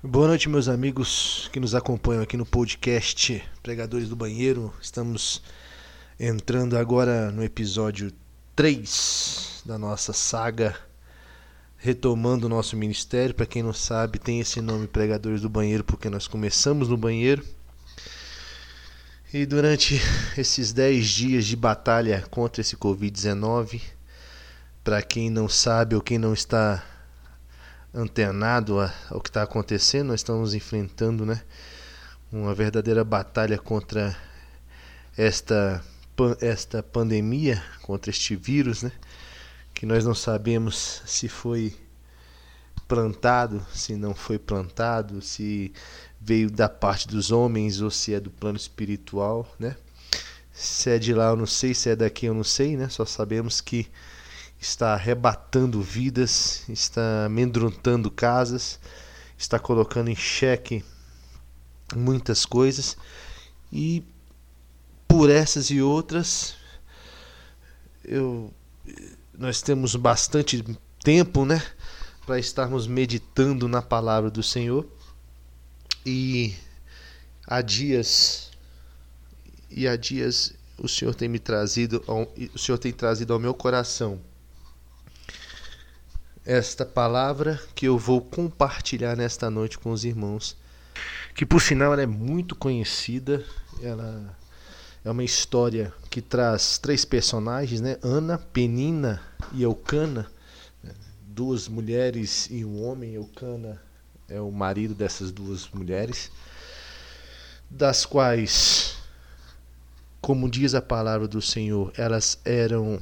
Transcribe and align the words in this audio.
Boa 0.00 0.28
noite, 0.28 0.48
meus 0.48 0.68
amigos 0.68 1.50
que 1.52 1.58
nos 1.58 1.74
acompanham 1.74 2.22
aqui 2.22 2.36
no 2.36 2.46
podcast 2.46 3.42
Pregadores 3.64 4.08
do 4.08 4.14
Banheiro. 4.14 4.72
Estamos 4.80 5.42
entrando 6.20 6.78
agora 6.78 7.32
no 7.32 7.42
episódio 7.42 8.12
3 8.54 9.64
da 9.66 9.76
nossa 9.76 10.12
saga, 10.12 10.78
retomando 11.76 12.46
o 12.46 12.48
nosso 12.48 12.76
ministério. 12.76 13.34
Para 13.34 13.44
quem 13.44 13.60
não 13.60 13.72
sabe, 13.72 14.20
tem 14.20 14.38
esse 14.38 14.60
nome 14.60 14.86
Pregadores 14.86 15.40
do 15.40 15.48
Banheiro 15.48 15.82
porque 15.82 16.08
nós 16.08 16.28
começamos 16.28 16.88
no 16.88 16.96
banheiro. 16.96 17.44
E 19.34 19.44
durante 19.44 20.00
esses 20.38 20.72
10 20.72 21.08
dias 21.08 21.44
de 21.44 21.56
batalha 21.56 22.24
contra 22.30 22.60
esse 22.60 22.76
Covid-19, 22.76 23.80
para 24.84 25.02
quem 25.02 25.28
não 25.28 25.48
sabe 25.48 25.96
ou 25.96 26.00
quem 26.00 26.18
não 26.18 26.32
está 26.32 26.84
antenado 27.94 28.78
ao 29.10 29.20
que 29.20 29.28
está 29.28 29.42
acontecendo, 29.42 30.08
nós 30.08 30.20
estamos 30.20 30.54
enfrentando 30.54 31.24
né, 31.24 31.42
uma 32.30 32.54
verdadeira 32.54 33.04
batalha 33.04 33.58
contra 33.58 34.16
esta, 35.16 35.82
esta 36.40 36.82
pandemia, 36.82 37.62
contra 37.82 38.10
este 38.10 38.36
vírus, 38.36 38.82
né, 38.82 38.92
que 39.74 39.86
nós 39.86 40.04
não 40.04 40.14
sabemos 40.14 41.02
se 41.06 41.28
foi 41.28 41.76
plantado, 42.86 43.64
se 43.72 43.94
não 43.96 44.14
foi 44.14 44.38
plantado, 44.38 45.20
se 45.20 45.72
veio 46.20 46.50
da 46.50 46.68
parte 46.68 47.06
dos 47.06 47.30
homens 47.30 47.80
ou 47.80 47.90
se 47.90 48.14
é 48.14 48.20
do 48.20 48.30
plano 48.30 48.56
espiritual, 48.56 49.46
né? 49.58 49.76
Se 50.52 50.90
é 50.90 50.98
de 50.98 51.14
lá 51.14 51.26
eu 51.26 51.36
não 51.36 51.46
sei, 51.46 51.74
se 51.74 51.90
é 51.90 51.94
daqui 51.94 52.26
eu 52.26 52.34
não 52.34 52.42
sei, 52.42 52.76
né? 52.76 52.88
Só 52.88 53.04
sabemos 53.04 53.60
que 53.60 53.86
está 54.60 54.94
arrebatando 54.94 55.80
vidas, 55.80 56.68
está 56.68 57.26
amedrontando 57.26 58.10
casas, 58.10 58.80
está 59.36 59.58
colocando 59.58 60.10
em 60.10 60.16
xeque 60.16 60.84
muitas 61.94 62.44
coisas. 62.44 62.96
E 63.72 64.02
por 65.06 65.30
essas 65.30 65.70
e 65.70 65.80
outras 65.80 66.56
eu 68.04 68.52
nós 69.38 69.62
temos 69.62 69.94
bastante 69.94 70.64
tempo, 71.04 71.44
né, 71.44 71.62
para 72.26 72.40
estarmos 72.40 72.88
meditando 72.88 73.68
na 73.68 73.80
palavra 73.80 74.28
do 74.28 74.42
Senhor. 74.42 74.84
E 76.04 76.56
há 77.46 77.62
dias 77.62 78.50
e 79.70 79.86
há 79.86 79.94
dias 79.94 80.54
o 80.76 80.88
Senhor 80.88 81.14
tem 81.14 81.28
me 81.28 81.38
trazido 81.38 82.02
o 82.54 82.58
Senhor 82.58 82.78
tem 82.78 82.92
trazido 82.92 83.32
ao 83.32 83.38
meu 83.38 83.54
coração 83.54 84.20
esta 86.48 86.86
palavra 86.86 87.60
que 87.74 87.86
eu 87.86 87.98
vou 87.98 88.22
compartilhar 88.22 89.14
nesta 89.14 89.50
noite 89.50 89.78
com 89.78 89.90
os 89.90 90.06
irmãos. 90.06 90.56
Que 91.34 91.44
por 91.44 91.60
sinal 91.60 91.92
ela 91.92 92.00
é 92.00 92.06
muito 92.06 92.56
conhecida, 92.56 93.44
ela 93.82 94.34
é 95.04 95.10
uma 95.10 95.22
história 95.22 95.92
que 96.08 96.22
traz 96.22 96.78
três 96.78 97.04
personagens, 97.04 97.82
né? 97.82 97.98
Ana, 98.02 98.38
Penina 98.38 99.20
e 99.52 99.62
Eucana, 99.62 100.26
duas 101.20 101.68
mulheres 101.68 102.48
e 102.50 102.64
um 102.64 102.82
homem. 102.82 103.12
Eucana 103.12 103.78
é 104.26 104.40
o 104.40 104.50
marido 104.50 104.94
dessas 104.94 105.30
duas 105.30 105.68
mulheres, 105.68 106.30
das 107.68 108.06
quais, 108.06 108.96
como 110.18 110.50
diz 110.50 110.74
a 110.74 110.80
palavra 110.80 111.28
do 111.28 111.42
Senhor, 111.42 111.92
elas 111.94 112.38
eram 112.42 112.98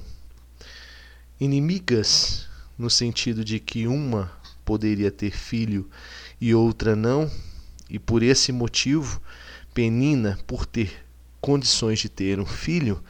inimigas 1.38 2.45
no 2.78 2.90
sentido 2.90 3.44
de 3.44 3.58
que 3.58 3.86
uma 3.86 4.30
poderia 4.64 5.10
ter 5.10 5.30
filho 5.30 5.88
e 6.40 6.54
outra 6.54 6.96
não, 6.96 7.30
e 7.88 7.98
por 7.98 8.22
esse 8.22 8.52
motivo, 8.52 9.20
Penina, 9.72 10.38
por 10.46 10.66
ter 10.66 11.04
condições 11.40 12.00
de 12.00 12.08
ter 12.08 12.40
um 12.40 12.46
filho, 12.46 13.02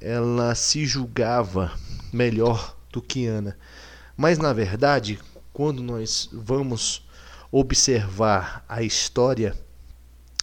ela 0.00 0.54
se 0.54 0.86
julgava 0.86 1.72
melhor 2.12 2.76
do 2.90 3.02
que 3.02 3.26
Ana. 3.26 3.56
Mas 4.16 4.38
na 4.38 4.52
verdade, 4.52 5.18
quando 5.52 5.82
nós 5.82 6.28
vamos 6.32 7.06
observar 7.50 8.64
a 8.68 8.82
história, 8.82 9.54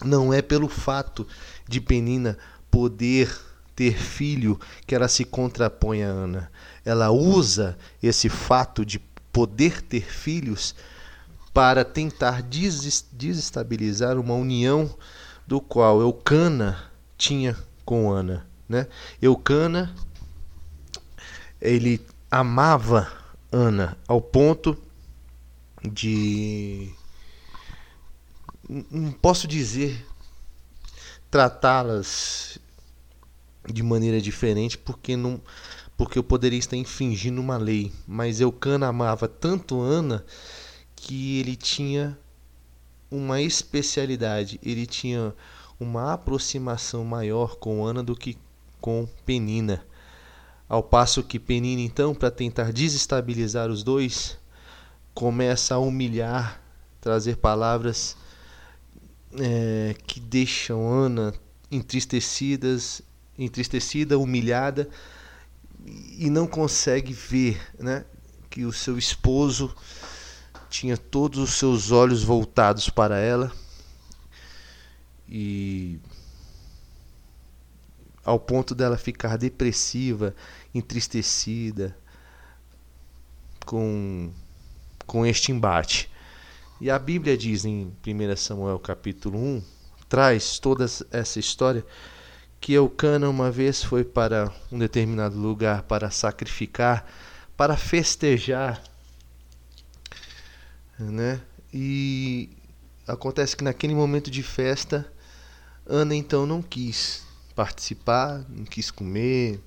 não 0.04 0.32
é 0.32 0.40
pelo 0.40 0.68
fato 0.68 1.26
de 1.68 1.80
Penina 1.80 2.38
poder 2.70 3.34
ter 3.74 3.96
filho 3.96 4.58
que 4.86 4.94
ela 4.94 5.08
se 5.08 5.24
contrapõe 5.24 6.02
a 6.02 6.08
Ana. 6.08 6.50
Ela 6.84 7.10
usa 7.10 7.76
esse 8.02 8.28
fato 8.28 8.84
de 8.84 8.98
poder 9.32 9.82
ter 9.82 10.02
filhos 10.02 10.74
para 11.52 11.84
tentar 11.84 12.42
desestabilizar 12.42 14.18
uma 14.18 14.34
união 14.34 14.92
do 15.46 15.60
qual 15.60 16.00
Eucana 16.00 16.90
tinha 17.16 17.56
com 17.84 18.10
Ana, 18.10 18.46
né? 18.68 18.86
Eucana 19.20 19.94
ele 21.60 22.04
amava 22.30 23.10
Ana 23.52 23.96
ao 24.08 24.20
ponto 24.20 24.76
de 25.82 26.92
não 28.90 29.12
posso 29.12 29.46
dizer 29.46 30.04
tratá-las 31.30 32.58
de 33.66 33.82
maneira 33.82 34.20
diferente 34.20 34.76
porque 34.76 35.16
não 35.16 35.40
porque 35.96 36.18
eu 36.18 36.24
poderia 36.24 36.58
estar 36.58 36.76
infringindo 36.76 37.40
uma 37.40 37.56
lei, 37.56 37.92
mas 38.06 38.40
Eucana 38.40 38.88
amava 38.88 39.28
tanto 39.28 39.80
Ana 39.80 40.24
que 40.96 41.38
ele 41.38 41.54
tinha 41.54 42.18
uma 43.10 43.40
especialidade, 43.40 44.58
ele 44.62 44.86
tinha 44.86 45.34
uma 45.78 46.12
aproximação 46.12 47.04
maior 47.04 47.56
com 47.56 47.84
Ana 47.84 48.02
do 48.02 48.16
que 48.16 48.36
com 48.80 49.08
Penina. 49.24 49.84
Ao 50.68 50.82
passo 50.82 51.22
que 51.22 51.38
Penina, 51.38 51.82
então, 51.82 52.14
para 52.14 52.30
tentar 52.30 52.72
desestabilizar 52.72 53.70
os 53.70 53.82
dois, 53.82 54.38
começa 55.14 55.74
a 55.74 55.78
humilhar, 55.78 56.60
trazer 57.00 57.36
palavras 57.36 58.16
é, 59.38 59.94
que 60.06 60.18
deixam 60.18 60.88
Ana 60.88 61.32
entristecidas 61.70 63.02
entristecida, 63.38 64.18
humilhada 64.18 64.88
e 65.84 66.30
não 66.30 66.46
consegue 66.46 67.12
ver, 67.12 67.60
né, 67.78 68.04
que 68.48 68.64
o 68.64 68.72
seu 68.72 68.96
esposo 68.96 69.74
tinha 70.70 70.96
todos 70.96 71.38
os 71.38 71.54
seus 71.54 71.90
olhos 71.90 72.22
voltados 72.22 72.88
para 72.88 73.18
ela 73.18 73.52
e 75.28 76.00
ao 78.24 78.40
ponto 78.40 78.74
dela 78.74 78.96
ficar 78.96 79.36
depressiva, 79.36 80.34
entristecida 80.74 81.96
com 83.66 84.32
com 85.06 85.26
este 85.26 85.52
embate. 85.52 86.10
E 86.80 86.90
a 86.90 86.98
Bíblia 86.98 87.36
diz 87.36 87.64
em 87.64 87.92
1 88.06 88.36
Samuel 88.36 88.78
capítulo 88.78 89.38
1, 89.38 89.62
traz 90.08 90.58
toda 90.58 90.86
essa 91.10 91.38
história 91.38 91.84
que 92.64 92.72
Eucana 92.72 93.28
uma 93.28 93.50
vez 93.50 93.84
foi 93.84 94.02
para 94.02 94.50
um 94.72 94.78
determinado 94.78 95.36
lugar 95.36 95.82
para 95.82 96.10
sacrificar, 96.10 97.06
para 97.58 97.76
festejar, 97.76 98.82
né? 100.98 101.42
E 101.70 102.48
acontece 103.06 103.54
que 103.54 103.62
naquele 103.62 103.94
momento 103.94 104.30
de 104.30 104.42
festa, 104.42 105.06
Ana 105.86 106.14
então 106.14 106.46
não 106.46 106.62
quis 106.62 107.22
participar, 107.54 108.42
não 108.48 108.64
quis 108.64 108.90
comer, 108.90 109.60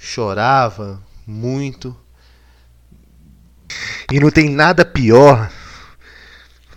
chorava 0.00 1.02
muito. 1.26 1.94
E 4.10 4.18
não 4.18 4.30
tem 4.30 4.48
nada 4.48 4.86
pior, 4.86 5.52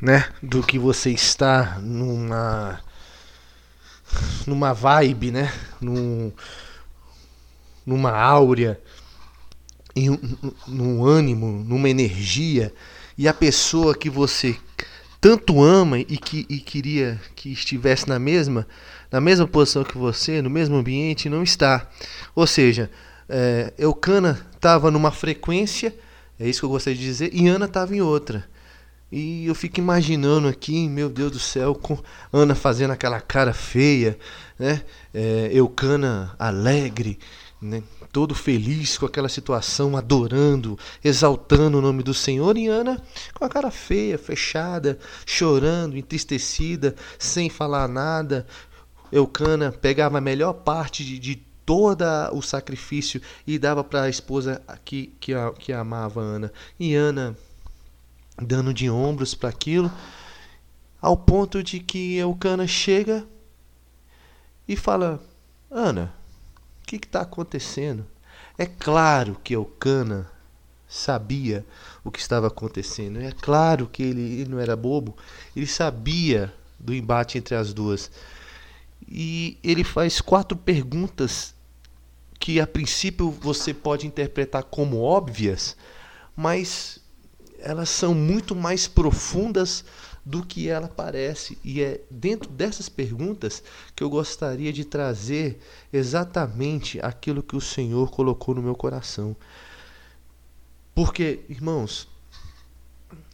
né, 0.01 0.29
do 0.43 0.61
que 0.61 0.77
você 0.77 1.11
estar 1.11 1.79
numa 1.79 2.85
numa 4.45 4.73
vibe, 4.73 5.31
né? 5.31 5.53
Num, 5.79 6.31
numa 7.85 8.11
áurea, 8.11 8.79
em, 9.95 10.19
num 10.67 11.05
ânimo, 11.05 11.63
numa 11.67 11.89
energia, 11.89 12.73
e 13.17 13.27
a 13.27 13.33
pessoa 13.33 13.95
que 13.95 14.09
você 14.09 14.55
tanto 15.19 15.61
ama 15.61 15.99
e 15.99 16.17
que 16.17 16.45
e 16.47 16.59
queria 16.59 17.19
que 17.35 17.51
estivesse 17.51 18.07
na 18.07 18.19
mesma 18.19 18.67
na 19.11 19.19
mesma 19.21 19.47
posição 19.47 19.83
que 19.83 19.97
você, 19.97 20.41
no 20.41 20.49
mesmo 20.49 20.75
ambiente, 20.75 21.29
não 21.29 21.41
está. 21.41 21.89
Ou 22.35 22.45
seja, 22.45 22.89
é, 23.29 23.73
Eucana 23.77 24.45
estava 24.53 24.91
numa 24.91 25.11
frequência, 25.11 25.95
é 26.39 26.47
isso 26.47 26.59
que 26.59 26.65
eu 26.65 26.69
gostaria 26.69 26.97
de 26.97 27.05
dizer, 27.05 27.29
e 27.33 27.47
Ana 27.47 27.65
estava 27.65 27.95
em 27.95 28.01
outra. 28.01 28.45
E 29.11 29.45
eu 29.45 29.55
fico 29.55 29.79
imaginando 29.79 30.47
aqui, 30.47 30.89
meu 30.89 31.09
Deus 31.09 31.31
do 31.31 31.39
céu, 31.39 31.73
com 31.73 31.97
Ana 32.31 32.53
fazendo 32.55 32.91
aquela 32.91 33.21
cara 33.21 33.53
feia, 33.53 34.19
né? 34.59 34.83
É, 35.13 35.49
Eucana 35.53 36.35
alegre, 36.37 37.17
né? 37.61 37.81
todo 38.11 38.33
feliz 38.33 38.97
com 38.97 39.05
aquela 39.05 39.29
situação, 39.29 39.95
adorando, 39.95 40.77
exaltando 41.03 41.77
o 41.77 41.81
nome 41.81 42.03
do 42.03 42.13
Senhor, 42.13 42.57
e 42.57 42.67
Ana 42.67 43.01
com 43.33 43.45
a 43.45 43.49
cara 43.49 43.71
feia, 43.71 44.17
fechada, 44.17 44.97
chorando, 45.25 45.95
entristecida, 45.95 46.95
sem 47.19 47.49
falar 47.49 47.87
nada. 47.87 48.45
Eucana 49.11 49.71
pegava 49.71 50.17
a 50.17 50.21
melhor 50.21 50.53
parte 50.53 51.05
de, 51.05 51.19
de 51.19 51.35
todo 51.65 52.03
o 52.31 52.41
sacrifício 52.41 53.21
e 53.45 53.59
dava 53.59 53.83
para 53.83 54.03
a 54.03 54.09
esposa 54.09 54.61
que, 54.83 55.13
que, 55.19 55.33
que 55.59 55.71
amava 55.71 56.21
Ana. 56.21 56.51
E 56.79 56.95
Ana 56.95 57.37
dando 58.41 58.73
de 58.73 58.89
ombros 58.89 59.33
para 59.33 59.49
aquilo, 59.49 59.91
ao 61.01 61.17
ponto 61.17 61.63
de 61.63 61.79
que 61.79 62.15
Eucana 62.15 62.67
chega 62.67 63.25
e 64.67 64.75
fala: 64.75 65.21
Ana, 65.69 66.13
o 66.81 66.85
que 66.85 66.95
está 66.97 67.21
acontecendo? 67.21 68.05
É 68.57 68.65
claro 68.65 69.37
que 69.43 69.55
Eucana 69.55 70.29
sabia 70.87 71.65
o 72.03 72.11
que 72.11 72.19
estava 72.19 72.47
acontecendo. 72.47 73.19
É 73.19 73.31
claro 73.31 73.87
que 73.87 74.01
ele, 74.03 74.41
ele 74.41 74.49
não 74.49 74.59
era 74.59 74.75
bobo. 74.75 75.15
Ele 75.55 75.67
sabia 75.67 76.53
do 76.79 76.93
embate 76.93 77.37
entre 77.37 77.55
as 77.55 77.73
duas. 77.73 78.09
E 79.07 79.57
ele 79.63 79.83
faz 79.83 80.21
quatro 80.21 80.57
perguntas 80.57 81.53
que 82.39 82.59
a 82.59 82.67
princípio 82.67 83.31
você 83.31 83.73
pode 83.73 84.05
interpretar 84.07 84.63
como 84.63 85.01
óbvias, 85.01 85.75
mas 86.35 86.99
elas 87.59 87.89
são 87.89 88.13
muito 88.13 88.55
mais 88.55 88.87
profundas 88.87 89.83
do 90.25 90.45
que 90.45 90.67
ela 90.67 90.87
parece. 90.87 91.57
E 91.63 91.81
é 91.81 92.01
dentro 92.11 92.49
dessas 92.49 92.89
perguntas 92.89 93.63
que 93.95 94.03
eu 94.03 94.09
gostaria 94.09 94.73
de 94.73 94.83
trazer 94.83 95.59
exatamente 95.91 96.99
aquilo 96.99 97.41
que 97.41 97.55
o 97.55 97.61
Senhor 97.61 98.11
colocou 98.11 98.53
no 98.53 98.61
meu 98.61 98.75
coração. 98.75 99.35
Porque, 100.93 101.41
irmãos, 101.47 102.07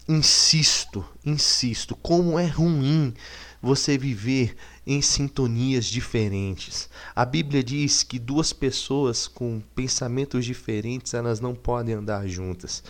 insisto, 0.08 1.04
insisto, 1.26 1.96
como 1.96 2.38
é 2.38 2.46
ruim 2.46 3.14
você 3.62 3.98
viver 3.98 4.58
em 4.86 5.02
sintonias 5.02 5.86
diferentes. 5.86 6.90
A 7.16 7.24
Bíblia 7.24 7.64
diz 7.64 8.04
que 8.04 8.20
duas 8.20 8.52
pessoas 8.52 9.26
com 9.26 9.62
pensamentos 9.74 10.44
diferentes, 10.44 11.14
elas 11.14 11.40
não 11.40 11.56
podem 11.56 11.96
andar 11.96 12.28
juntas. 12.28 12.84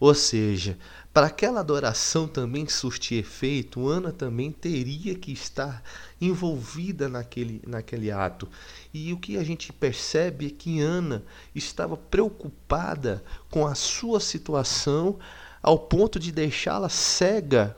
Ou 0.00 0.14
seja, 0.14 0.78
para 1.12 1.26
aquela 1.26 1.60
adoração 1.60 2.28
também 2.28 2.68
surtir 2.68 3.18
efeito, 3.18 3.88
Ana 3.88 4.12
também 4.12 4.52
teria 4.52 5.14
que 5.16 5.32
estar 5.32 5.82
envolvida 6.20 7.08
naquele, 7.08 7.60
naquele 7.66 8.10
ato. 8.10 8.48
E 8.94 9.12
o 9.12 9.18
que 9.18 9.36
a 9.36 9.42
gente 9.42 9.72
percebe 9.72 10.46
é 10.46 10.50
que 10.50 10.80
Ana 10.80 11.24
estava 11.54 11.96
preocupada 11.96 13.24
com 13.50 13.66
a 13.66 13.74
sua 13.74 14.20
situação 14.20 15.18
ao 15.60 15.76
ponto 15.76 16.20
de 16.20 16.30
deixá-la 16.30 16.88
cega 16.88 17.76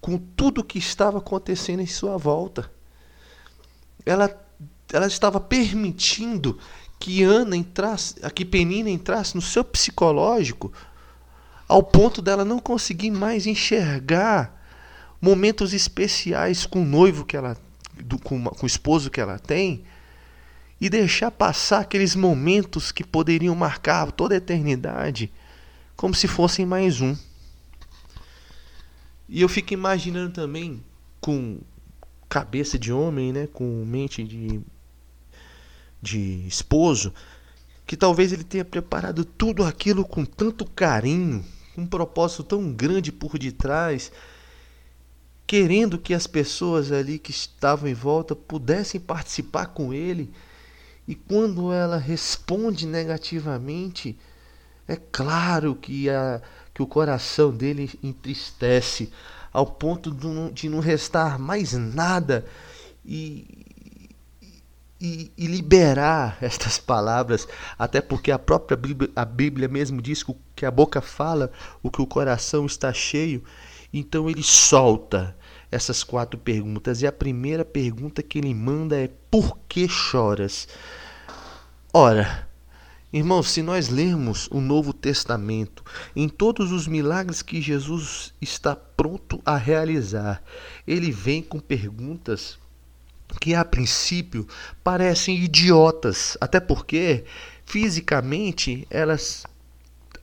com 0.00 0.16
tudo 0.16 0.60
o 0.60 0.64
que 0.64 0.78
estava 0.78 1.18
acontecendo 1.18 1.80
em 1.80 1.86
sua 1.86 2.16
volta. 2.16 2.70
Ela, 4.06 4.30
ela 4.92 5.06
estava 5.08 5.40
permitindo 5.40 6.58
que 6.98 7.22
Ana 7.22 7.56
entrasse, 7.56 8.14
que 8.30 8.44
Penina 8.44 8.88
entrasse 8.88 9.34
no 9.34 9.42
seu 9.42 9.64
psicológico 9.64 10.72
ao 11.70 11.84
ponto 11.84 12.20
dela 12.20 12.44
não 12.44 12.58
conseguir 12.58 13.12
mais 13.12 13.46
enxergar 13.46 14.60
momentos 15.20 15.72
especiais 15.72 16.66
com 16.66 16.82
o 16.82 16.84
noivo 16.84 17.24
que 17.24 17.36
ela 17.36 17.56
do, 18.04 18.18
com, 18.18 18.42
com 18.42 18.64
o 18.64 18.66
esposo 18.66 19.08
que 19.08 19.20
ela 19.20 19.38
tem 19.38 19.84
e 20.80 20.90
deixar 20.90 21.30
passar 21.30 21.80
aqueles 21.80 22.16
momentos 22.16 22.90
que 22.90 23.04
poderiam 23.04 23.54
marcar 23.54 24.10
toda 24.10 24.34
a 24.34 24.38
eternidade 24.38 25.32
como 25.96 26.12
se 26.12 26.26
fossem 26.26 26.66
mais 26.66 27.00
um. 27.00 27.16
E 29.28 29.40
eu 29.40 29.48
fico 29.48 29.72
imaginando 29.72 30.32
também 30.32 30.82
com 31.20 31.60
cabeça 32.28 32.76
de 32.76 32.92
homem, 32.92 33.32
né, 33.32 33.46
com 33.46 33.84
mente 33.84 34.24
de 34.24 34.60
de 36.02 36.46
esposo, 36.48 37.12
que 37.86 37.96
talvez 37.96 38.32
ele 38.32 38.42
tenha 38.42 38.64
preparado 38.64 39.24
tudo 39.24 39.62
aquilo 39.62 40.04
com 40.04 40.24
tanto 40.24 40.64
carinho, 40.64 41.44
um 41.80 41.86
propósito 41.86 42.44
tão 42.44 42.72
grande 42.72 43.10
por 43.10 43.38
detrás, 43.38 44.12
querendo 45.46 45.98
que 45.98 46.14
as 46.14 46.26
pessoas 46.26 46.92
ali 46.92 47.18
que 47.18 47.30
estavam 47.30 47.88
em 47.88 47.94
volta 47.94 48.36
pudessem 48.36 49.00
participar 49.00 49.66
com 49.66 49.92
ele. 49.92 50.32
E 51.08 51.14
quando 51.14 51.72
ela 51.72 51.96
responde 51.96 52.86
negativamente, 52.86 54.16
é 54.86 54.96
claro 54.96 55.74
que, 55.74 56.08
a, 56.08 56.40
que 56.72 56.82
o 56.82 56.86
coração 56.86 57.50
dele 57.50 57.90
entristece, 58.02 59.10
ao 59.52 59.66
ponto 59.66 60.12
de 60.52 60.68
não 60.68 60.80
restar 60.80 61.38
mais 61.38 61.72
nada. 61.72 62.46
E, 63.04 63.66
e, 65.00 65.32
e, 65.36 65.46
liberar 65.46 66.36
estas 66.42 66.78
palavras, 66.78 67.48
até 67.78 68.00
porque 68.00 68.30
a 68.30 68.38
própria 68.38 68.76
Bíblia, 68.76 69.10
a 69.16 69.24
Bíblia 69.24 69.68
mesmo 69.68 70.02
diz 70.02 70.22
que, 70.54 70.66
a 70.66 70.70
boca 70.70 71.00
fala 71.00 71.50
o 71.82 71.90
que 71.90 72.02
o 72.02 72.06
coração 72.06 72.66
está 72.66 72.92
cheio. 72.92 73.42
Então 73.92 74.28
ele 74.28 74.42
solta 74.42 75.36
essas 75.70 76.04
quatro 76.04 76.38
perguntas. 76.38 77.02
E 77.02 77.06
a 77.06 77.12
primeira 77.12 77.64
pergunta 77.64 78.22
que 78.22 78.38
ele 78.38 78.54
manda 78.54 78.96
é: 78.96 79.10
Por 79.30 79.58
que 79.68 79.88
choras? 79.88 80.68
Ora, 81.92 82.48
irmãos, 83.12 83.50
se 83.50 83.62
nós 83.62 83.88
lermos 83.88 84.48
o 84.52 84.60
Novo 84.60 84.92
Testamento, 84.92 85.82
em 86.14 86.28
todos 86.28 86.70
os 86.70 86.86
milagres 86.86 87.42
que 87.42 87.60
Jesus 87.60 88.32
está 88.40 88.76
pronto 88.76 89.40
a 89.44 89.56
realizar, 89.56 90.40
ele 90.86 91.10
vem 91.10 91.42
com 91.42 91.58
perguntas 91.58 92.59
que 93.38 93.54
a 93.54 93.64
princípio 93.64 94.46
parecem 94.82 95.38
idiotas, 95.38 96.36
até 96.40 96.58
porque 96.58 97.24
fisicamente 97.64 98.86
elas 98.90 99.44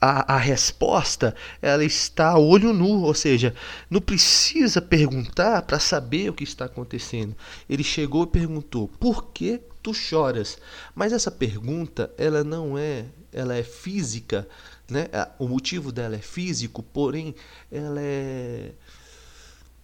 a, 0.00 0.34
a, 0.34 0.38
resposta 0.38 1.34
ela 1.60 1.84
está 1.84 2.30
a 2.30 2.38
olho 2.38 2.72
nu, 2.72 3.02
ou 3.02 3.14
seja, 3.14 3.54
não 3.90 4.00
precisa 4.00 4.80
perguntar 4.80 5.62
para 5.62 5.80
saber 5.80 6.30
o 6.30 6.34
que 6.34 6.44
está 6.44 6.66
acontecendo. 6.66 7.36
Ele 7.68 7.82
chegou 7.82 8.24
e 8.24 8.28
perguntou: 8.28 8.88
"Por 9.00 9.32
que 9.32 9.60
tu 9.82 9.92
choras?". 9.92 10.58
Mas 10.94 11.12
essa 11.12 11.30
pergunta 11.30 12.12
ela 12.16 12.44
não 12.44 12.78
é, 12.78 13.06
ela 13.32 13.56
é 13.56 13.62
física, 13.64 14.48
né? 14.88 15.08
O 15.38 15.48
motivo 15.48 15.90
dela 15.90 16.14
é 16.14 16.20
físico, 16.20 16.82
porém 16.82 17.34
ela 17.70 18.00
é 18.00 18.72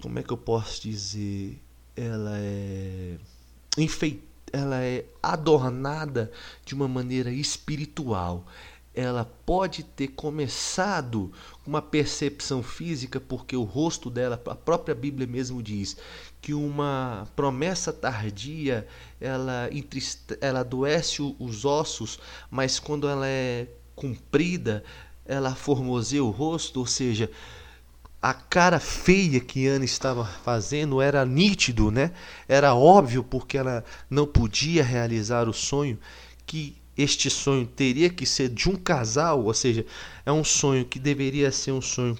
como 0.01 0.19
é 0.19 0.23
que 0.23 0.33
eu 0.33 0.37
posso 0.37 0.83
dizer? 0.83 1.64
Ela 1.97 2.39
é 2.39 3.17
enfeitada, 3.79 4.35
ela 4.55 4.81
é 4.81 5.05
adornada 5.21 6.31
de 6.65 6.75
uma 6.75 6.87
maneira 6.87 7.31
espiritual. 7.31 8.47
Ela 8.95 9.25
pode 9.45 9.83
ter 9.83 10.09
começado 10.09 11.33
com 11.65 11.71
uma 11.71 11.83
percepção 11.83 12.63
física, 12.63 13.19
porque 13.19 13.57
o 13.57 13.65
rosto 13.65 14.09
dela, 14.09 14.41
a 14.47 14.55
própria 14.55 14.95
Bíblia 14.95 15.27
mesmo 15.27 15.61
diz 15.61 15.97
que 16.41 16.55
uma 16.55 17.27
promessa 17.35 17.93
tardia 17.93 18.87
ela, 19.21 19.69
entriste, 19.73 20.39
ela 20.41 20.61
adoece 20.61 21.21
os 21.41 21.65
ossos, 21.65 22.21
mas 22.49 22.79
quando 22.79 23.09
ela 23.09 23.27
é 23.27 23.67
cumprida, 23.97 24.85
ela 25.25 25.57
formoseia 25.57 26.23
o 26.23 26.31
rosto, 26.31 26.79
ou 26.79 26.87
seja, 26.87 27.29
a 28.25 28.33
cara 28.33 28.81
feia 28.81 29.39
que 29.39 29.67
Ana 29.67 29.85
estava 29.85 30.25
fazendo 30.25 30.99
era 31.03 31.27
nítido, 31.27 31.91
né? 31.91 32.11
Era 32.49 32.75
óbvio 32.75 33.23
porque 33.23 33.59
ela 33.59 33.85
não 34.09 34.27
podia 34.27 34.83
realizar 34.83 35.47
o 35.47 35.53
sonho 35.53 35.99
que 36.47 36.75
este 36.97 37.29
sonho 37.29 37.67
teria 37.67 38.09
que 38.09 38.25
ser 38.25 38.49
de 38.49 38.71
um 38.71 38.77
casal, 38.77 39.45
ou 39.45 39.53
seja, 39.53 39.85
é 40.25 40.33
um 40.33 40.43
sonho 40.43 40.87
que 40.87 40.99
deveria 40.99 41.53
ser 41.53 41.73
um 41.73 41.83
sonho 41.83 42.17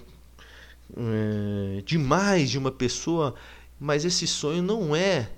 é, 0.95 1.81
de 1.81 1.97
mais 1.97 2.51
de 2.51 2.59
uma 2.59 2.71
pessoa, 2.71 3.33
mas 3.79 4.05
esse 4.05 4.27
sonho 4.27 4.61
não 4.61 4.95
é 4.95 5.31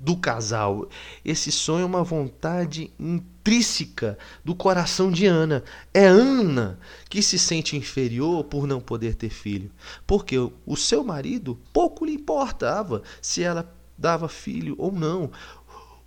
do 0.00 0.16
casal. 0.16 0.88
Esse 1.24 1.50
sonho 1.50 1.82
é 1.82 1.86
uma 1.86 2.04
vontade 2.04 2.92
intrínseca 2.98 4.16
do 4.44 4.54
coração 4.54 5.10
de 5.10 5.26
Ana. 5.26 5.64
É 5.92 6.06
Ana 6.06 6.78
que 7.08 7.22
se 7.22 7.38
sente 7.38 7.76
inferior 7.76 8.44
por 8.44 8.66
não 8.66 8.80
poder 8.80 9.14
ter 9.14 9.30
filho, 9.30 9.70
porque 10.06 10.36
o 10.38 10.76
seu 10.76 11.02
marido 11.02 11.58
pouco 11.72 12.04
lhe 12.04 12.12
importava 12.12 13.02
se 13.20 13.42
ela 13.42 13.74
dava 13.96 14.28
filho 14.28 14.74
ou 14.78 14.92
não. 14.92 15.30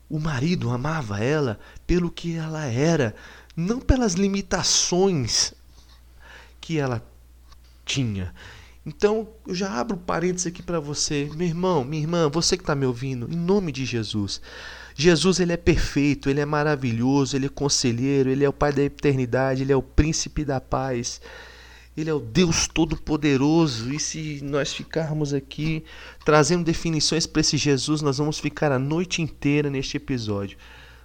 O 0.10 0.20
marido 0.20 0.70
amava 0.70 1.20
ela 1.20 1.60
pelo 1.86 2.12
que 2.12 2.36
ela 2.36 2.66
era, 2.66 3.16
não 3.56 3.80
pelas 3.80 4.14
limitações 4.14 5.54
que 6.60 6.78
ela 6.78 7.06
tinha. 7.86 8.34
Então, 8.86 9.30
eu 9.48 9.54
já 9.54 9.72
abro 9.72 9.96
parênteses 9.96 10.48
aqui 10.48 10.64
para 10.64 10.80
você, 10.80 11.30
meu 11.36 11.48
irmão, 11.48 11.84
minha 11.84 12.02
irmã, 12.02 12.30
você 12.30 12.58
que 12.58 12.64
está 12.64 12.74
me 12.74 12.86
ouvindo, 12.86 13.32
em 13.32 13.36
nome 13.36 13.72
de 13.72 13.86
Jesus. 13.86 14.42
Jesus 14.96 15.40
ele 15.40 15.54
é 15.54 15.58
perfeito, 15.58 16.30
ele 16.30 16.40
é 16.40 16.46
maravilhoso, 16.46 17.36
ele 17.36 17.46
é 17.46 17.50
conselheiro, 17.50 18.30
ele 18.30 18.44
é 18.44 18.50
o 18.50 18.54
Pai 18.54 18.74
da 18.74 18.82
eternidade, 18.82 19.62
ele 19.62 19.72
é 19.72 19.76
o 19.76 19.84
príncipe 19.84 20.44
da 20.44 20.60
paz. 20.60 21.22
Ele 21.96 22.10
é 22.10 22.14
o 22.14 22.20
Deus 22.20 22.68
Todo-Poderoso. 22.68 23.94
E 23.94 24.00
se 24.00 24.40
nós 24.44 24.74
ficarmos 24.74 25.34
aqui 25.34 25.84
trazendo 26.24 26.64
definições 26.64 27.28
para 27.28 27.42
esse 27.42 27.58
Jesus, 27.58 28.02
nós 28.02 28.18
vamos 28.18 28.40
ficar 28.40 28.72
a 28.72 28.80
noite 28.80 29.22
inteira 29.22 29.70
neste 29.70 29.98
episódio. 29.98 30.58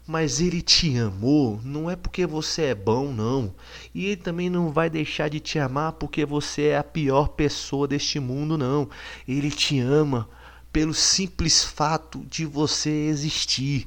Mas 0.06 0.40
ele 0.40 0.62
te 0.62 0.96
amou, 0.96 1.60
não 1.64 1.90
é 1.90 1.96
porque 1.96 2.24
você 2.24 2.66
é 2.66 2.74
bom, 2.76 3.12
não. 3.12 3.52
E 3.92 4.06
ele 4.06 4.16
também 4.16 4.48
não 4.48 4.70
vai 4.70 4.88
deixar 4.88 5.28
de 5.28 5.40
te 5.40 5.58
amar 5.58 5.92
porque 5.92 6.24
você 6.24 6.68
é 6.68 6.78
a 6.78 6.84
pior 6.84 7.30
pessoa 7.30 7.88
deste 7.88 8.20
mundo, 8.20 8.56
não. 8.56 8.88
Ele 9.26 9.50
te 9.50 9.80
ama 9.80 10.28
pelo 10.72 10.94
simples 10.94 11.64
fato 11.64 12.24
de 12.30 12.46
você 12.46 12.90
existir, 12.90 13.84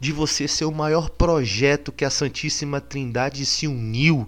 de 0.00 0.10
você 0.10 0.48
ser 0.48 0.64
o 0.64 0.72
maior 0.72 1.10
projeto 1.10 1.92
que 1.92 2.04
a 2.04 2.10
Santíssima 2.10 2.80
Trindade 2.80 3.44
se 3.44 3.66
uniu 3.66 4.26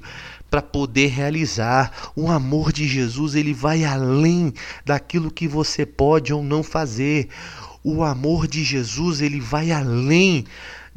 para 0.50 0.60
poder 0.60 1.06
realizar. 1.06 2.10
O 2.14 2.30
amor 2.30 2.70
de 2.70 2.86
Jesus, 2.86 3.34
ele 3.34 3.54
vai 3.54 3.84
além 3.84 4.52
daquilo 4.84 5.30
que 5.30 5.48
você 5.48 5.86
pode 5.86 6.34
ou 6.34 6.42
não 6.42 6.62
fazer. 6.62 7.28
O 7.82 8.02
amor 8.02 8.46
de 8.46 8.64
Jesus, 8.64 9.22
ele 9.22 9.40
vai 9.40 9.70
além 9.70 10.44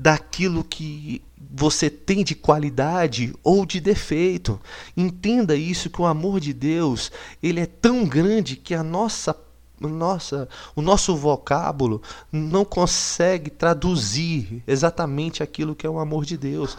daquilo 0.01 0.63
que 0.63 1.21
você 1.37 1.87
tem 1.87 2.23
de 2.23 2.33
qualidade 2.33 3.35
ou 3.43 3.67
de 3.67 3.79
defeito. 3.79 4.59
Entenda 4.97 5.55
isso 5.55 5.91
que 5.91 6.01
o 6.01 6.07
amor 6.07 6.39
de 6.39 6.53
Deus, 6.53 7.11
ele 7.41 7.59
é 7.59 7.67
tão 7.67 8.03
grande 8.03 8.55
que 8.55 8.73
a 8.73 8.83
nossa 8.83 9.37
nossa, 9.79 10.47
o 10.75 10.81
nosso 10.81 11.15
vocábulo 11.15 12.03
não 12.31 12.63
consegue 12.63 13.49
traduzir 13.49 14.61
exatamente 14.67 15.41
aquilo 15.41 15.75
que 15.75 15.87
é 15.87 15.89
o 15.89 15.97
amor 15.97 16.23
de 16.23 16.37
Deus. 16.37 16.77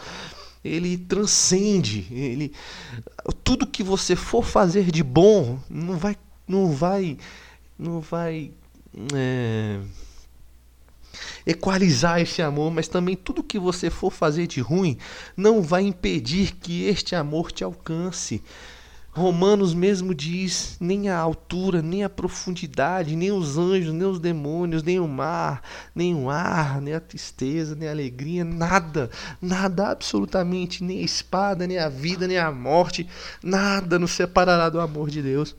Ele 0.63 0.97
transcende, 0.97 2.07
ele 2.09 2.53
tudo 3.43 3.67
que 3.67 3.83
você 3.83 4.15
for 4.15 4.43
fazer 4.43 4.89
de 4.89 5.03
bom 5.03 5.59
não 5.69 5.97
vai 5.97 6.15
não 6.47 6.71
vai 6.71 7.17
não 7.77 7.99
vai 7.99 8.51
é, 9.13 9.79
equalizar 11.45 12.21
esse 12.21 12.41
amor, 12.41 12.71
mas 12.71 12.87
também 12.87 13.15
tudo 13.15 13.43
que 13.43 13.59
você 13.59 13.89
for 13.89 14.11
fazer 14.11 14.47
de 14.47 14.61
ruim 14.61 14.97
não 15.35 15.61
vai 15.61 15.83
impedir 15.83 16.53
que 16.55 16.85
este 16.85 17.15
amor 17.15 17.51
te 17.51 17.63
alcance. 17.63 18.41
Romanos 19.15 19.75
mesmo 19.75 20.13
diz: 20.15 20.75
nem 20.79 21.07
a 21.07 21.17
altura, 21.17 21.83
nem 21.83 22.03
a 22.03 22.09
profundidade, 22.09 23.15
nem 23.15 23.31
os 23.31 23.59
anjos, 23.59 23.93
nem 23.93 24.07
os 24.07 24.19
demônios, 24.19 24.81
nem 24.81 24.99
o 24.99 25.07
mar, 25.07 25.61
nem 25.93 26.15
o 26.15 26.31
ar, 26.31 26.81
nem 26.81 26.95
a 26.95 26.99
tristeza, 26.99 27.75
nem 27.75 27.87
a 27.87 27.91
alegria, 27.91 28.43
nada, 28.43 29.11
nada 29.39 29.91
absolutamente, 29.91 30.83
nem 30.83 30.99
a 30.99 31.03
espada, 31.03 31.67
nem 31.67 31.77
a 31.77 31.89
vida, 31.89 32.27
nem 32.27 32.39
a 32.39 32.51
morte, 32.51 33.07
nada 33.43 33.99
nos 33.99 34.11
separará 34.11 34.67
do 34.67 34.79
amor 34.79 35.11
de 35.11 35.21
Deus. 35.21 35.55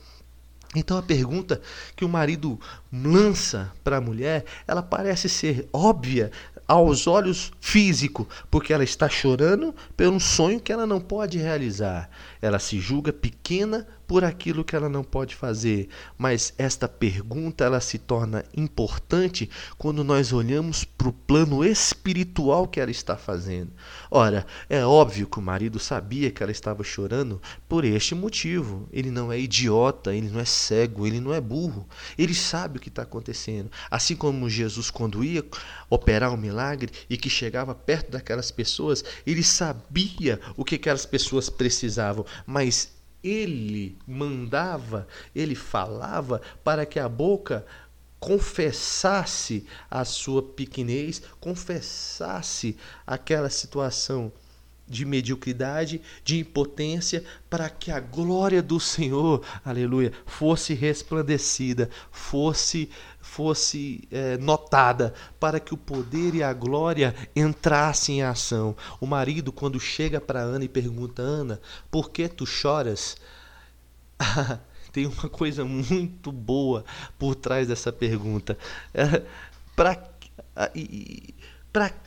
Então 0.74 0.98
a 0.98 1.02
pergunta 1.02 1.60
que 1.94 2.04
o 2.04 2.08
marido 2.08 2.58
lança 2.92 3.72
para 3.82 3.98
a 3.98 4.00
mulher, 4.00 4.44
ela 4.66 4.82
parece 4.82 5.28
ser 5.28 5.68
óbvia 5.72 6.30
aos 6.66 7.06
olhos 7.06 7.52
físico, 7.60 8.28
porque 8.50 8.72
ela 8.72 8.84
está 8.84 9.08
chorando 9.08 9.74
pelo 9.96 10.18
sonho 10.18 10.60
que 10.60 10.72
ela 10.72 10.86
não 10.86 11.00
pode 11.00 11.38
realizar. 11.38 12.10
Ela 12.40 12.58
se 12.58 12.80
julga 12.80 13.12
pequena 13.12 13.86
por 14.06 14.25
aquilo 14.25 14.64
que 14.64 14.76
ela 14.76 14.88
não 14.88 15.02
pode 15.02 15.34
fazer. 15.34 15.88
Mas 16.16 16.52
esta 16.58 16.88
pergunta 16.88 17.64
ela 17.64 17.80
se 17.80 17.99
torna 17.99 18.44
importante 18.56 19.49
quando 19.76 20.04
nós 20.04 20.32
olhamos 20.32 20.84
para 20.84 21.08
o 21.08 21.12
plano 21.12 21.64
espiritual 21.64 22.68
que 22.68 22.80
ela 22.80 22.90
está 22.90 23.16
fazendo. 23.16 23.73
Ora, 24.11 24.46
é 24.68 24.84
óbvio 24.84 25.26
que 25.26 25.38
o 25.38 25.42
marido 25.42 25.78
sabia 25.78 26.30
que 26.30 26.42
ela 26.42 26.52
estava 26.52 26.82
chorando 26.84 27.40
por 27.68 27.84
este 27.84 28.14
motivo. 28.14 28.88
Ele 28.92 29.11
não 29.11 29.32
é 29.32 29.38
idiota, 29.38 30.14
ele 30.14 30.30
não 30.30 30.40
é 30.40 30.44
cego, 30.44 31.06
ele 31.06 31.20
não 31.20 31.32
é 31.32 31.40
burro. 31.40 31.87
Ele 32.16 32.34
sabe 32.34 32.78
o 32.78 32.80
que 32.80 32.88
está 32.88 33.02
acontecendo. 33.02 33.70
Assim 33.90 34.16
como 34.16 34.49
Jesus, 34.49 34.90
quando 34.90 35.25
ia 35.25 35.44
operar 35.90 36.32
um 36.32 36.37
milagre 36.37 36.92
e 37.08 37.16
que 37.16 37.30
chegava 37.30 37.75
perto 37.75 38.11
daquelas 38.11 38.50
pessoas, 38.50 39.04
ele 39.26 39.42
sabia 39.42 40.40
o 40.56 40.64
que 40.64 40.76
aquelas 40.76 41.06
pessoas 41.06 41.49
precisavam, 41.49 42.25
mas 42.46 42.93
ele 43.24 43.96
mandava, 44.06 45.08
ele 45.34 45.54
falava 45.54 46.42
para 46.62 46.84
que 46.84 47.00
a 47.00 47.08
boca 47.08 47.64
confessasse 48.20 49.66
a 49.90 50.04
sua 50.04 50.42
pequenez, 50.42 51.22
confessasse 51.40 52.76
aquela 53.06 53.48
situação 53.48 54.30
de 54.86 55.04
mediocridade, 55.04 56.00
de 56.22 56.38
impotência, 56.38 57.24
para 57.48 57.70
que 57.70 57.90
a 57.90 57.98
glória 58.00 58.62
do 58.62 58.78
Senhor, 58.78 59.42
aleluia, 59.64 60.12
fosse 60.26 60.74
resplandecida, 60.74 61.88
fosse 62.10 62.90
fosse 63.34 64.06
é, 64.12 64.36
notada, 64.36 65.12
para 65.40 65.58
que 65.58 65.74
o 65.74 65.76
poder 65.76 66.36
e 66.36 66.42
a 66.42 66.52
glória 66.52 67.12
entrassem 67.34 68.20
em 68.20 68.22
ação. 68.22 68.76
O 69.00 69.06
marido, 69.06 69.50
quando 69.50 69.80
chega 69.80 70.20
para 70.20 70.38
Ana 70.38 70.64
e 70.64 70.68
pergunta: 70.68 71.20
Ana, 71.20 71.60
por 71.90 72.10
que 72.10 72.28
tu 72.28 72.46
choras? 72.46 73.16
Tem 74.92 75.06
uma 75.06 75.28
coisa 75.28 75.64
muito 75.64 76.30
boa 76.30 76.84
por 77.18 77.34
trás 77.34 77.66
dessa 77.66 77.92
pergunta. 77.92 78.56
É, 78.94 79.24
para 79.74 79.96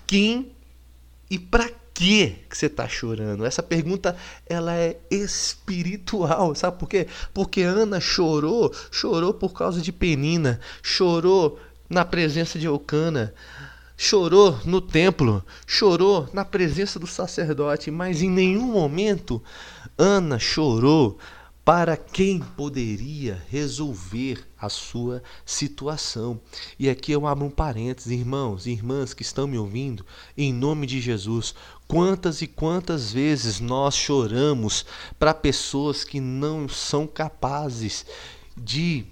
quem 0.08 0.54
e 1.30 1.38
para 1.38 1.70
que 1.98 2.36
que 2.48 2.56
você 2.56 2.68
está 2.68 2.88
chorando? 2.88 3.44
Essa 3.44 3.64
pergunta 3.64 4.16
ela 4.46 4.76
é 4.76 5.00
espiritual, 5.10 6.54
sabe 6.54 6.78
por 6.78 6.88
quê? 6.88 7.08
Porque 7.34 7.64
Ana 7.64 8.00
chorou, 8.00 8.72
chorou 8.92 9.34
por 9.34 9.52
causa 9.52 9.82
de 9.82 9.92
Penina, 9.92 10.60
chorou 10.84 11.60
na 11.90 12.06
presença 12.06 12.60
de 12.60 12.68
Eucana, 12.68 13.34
chorou 13.98 14.60
no 14.64 14.80
templo, 14.80 15.44
chorou 15.66 16.30
na 16.32 16.46
presença 16.46 17.00
do 17.00 17.08
sacerdote, 17.08 17.90
mas 17.90 18.22
em 18.22 18.30
nenhum 18.30 18.68
momento 18.68 19.42
Ana 19.98 20.38
chorou 20.38 21.18
para 21.68 21.98
quem 21.98 22.40
poderia 22.40 23.44
resolver 23.50 24.48
a 24.58 24.70
sua 24.70 25.22
situação. 25.46 26.40
E 26.80 26.90
aqui 26.90 27.12
eu 27.12 27.28
abro 27.28 27.44
um 27.44 27.50
parênteses, 27.50 28.10
irmãos 28.10 28.66
e 28.66 28.72
irmãs 28.72 29.14
que 29.14 29.22
estão 29.22 29.46
me 29.46 29.58
ouvindo, 29.58 30.06
em 30.38 30.54
nome 30.54 30.88
de 30.88 31.02
Jesus, 31.02 31.54
quantas 31.86 32.42
e 32.42 32.48
quantas 32.48 33.12
vezes 33.12 33.60
nós 33.60 33.98
choramos 33.98 34.86
para 35.20 35.34
pessoas 35.34 36.06
que 36.06 36.22
não 36.22 36.70
são 36.70 37.06
capazes 37.06 38.06
de 38.56 39.06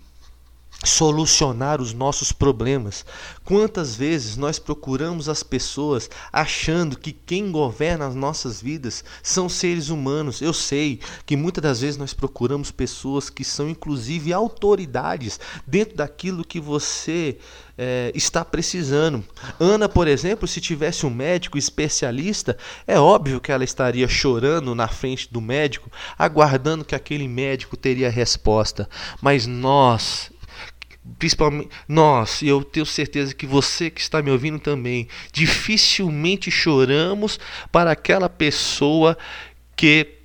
solucionar 0.86 1.82
os 1.82 1.94
nossos 1.94 2.32
problemas. 2.32 3.06
Quantas 3.44 3.96
vezes 3.96 4.38
nós 4.38 4.60
procuramos 4.60 5.28
as 5.28 5.44
pessoas 5.44 6.10
achando 6.32 6.98
que 6.98 7.12
quem 7.12 7.52
governa 7.52 8.08
as 8.08 8.16
nossas 8.16 8.62
vidas 8.62 9.04
são 9.22 9.50
seres 9.50 9.90
humanos? 9.90 10.42
Eu 10.42 10.54
sei 10.54 11.00
que 11.26 11.36
muitas 11.36 11.62
das 11.62 11.82
vezes 11.82 11.98
nós 11.98 12.14
procuramos 12.14 12.72
pessoas 12.72 13.30
que 13.30 13.44
são 13.44 13.70
inclusive 13.70 14.32
autoridades 14.32 15.40
dentro 15.68 15.98
daquilo 15.98 16.46
que 16.46 16.60
você 16.60 17.38
é, 17.78 18.12
está 18.16 18.44
precisando. 18.44 19.24
Ana, 19.60 19.88
por 19.90 20.08
exemplo, 20.08 20.48
se 20.48 20.62
tivesse 20.62 21.06
um 21.06 21.10
médico 21.10 21.58
especialista, 21.58 22.58
é 22.88 23.00
óbvio 23.00 23.42
que 23.42 23.52
ela 23.52 23.64
estaria 23.64 24.08
chorando 24.08 24.74
na 24.74 24.88
frente 24.88 25.32
do 25.32 25.42
médico, 25.42 25.92
aguardando 26.18 26.86
que 26.86 26.96
aquele 26.96 27.28
médico 27.28 27.76
teria 27.76 28.10
resposta. 28.10 28.90
Mas 29.22 29.46
nós, 29.46 30.32
principalmente 31.20 31.70
nós, 31.88 32.42
e 32.42 32.48
eu 32.48 32.64
tenho 32.64 32.86
certeza 32.86 33.34
que 33.34 33.46
você 33.46 33.90
que 33.90 34.02
está 34.02 34.22
me 34.22 34.32
ouvindo 34.32 34.60
também, 34.60 35.08
dificilmente 35.32 36.50
choramos 36.50 37.40
para 37.72 37.92
aquela 37.92 38.30
pessoa 38.30 39.18
que 39.76 40.16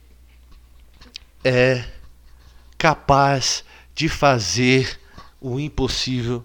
é 1.44 1.84
capaz 2.78 3.64
de 3.94 4.08
fazer 4.08 4.98
o 5.40 5.60
impossível 5.60 6.44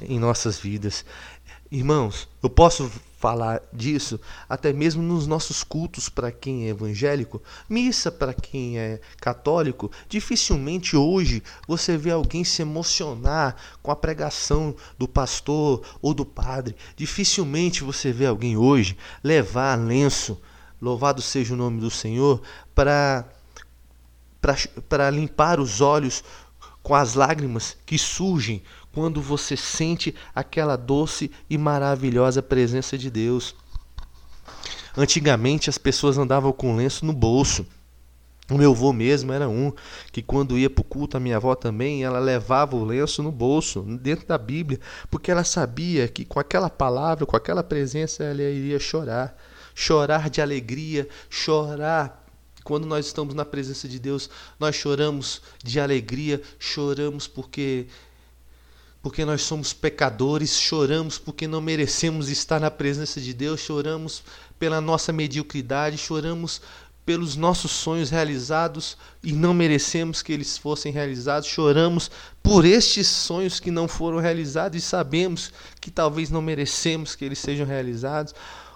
em 0.00 0.18
nossas 0.18 0.58
vidas. 0.58 1.04
Irmãos, 1.70 2.28
eu 2.42 2.50
posso 2.50 2.90
falar 3.16 3.62
disso 3.72 4.20
até 4.48 4.72
mesmo 4.72 5.02
nos 5.02 5.26
nossos 5.26 5.64
cultos 5.64 6.08
para 6.08 6.30
quem 6.30 6.66
é 6.66 6.68
evangélico, 6.68 7.42
missa 7.68 8.12
para 8.12 8.34
quem 8.34 8.78
é 8.78 9.00
católico. 9.20 9.90
Dificilmente 10.08 10.96
hoje 10.96 11.42
você 11.66 11.96
vê 11.96 12.10
alguém 12.10 12.44
se 12.44 12.62
emocionar 12.62 13.56
com 13.82 13.90
a 13.90 13.96
pregação 13.96 14.74
do 14.98 15.08
pastor 15.08 15.82
ou 16.02 16.12
do 16.12 16.26
padre. 16.26 16.76
Dificilmente 16.94 17.82
você 17.82 18.12
vê 18.12 18.26
alguém 18.26 18.56
hoje 18.56 18.96
levar 19.24 19.78
lenço, 19.78 20.40
louvado 20.80 21.22
seja 21.22 21.54
o 21.54 21.56
nome 21.56 21.80
do 21.80 21.90
Senhor, 21.90 22.42
para 22.74 23.24
para 24.88 25.10
limpar 25.10 25.58
os 25.58 25.80
olhos 25.80 26.22
com 26.80 26.94
as 26.94 27.14
lágrimas 27.14 27.76
que 27.84 27.98
surgem 27.98 28.62
quando 28.96 29.20
você 29.20 29.58
sente 29.58 30.14
aquela 30.34 30.74
doce 30.74 31.30
e 31.50 31.58
maravilhosa 31.58 32.42
presença 32.42 32.96
de 32.96 33.10
Deus. 33.10 33.54
Antigamente 34.96 35.68
as 35.68 35.76
pessoas 35.76 36.16
andavam 36.16 36.50
com 36.50 36.74
lenço 36.74 37.04
no 37.04 37.12
bolso. 37.12 37.66
O 38.50 38.56
meu 38.56 38.70
avô 38.70 38.94
mesmo 38.94 39.34
era 39.34 39.50
um 39.50 39.70
que 40.10 40.22
quando 40.22 40.56
ia 40.56 40.70
para 40.70 40.80
o 40.80 40.84
culto, 40.84 41.14
a 41.14 41.20
minha 41.20 41.36
avó 41.36 41.54
também, 41.54 42.04
ela 42.04 42.18
levava 42.18 42.74
o 42.74 42.86
lenço 42.86 43.22
no 43.22 43.30
bolso, 43.30 43.82
dentro 43.82 44.26
da 44.26 44.38
Bíblia, 44.38 44.80
porque 45.10 45.30
ela 45.30 45.44
sabia 45.44 46.08
que 46.08 46.24
com 46.24 46.40
aquela 46.40 46.70
palavra, 46.70 47.26
com 47.26 47.36
aquela 47.36 47.62
presença, 47.62 48.24
ela 48.24 48.40
iria 48.40 48.78
chorar. 48.80 49.36
Chorar 49.74 50.30
de 50.30 50.40
alegria, 50.40 51.06
chorar 51.28 52.24
quando 52.66 52.84
nós 52.84 53.06
estamos 53.06 53.32
na 53.32 53.44
presença 53.44 53.86
de 53.86 54.00
Deus, 54.00 54.28
nós 54.58 54.74
choramos 54.74 55.40
de 55.62 55.78
alegria, 55.78 56.42
choramos 56.58 57.28
porque 57.28 57.86
porque 59.06 59.24
nós 59.24 59.42
somos 59.42 59.72
pecadores, 59.72 60.58
choramos 60.58 61.16
porque 61.16 61.46
não 61.46 61.60
merecemos 61.60 62.28
estar 62.28 62.58
na 62.58 62.72
presença 62.72 63.20
de 63.20 63.32
Deus, 63.32 63.60
choramos 63.60 64.24
pela 64.58 64.80
nossa 64.80 65.12
mediocridade, 65.12 65.96
choramos 65.96 66.60
pelos 67.04 67.36
nossos 67.36 67.70
sonhos 67.70 68.10
realizados 68.10 68.96
e 69.22 69.32
não 69.32 69.54
merecemos 69.54 70.22
que 70.22 70.32
eles 70.32 70.58
fossem 70.58 70.90
realizados, 70.90 71.48
choramos 71.48 72.10
por 72.42 72.64
estes 72.64 73.06
sonhos 73.06 73.60
que 73.60 73.70
não 73.70 73.86
foram 73.86 74.18
realizados 74.18 74.76
e 74.76 74.84
sabemos 74.84 75.52
que 75.80 75.88
talvez 75.88 76.28
não 76.28 76.42
merecemos 76.42 77.14
que 77.14 77.24
eles 77.24 77.38
sejam 77.38 77.64
realizados 77.64 78.34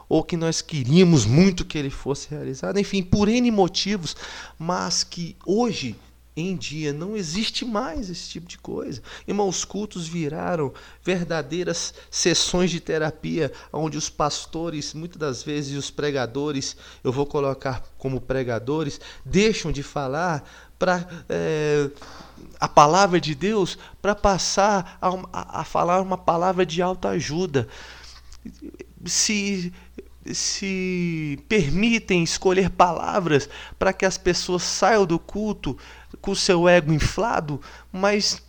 ou 0.08 0.22
que 0.22 0.36
nós 0.36 0.62
queríamos 0.62 1.26
muito 1.26 1.64
que 1.64 1.76
ele 1.76 1.90
fosse 1.90 2.30
realizado, 2.30 2.78
enfim, 2.78 3.02
por 3.02 3.28
N 3.28 3.50
motivos, 3.50 4.14
mas 4.56 5.02
que 5.02 5.34
hoje 5.44 5.96
em 6.40 6.56
dia 6.56 6.92
não 6.92 7.16
existe 7.16 7.64
mais 7.64 8.10
esse 8.10 8.28
tipo 8.28 8.46
de 8.46 8.58
coisa. 8.58 9.02
Irmãos, 9.26 9.64
cultos 9.64 10.08
viraram 10.08 10.72
verdadeiras 11.04 11.94
sessões 12.10 12.70
de 12.70 12.80
terapia, 12.80 13.52
onde 13.72 13.96
os 13.96 14.08
pastores, 14.08 14.94
muitas 14.94 15.18
das 15.18 15.42
vezes, 15.42 15.74
e 15.74 15.76
os 15.76 15.90
pregadores, 15.90 16.76
eu 17.02 17.12
vou 17.12 17.26
colocar 17.26 17.84
como 17.98 18.20
pregadores, 18.20 19.00
deixam 19.24 19.70
de 19.70 19.82
falar 19.82 20.44
para 20.78 21.06
é, 21.28 21.90
a 22.58 22.68
palavra 22.68 23.20
de 23.20 23.34
Deus 23.34 23.78
para 24.00 24.14
passar 24.14 24.98
a, 25.00 25.08
a, 25.32 25.60
a 25.60 25.64
falar 25.64 26.00
uma 26.00 26.16
palavra 26.16 26.64
de 26.64 26.80
alta 26.80 27.10
ajuda. 27.10 27.68
Se 29.04 29.72
se 30.34 31.42
permitem 31.48 32.22
escolher 32.22 32.70
palavras 32.70 33.48
para 33.78 33.92
que 33.92 34.04
as 34.04 34.18
pessoas 34.18 34.62
saiam 34.62 35.06
do 35.06 35.18
culto 35.18 35.76
com 36.20 36.32
o 36.32 36.36
seu 36.36 36.68
ego 36.68 36.92
inflado, 36.92 37.60
mas 37.92 38.42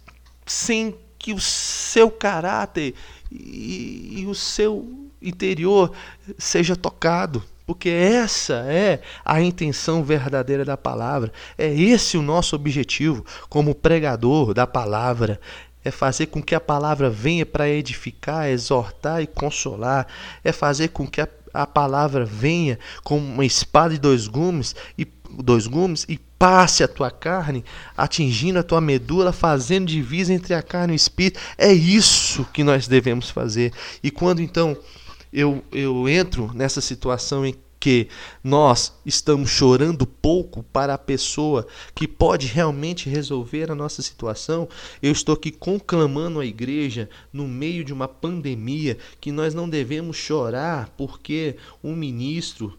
sem 0.46 0.96
que 1.18 1.34
o 1.34 1.40
seu 1.40 2.10
caráter 2.10 2.96
e, 3.32 4.22
e 4.22 4.26
o 4.26 4.34
seu 4.34 5.10
interior 5.22 5.92
seja 6.38 6.76
tocado. 6.76 7.44
Porque 7.66 7.90
essa 7.90 8.66
é 8.68 9.02
a 9.24 9.40
intenção 9.42 10.04
verdadeira 10.04 10.66
da 10.66 10.76
palavra. 10.76 11.32
É 11.58 11.72
esse 11.72 12.18
o 12.18 12.22
nosso 12.22 12.56
objetivo 12.56 13.24
como 13.48 13.76
pregador 13.76 14.54
da 14.54 14.68
palavra 14.68 15.40
é 15.84 15.90
fazer 15.90 16.28
com 16.28 16.42
que 16.42 16.54
a 16.54 16.60
palavra 16.60 17.10
venha 17.10 17.46
para 17.46 17.70
edificar, 17.70 18.50
exortar 18.50 19.22
e 19.22 19.28
consolar, 19.28 20.08
é 20.44 20.52
fazer 20.52 20.90
com 20.90 21.08
que 21.08 21.22
a, 21.22 21.28
a 21.54 21.66
palavra 21.66 22.26
venha 22.26 22.78
como 23.04 23.26
uma 23.26 23.46
espada 23.46 23.94
de 23.94 24.00
dois 24.00 24.28
gumes 24.28 24.76
e 24.98 25.08
dois 25.44 25.66
gumes 25.66 26.06
e 26.08 26.20
passe 26.42 26.84
a 26.84 26.88
tua 26.88 27.12
carne, 27.12 27.64
atingindo 27.96 28.58
a 28.58 28.64
tua 28.64 28.82
medula, 28.82 29.32
fazendo 29.32 29.86
divisa 29.86 30.34
entre 30.34 30.56
a 30.56 30.64
carne 30.64 30.94
e 30.94 30.96
o 30.96 30.98
espírito. 30.98 31.40
É 31.56 31.72
isso 31.72 32.44
que 32.52 32.64
nós 32.64 32.88
devemos 32.88 33.30
fazer. 33.30 33.72
E 34.02 34.10
quando 34.10 34.42
então 34.42 34.76
eu, 35.32 35.64
eu 35.72 36.10
entro 36.10 36.52
nessa 36.56 36.82
situação 36.82 37.46
em 37.46 37.54
que 37.80 38.08
nós 38.44 38.92
estamos 39.06 39.52
chorando 39.52 40.08
pouco 40.08 40.64
para 40.64 40.96
a 40.96 40.98
pessoa 40.98 41.68
que 41.94 42.08
pode 42.08 42.48
realmente 42.48 43.08
resolver 43.08 43.70
a 43.70 43.76
nossa 43.76 44.02
situação, 44.02 44.68
eu 45.00 45.12
estou 45.12 45.36
aqui 45.36 45.52
conclamando 45.52 46.40
a 46.40 46.46
igreja 46.46 47.08
no 47.32 47.48
meio 47.48 47.84
de 47.84 47.94
uma 47.94 48.08
pandemia 48.08 48.98
que 49.20 49.32
nós 49.32 49.54
não 49.54 49.70
devemos 49.70 50.18
chorar 50.18 50.90
porque 50.98 51.56
um 51.84 51.96
ministro 51.96 52.76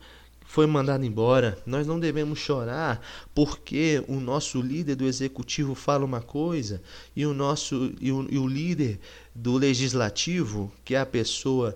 foi 0.53 0.67
mandado 0.67 1.03
embora. 1.03 1.57
Nós 1.65 1.87
não 1.87 1.99
devemos 1.99 2.39
chorar 2.39 3.01
porque 3.35 4.05
o 4.07 4.21
nosso 4.21 4.61
líder 4.61 4.97
do 4.97 5.07
executivo 5.07 5.75
fala 5.75 6.05
uma 6.05 6.21
coisa 6.21 6.83
e 7.17 7.25
o 7.25 7.33
nosso 7.33 7.95
e 7.99 8.13
o, 8.13 8.27
e 8.31 8.37
o 8.37 8.47
líder 8.47 9.01
do 9.35 9.57
legislativo, 9.57 10.71
que 10.85 10.95
é 10.95 11.01
a 11.01 11.07
pessoa, 11.07 11.75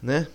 né, 0.00 0.26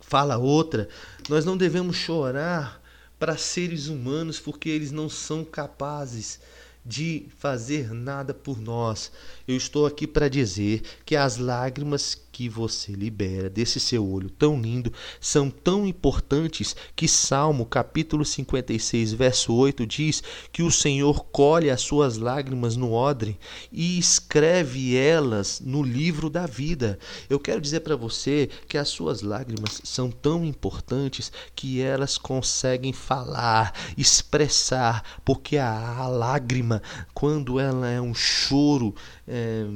fala 0.00 0.36
outra. 0.36 0.88
Nós 1.28 1.44
não 1.44 1.56
devemos 1.56 1.94
chorar 1.94 2.82
para 3.20 3.36
seres 3.36 3.86
humanos 3.86 4.40
porque 4.40 4.68
eles 4.68 4.90
não 4.90 5.08
são 5.08 5.44
capazes 5.44 6.40
de 6.84 7.26
fazer 7.38 7.94
nada 7.94 8.34
por 8.34 8.60
nós. 8.60 9.12
Eu 9.46 9.56
estou 9.56 9.86
aqui 9.86 10.08
para 10.08 10.26
dizer 10.26 10.82
que 11.04 11.14
as 11.14 11.36
lágrimas 11.36 12.20
que 12.38 12.48
você 12.48 12.92
libera 12.92 13.50
desse 13.50 13.80
seu 13.80 14.08
olho 14.08 14.30
tão 14.30 14.60
lindo 14.60 14.92
são 15.20 15.50
tão 15.50 15.84
importantes 15.84 16.76
que 16.94 17.08
Salmo 17.08 17.66
capítulo 17.66 18.24
56, 18.24 19.12
verso 19.12 19.52
8 19.52 19.84
diz 19.84 20.22
que 20.52 20.62
o 20.62 20.70
Senhor 20.70 21.24
colhe 21.32 21.68
as 21.68 21.80
suas 21.80 22.16
lágrimas 22.16 22.76
no 22.76 22.92
odre 22.92 23.36
e 23.72 23.98
escreve 23.98 24.96
elas 24.96 25.60
no 25.60 25.82
livro 25.82 26.30
da 26.30 26.46
vida. 26.46 26.96
Eu 27.28 27.40
quero 27.40 27.60
dizer 27.60 27.80
para 27.80 27.96
você 27.96 28.48
que 28.68 28.78
as 28.78 28.88
suas 28.88 29.20
lágrimas 29.20 29.80
são 29.82 30.08
tão 30.08 30.44
importantes 30.44 31.32
que 31.56 31.80
elas 31.80 32.16
conseguem 32.16 32.92
falar, 32.92 33.74
expressar, 33.96 35.02
porque 35.24 35.56
a, 35.56 35.96
a 35.96 36.06
lágrima, 36.06 36.80
quando 37.12 37.58
ela 37.58 37.88
é 37.88 38.00
um 38.00 38.14
choro, 38.14 38.94
é, 39.26 39.66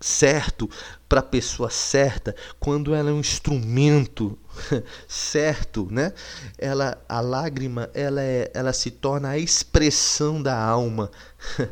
certo 0.00 0.68
para 1.08 1.20
a 1.20 1.22
pessoa 1.22 1.70
certa, 1.70 2.36
quando 2.60 2.94
ela 2.94 3.10
é 3.10 3.12
um 3.12 3.20
instrumento 3.20 4.38
certo, 5.08 5.88
né? 5.90 6.12
Ela 6.56 7.02
a 7.08 7.20
lágrima, 7.20 7.90
ela 7.94 8.22
é, 8.22 8.50
ela 8.54 8.72
se 8.72 8.90
torna 8.90 9.30
a 9.30 9.38
expressão 9.38 10.42
da 10.42 10.56
alma. 10.56 11.10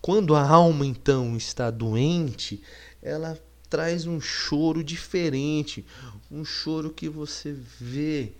Quando 0.00 0.34
a 0.34 0.48
alma 0.48 0.86
então 0.86 1.36
está 1.36 1.70
doente, 1.70 2.62
ela 3.02 3.38
traz 3.68 4.06
um 4.06 4.18
choro 4.18 4.82
diferente, 4.82 5.84
um 6.30 6.44
choro 6.44 6.90
que 6.90 7.08
você 7.08 7.54
vê 7.78 8.32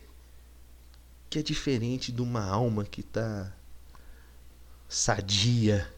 que 1.29 1.39
é 1.39 1.43
diferente 1.43 2.11
de 2.11 2.23
uma 2.23 2.43
alma 2.43 2.85
que 2.85 3.03
está 3.03 3.53
sadia, 4.89 5.89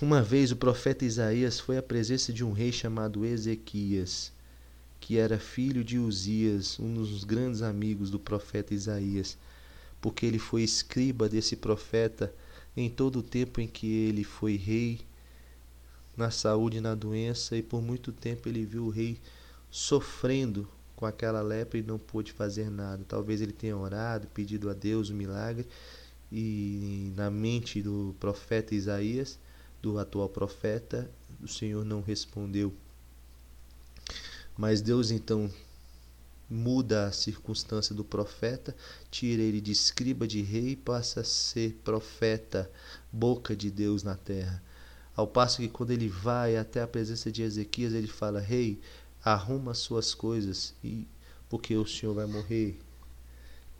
uma 0.00 0.22
vez 0.22 0.50
o 0.50 0.56
profeta 0.56 1.04
Isaías 1.04 1.60
foi 1.60 1.78
à 1.78 1.82
presença 1.82 2.32
de 2.32 2.44
um 2.44 2.52
rei 2.52 2.72
chamado 2.72 3.24
Ezequias, 3.24 4.32
que 5.00 5.18
era 5.18 5.38
filho 5.38 5.84
de 5.84 5.98
Uzias, 5.98 6.78
um 6.78 6.94
dos 6.94 7.24
grandes 7.24 7.62
amigos 7.62 8.10
do 8.10 8.18
profeta 8.18 8.74
Isaías, 8.74 9.36
porque 10.00 10.26
ele 10.26 10.38
foi 10.38 10.62
escriba 10.62 11.28
desse 11.28 11.56
profeta 11.56 12.32
em 12.76 12.90
todo 12.90 13.20
o 13.20 13.22
tempo 13.22 13.60
em 13.60 13.68
que 13.68 13.86
ele 13.86 14.24
foi 14.24 14.56
rei, 14.56 15.00
na 16.16 16.30
saúde 16.30 16.78
e 16.78 16.80
na 16.80 16.94
doença, 16.94 17.56
e 17.56 17.62
por 17.62 17.80
muito 17.80 18.12
tempo 18.12 18.48
ele 18.48 18.64
viu 18.64 18.84
o 18.84 18.90
rei 18.90 19.18
sofrendo 19.70 20.68
com 20.94 21.06
aquela 21.06 21.42
lepra 21.42 21.78
e 21.78 21.82
não 21.82 21.98
pôde 21.98 22.32
fazer 22.32 22.70
nada. 22.70 23.04
Talvez 23.08 23.40
ele 23.40 23.52
tenha 23.52 23.76
orado, 23.76 24.28
pedido 24.28 24.68
a 24.68 24.74
Deus 24.74 25.10
o 25.10 25.12
um 25.12 25.16
milagre, 25.16 25.66
e 26.30 27.12
na 27.16 27.30
mente 27.30 27.82
do 27.82 28.14
profeta 28.20 28.74
Isaías, 28.74 29.38
do 29.82 29.98
atual 29.98 30.28
profeta, 30.28 31.10
o 31.42 31.48
Senhor 31.48 31.84
não 31.84 32.00
respondeu. 32.00 32.72
Mas 34.56 34.80
Deus 34.80 35.10
então 35.10 35.50
muda 36.48 37.06
a 37.06 37.12
circunstância 37.12 37.94
do 37.94 38.04
profeta, 38.04 38.76
tira 39.10 39.42
ele 39.42 39.60
de 39.60 39.72
escriba 39.72 40.26
de 40.28 40.42
rei 40.42 40.70
e 40.70 40.76
passa 40.76 41.20
a 41.20 41.24
ser 41.24 41.80
profeta, 41.82 42.70
boca 43.10 43.56
de 43.56 43.70
Deus 43.70 44.02
na 44.02 44.14
terra. 44.14 44.62
Ao 45.16 45.26
passo 45.26 45.58
que 45.58 45.68
quando 45.68 45.90
ele 45.90 46.08
vai 46.08 46.56
até 46.56 46.80
a 46.80 46.86
presença 46.86 47.32
de 47.32 47.42
Ezequias, 47.42 47.92
ele 47.92 48.06
fala: 48.06 48.38
Rei, 48.40 48.80
arruma 49.24 49.74
suas 49.74 50.14
coisas, 50.14 50.74
e 50.82 51.06
porque 51.48 51.76
o 51.76 51.86
Senhor 51.86 52.14
vai 52.14 52.26
morrer. 52.26 52.78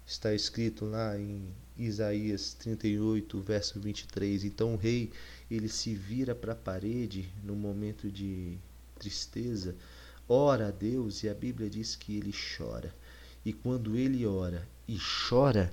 Está 0.06 0.34
escrito 0.34 0.84
lá 0.84 1.18
em 1.18 1.48
Isaías 1.78 2.54
38, 2.54 3.40
verso 3.40 3.80
23. 3.80 4.44
Então 4.44 4.74
o 4.74 4.76
rei 4.76 5.10
ele 5.50 5.68
se 5.68 5.94
vira 5.94 6.34
para 6.34 6.52
a 6.52 6.56
parede 6.56 7.28
no 7.42 7.54
momento 7.54 8.10
de 8.10 8.58
tristeza, 8.98 9.74
ora 10.28 10.68
a 10.68 10.70
Deus 10.70 11.22
e 11.22 11.28
a 11.28 11.34
Bíblia 11.34 11.68
diz 11.68 11.96
que 11.96 12.16
ele 12.16 12.32
chora. 12.32 12.94
E 13.44 13.52
quando 13.52 13.96
ele 13.96 14.24
ora 14.24 14.66
e 14.86 14.96
chora, 15.28 15.72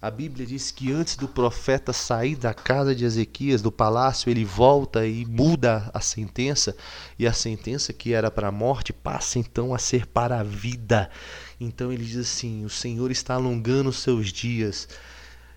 A 0.00 0.10
Bíblia 0.10 0.46
diz 0.46 0.70
que 0.70 0.92
antes 0.92 1.16
do 1.16 1.26
profeta 1.26 1.90
sair 1.90 2.36
da 2.36 2.52
casa 2.52 2.94
de 2.94 3.04
Ezequias, 3.04 3.62
do 3.62 3.72
palácio, 3.72 4.28
ele 4.28 4.44
volta 4.44 5.06
e 5.06 5.24
muda 5.24 5.90
a 5.92 6.00
sentença, 6.00 6.76
e 7.18 7.26
a 7.26 7.32
sentença 7.32 7.94
que 7.94 8.12
era 8.12 8.30
para 8.30 8.48
a 8.48 8.52
morte 8.52 8.92
passa 8.92 9.38
então 9.38 9.74
a 9.74 9.78
ser 9.78 10.06
para 10.06 10.38
a 10.38 10.42
vida. 10.42 11.10
Então 11.58 11.90
ele 11.90 12.04
diz 12.04 12.18
assim: 12.18 12.64
O 12.64 12.70
Senhor 12.70 13.10
está 13.10 13.34
alongando 13.34 13.88
os 13.88 13.96
seus 13.96 14.30
dias. 14.30 14.86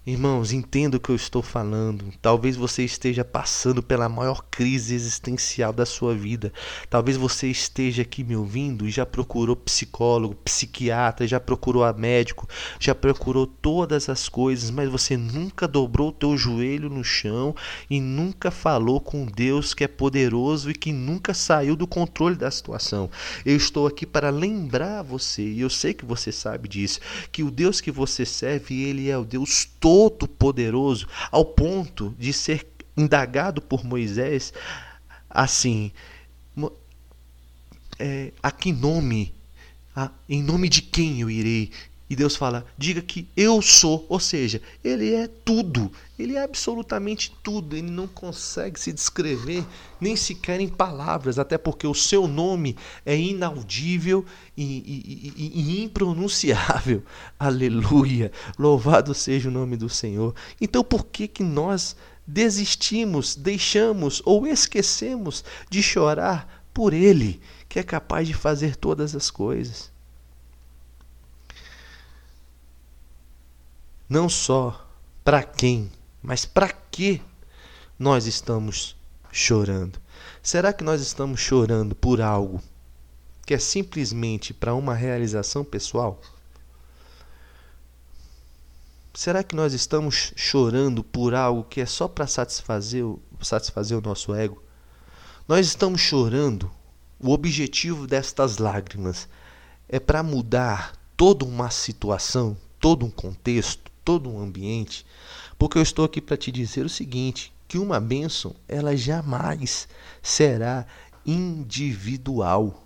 Irmãos, 0.08 0.54
entenda 0.54 0.96
o 0.96 1.00
que 1.00 1.10
eu 1.10 1.16
estou 1.16 1.42
falando. 1.42 2.06
Talvez 2.22 2.56
você 2.56 2.86
esteja 2.86 3.26
passando 3.26 3.84
pela 3.84 4.08
maior 4.08 4.46
crise 4.50 4.96
existencial 4.96 5.74
da 5.74 5.86
sua 5.86 6.16
vida. 6.16 6.54
Talvez 6.90 7.18
você 7.18 7.48
esteja 7.48 8.04
aqui 8.04 8.24
me 8.24 8.34
ouvindo 8.34 8.88
e 8.88 8.92
já 8.92 9.06
procurou 9.06 9.58
psicólogo, 9.58 10.36
psiquiatra, 10.36 11.28
já 11.28 11.38
procurou 11.38 11.84
a 11.84 11.92
médico, 11.92 12.48
já 12.80 12.96
procurou 12.96 13.46
todas 13.46 14.08
as 14.08 14.30
coisas, 14.30 14.72
mas 14.72 14.88
você 14.88 15.18
nunca 15.18 15.68
dobrou 15.68 16.10
o 16.10 16.14
teu 16.14 16.38
joelho 16.38 16.90
no 16.90 17.04
chão 17.04 17.54
e 17.90 18.00
nunca 18.00 18.50
falou 18.50 19.02
com 19.02 19.26
Deus 19.26 19.74
que 19.74 19.84
é 19.84 19.88
poderoso 19.88 20.72
e 20.72 20.74
que 20.74 20.94
nunca 20.94 21.34
saiu 21.34 21.76
do 21.76 21.86
controle 21.86 22.38
da 22.38 22.50
situação. 22.50 23.12
Eu 23.46 23.56
estou 23.58 23.86
aqui 23.86 24.06
para 24.06 24.30
lembrar 24.30 25.04
você, 25.04 25.44
e 25.44 25.60
eu 25.60 25.70
sei 25.70 25.94
que 25.94 26.06
você 26.06 26.32
sabe 26.32 26.70
disso, 26.70 27.02
que 27.34 27.44
o 27.44 27.52
Deus 27.52 27.82
que 27.82 27.92
você 27.92 28.26
serve, 28.26 28.82
ele 28.82 29.10
é 29.10 29.18
o 29.18 29.26
Deus 29.26 29.68
todo 29.80 29.88
todo-poderoso, 29.89 31.08
ao 31.32 31.43
ponto 31.43 32.15
de 32.19 32.32
ser 32.32 32.67
indagado 32.95 33.60
por 33.60 33.84
Moisés 33.84 34.54
assim: 35.28 35.91
é, 37.97 38.32
a 38.43 38.52
que 38.52 38.71
nome? 38.71 39.34
A, 39.95 40.12
em 40.28 40.43
nome 40.43 40.69
de 40.69 40.84
quem 40.84 41.21
eu 41.21 41.30
irei? 41.30 41.71
E 42.10 42.15
Deus 42.15 42.36
fala: 42.36 42.65
diga 42.76 43.02
que 43.02 43.28
eu 43.38 43.62
sou, 43.62 44.04
ou 44.10 44.19
seja, 44.19 44.60
Ele 44.84 45.13
é 45.13 45.28
tudo, 45.28 45.91
Ele 46.17 46.36
é 46.36 46.43
absolutamente 46.43 47.32
tudo, 47.43 47.76
Ele 47.76 47.91
não 47.91 48.08
consegue 48.08 48.80
se 48.80 48.91
descrever 48.91 49.63
nem 50.02 50.15
sequer 50.15 50.60
em 50.60 50.67
palavras, 50.67 51.38
até 51.38 51.56
porque 51.56 51.86
o 51.86 51.93
seu 51.93 52.28
nome 52.28 52.76
é 53.06 53.15
inaudível 53.15 54.26
e, 54.58 54.63
e, 54.63 55.34
e, 55.38 55.62
e 55.62 55.84
impronunciável. 55.84 57.04
Aleluia! 57.38 58.32
Louvado 58.58 59.13
seja 59.13 59.50
o 59.50 59.52
nome 59.52 59.78
do 59.78 59.88
Senhor. 59.88 60.34
Então, 60.60 60.84
por 60.84 61.06
que, 61.06 61.28
que 61.28 61.43
nós 61.43 61.95
desistimos, 62.26 63.36
deixamos 63.36 64.19
ou 64.26 64.48
esquecemos 64.48 65.43
de 65.69 65.84
chorar 65.84 66.63
por 66.74 66.91
Ele, 66.91 67.39
que 67.67 67.78
é 67.78 67.84
capaz 67.84 68.28
de 68.28 68.34
fazer 68.34 68.76
todas 68.76 69.15
as 69.15 69.30
coisas? 69.30 69.91
Não 74.10 74.28
só 74.28 74.89
para 75.24 75.43
quem, 75.43 75.91
mas 76.22 76.43
para 76.43 76.69
que 76.69 77.22
nós 77.98 78.26
estamos 78.26 78.95
chorando. 79.32 80.00
Será 80.41 80.74
que 80.74 80.84
nós 80.84 81.00
estamos 81.00 81.39
chorando 81.39 81.93
por 81.93 82.19
algo 82.19 82.60
que 83.45 83.54
é 83.54 83.60
simplesmente 83.60 84.54
para 84.54 84.74
uma 84.74 84.95
realização 84.95 85.63
pessoal? 85.63 86.19
Será 89.13 89.43
que 89.43 89.56
nós 89.56 89.74
estamos 89.74 90.34
chorando 90.36 91.04
por 91.04 91.36
algo 91.36 91.63
que 91.63 91.82
é 91.82 91.86
só 91.86 92.08
para 92.08 92.26
satisfazer, 92.26 93.04
satisfazer 93.41 93.98
o 93.98 94.02
nosso 94.02 94.34
ego? 94.34 94.63
Nós 95.48 95.67
estamos 95.67 96.02
chorando, 96.02 96.72
o 97.19 97.32
objetivo 97.32 98.08
destas 98.08 98.58
lágrimas 98.58 99.28
é 99.88 100.00
para 100.00 100.24
mudar 100.24 100.93
toda 101.17 101.43
uma 101.43 101.69
situação, 101.69 102.56
todo 102.80 103.06
um 103.06 103.12
contexto, 103.12 103.88
todo 104.04 104.30
um 104.30 104.42
ambiente, 104.42 105.06
porque 105.58 105.78
eu 105.78 105.82
estou 105.82 106.06
aqui 106.06 106.22
para 106.22 106.38
te 106.38 106.52
dizer 106.52 106.86
o 106.86 106.90
seguinte, 106.90 107.54
que 107.68 107.78
uma 107.78 108.00
bênção, 108.00 108.56
ela 108.68 108.96
jamais 108.98 109.88
será 110.22 110.86
individual. 111.26 112.86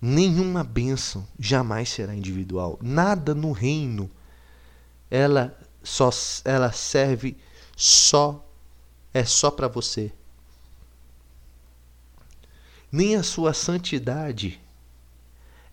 Nenhuma 0.00 0.64
bênção 0.64 1.26
jamais 1.38 1.88
será 1.88 2.14
individual. 2.14 2.78
Nada 2.82 3.34
no 3.34 3.52
reino 3.52 4.10
ela 5.10 5.56
só 5.82 6.10
ela 6.44 6.72
serve 6.72 7.36
só 7.76 8.44
é 9.12 9.24
só 9.24 9.50
para 9.50 9.68
você. 9.68 10.12
Nem 12.90 13.14
a 13.14 13.22
sua 13.22 13.54
santidade 13.54 14.60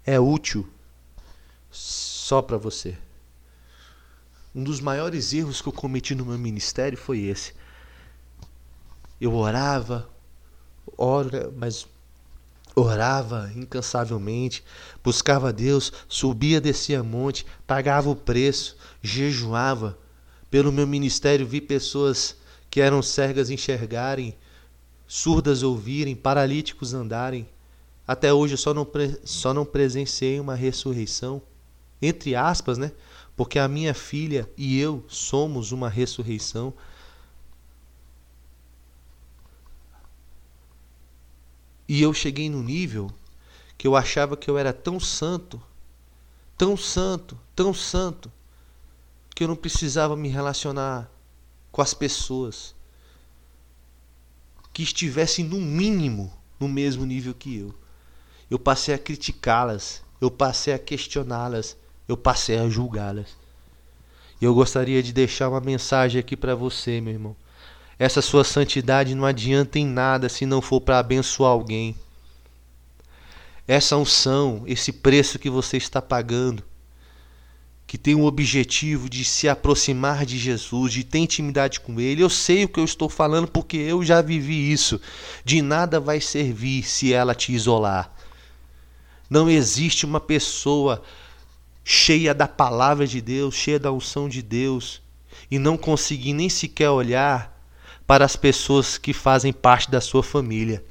é 0.05 0.19
útil 0.19 0.71
só 2.31 2.41
para 2.41 2.55
você. 2.55 2.97
Um 4.55 4.63
dos 4.63 4.79
maiores 4.79 5.33
erros 5.33 5.61
que 5.61 5.67
eu 5.67 5.73
cometi 5.73 6.15
no 6.15 6.25
meu 6.25 6.37
ministério 6.37 6.97
foi 6.97 7.23
esse. 7.23 7.51
Eu 9.19 9.35
orava, 9.35 10.09
ora, 10.97 11.51
mas 11.57 11.85
orava 12.73 13.51
incansavelmente, 13.53 14.63
buscava 15.03 15.51
Deus, 15.51 15.91
subia, 16.07 16.61
descia 16.61 17.03
monte, 17.03 17.45
pagava 17.67 18.09
o 18.09 18.15
preço, 18.15 18.77
jejuava. 19.01 19.97
Pelo 20.49 20.71
meu 20.71 20.87
ministério 20.87 21.45
vi 21.45 21.59
pessoas 21.59 22.37
que 22.69 22.79
eram 22.79 23.01
cegas 23.01 23.49
enxergarem, 23.49 24.37
surdas 25.05 25.63
ouvirem, 25.63 26.15
paralíticos 26.15 26.93
andarem. 26.93 27.45
Até 28.07 28.33
hoje 28.33 28.53
eu 28.53 28.57
só 28.57 28.73
não, 28.73 28.87
só 29.25 29.53
não 29.53 29.65
presenciei 29.65 30.39
uma 30.39 30.55
ressurreição 30.55 31.41
entre 32.01 32.35
aspas, 32.35 32.77
né? 32.77 32.91
Porque 33.35 33.59
a 33.59 33.67
minha 33.67 33.93
filha 33.93 34.49
e 34.57 34.79
eu 34.79 35.05
somos 35.07 35.71
uma 35.71 35.89
ressurreição. 35.89 36.73
E 41.87 42.01
eu 42.01 42.13
cheguei 42.13 42.49
no 42.49 42.63
nível 42.63 43.11
que 43.77 43.87
eu 43.87 43.95
achava 43.95 44.37
que 44.37 44.49
eu 44.49 44.57
era 44.57 44.71
tão 44.71 44.99
santo, 44.99 45.61
tão 46.57 46.77
santo, 46.77 47.37
tão 47.55 47.73
santo, 47.73 48.31
que 49.35 49.43
eu 49.43 49.47
não 49.47 49.55
precisava 49.55 50.15
me 50.15 50.29
relacionar 50.29 51.09
com 51.71 51.81
as 51.81 51.93
pessoas 51.93 52.75
que 54.71 54.83
estivessem 54.83 55.43
no 55.43 55.59
mínimo 55.59 56.31
no 56.61 56.69
mesmo 56.69 57.05
nível 57.05 57.33
que 57.33 57.57
eu. 57.57 57.73
Eu 58.49 58.59
passei 58.59 58.93
a 58.93 58.99
criticá-las, 58.99 60.03
eu 60.21 60.29
passei 60.29 60.73
a 60.73 60.79
questioná-las, 60.79 61.75
eu 62.11 62.17
passei 62.17 62.57
a 62.57 62.67
julgá-las. 62.67 63.37
E 64.41 64.45
eu 64.45 64.53
gostaria 64.53 65.01
de 65.01 65.13
deixar 65.13 65.47
uma 65.47 65.61
mensagem 65.61 66.19
aqui 66.19 66.35
para 66.35 66.55
você, 66.55 66.99
meu 66.99 67.13
irmão. 67.13 67.35
Essa 67.97 68.21
sua 68.21 68.43
santidade 68.43 69.15
não 69.15 69.25
adianta 69.25 69.79
em 69.79 69.85
nada 69.85 70.27
se 70.27 70.45
não 70.45 70.61
for 70.61 70.81
para 70.81 70.99
abençoar 70.99 71.51
alguém. 71.51 71.95
Essa 73.65 73.95
unção, 73.95 74.63
esse 74.65 74.91
preço 74.91 75.39
que 75.39 75.49
você 75.49 75.77
está 75.77 76.01
pagando, 76.01 76.63
que 77.87 77.97
tem 77.97 78.15
o 78.15 78.25
objetivo 78.25 79.09
de 79.09 79.23
se 79.23 79.47
aproximar 79.47 80.25
de 80.25 80.37
Jesus, 80.37 80.91
de 80.91 81.05
ter 81.05 81.19
intimidade 81.19 81.79
com 81.79 81.99
Ele. 82.01 82.23
Eu 82.23 82.29
sei 82.29 82.65
o 82.65 82.69
que 82.69 82.79
eu 82.79 82.85
estou 82.85 83.07
falando 83.07 83.47
porque 83.47 83.77
eu 83.77 84.03
já 84.03 84.21
vivi 84.21 84.71
isso. 84.71 84.99
De 85.45 85.61
nada 85.61 85.99
vai 85.99 86.19
servir 86.19 86.83
se 86.83 87.13
ela 87.13 87.33
te 87.33 87.53
isolar. 87.53 88.13
Não 89.29 89.49
existe 89.49 90.05
uma 90.05 90.19
pessoa 90.19 91.01
cheia 91.83 92.33
da 92.33 92.47
palavra 92.47 93.07
de 93.07 93.21
Deus, 93.21 93.55
cheia 93.55 93.79
da 93.79 93.91
unção 93.91 94.29
de 94.29 94.41
Deus, 94.41 95.01
e 95.49 95.57
não 95.57 95.77
conseguir 95.77 96.33
nem 96.33 96.49
sequer 96.49 96.89
olhar 96.89 97.57
para 98.05 98.25
as 98.25 98.35
pessoas 98.35 98.97
que 98.97 99.13
fazem 99.13 99.53
parte 99.53 99.89
da 99.89 100.01
sua 100.01 100.23
família. 100.23 100.83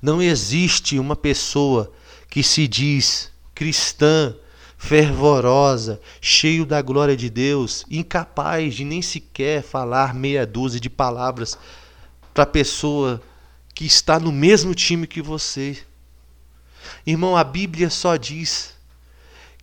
Não 0.00 0.20
existe 0.22 0.98
uma 0.98 1.14
pessoa 1.14 1.92
que 2.28 2.42
se 2.42 2.66
diz 2.66 3.30
cristã, 3.54 4.34
fervorosa, 4.76 6.00
cheio 6.20 6.66
da 6.66 6.82
glória 6.82 7.16
de 7.16 7.30
Deus, 7.30 7.84
incapaz 7.88 8.74
de 8.74 8.84
nem 8.84 9.00
sequer 9.00 9.62
falar 9.62 10.12
meia 10.12 10.44
dúzia 10.44 10.80
de 10.80 10.90
palavras 10.90 11.56
para 12.34 12.42
a 12.42 12.46
pessoa 12.46 13.22
que 13.74 13.84
está 13.84 14.18
no 14.18 14.32
mesmo 14.32 14.74
time 14.74 15.06
que 15.06 15.22
você. 15.22 15.78
Irmão, 17.06 17.36
a 17.36 17.44
Bíblia 17.44 17.90
só 17.90 18.16
diz 18.16 18.71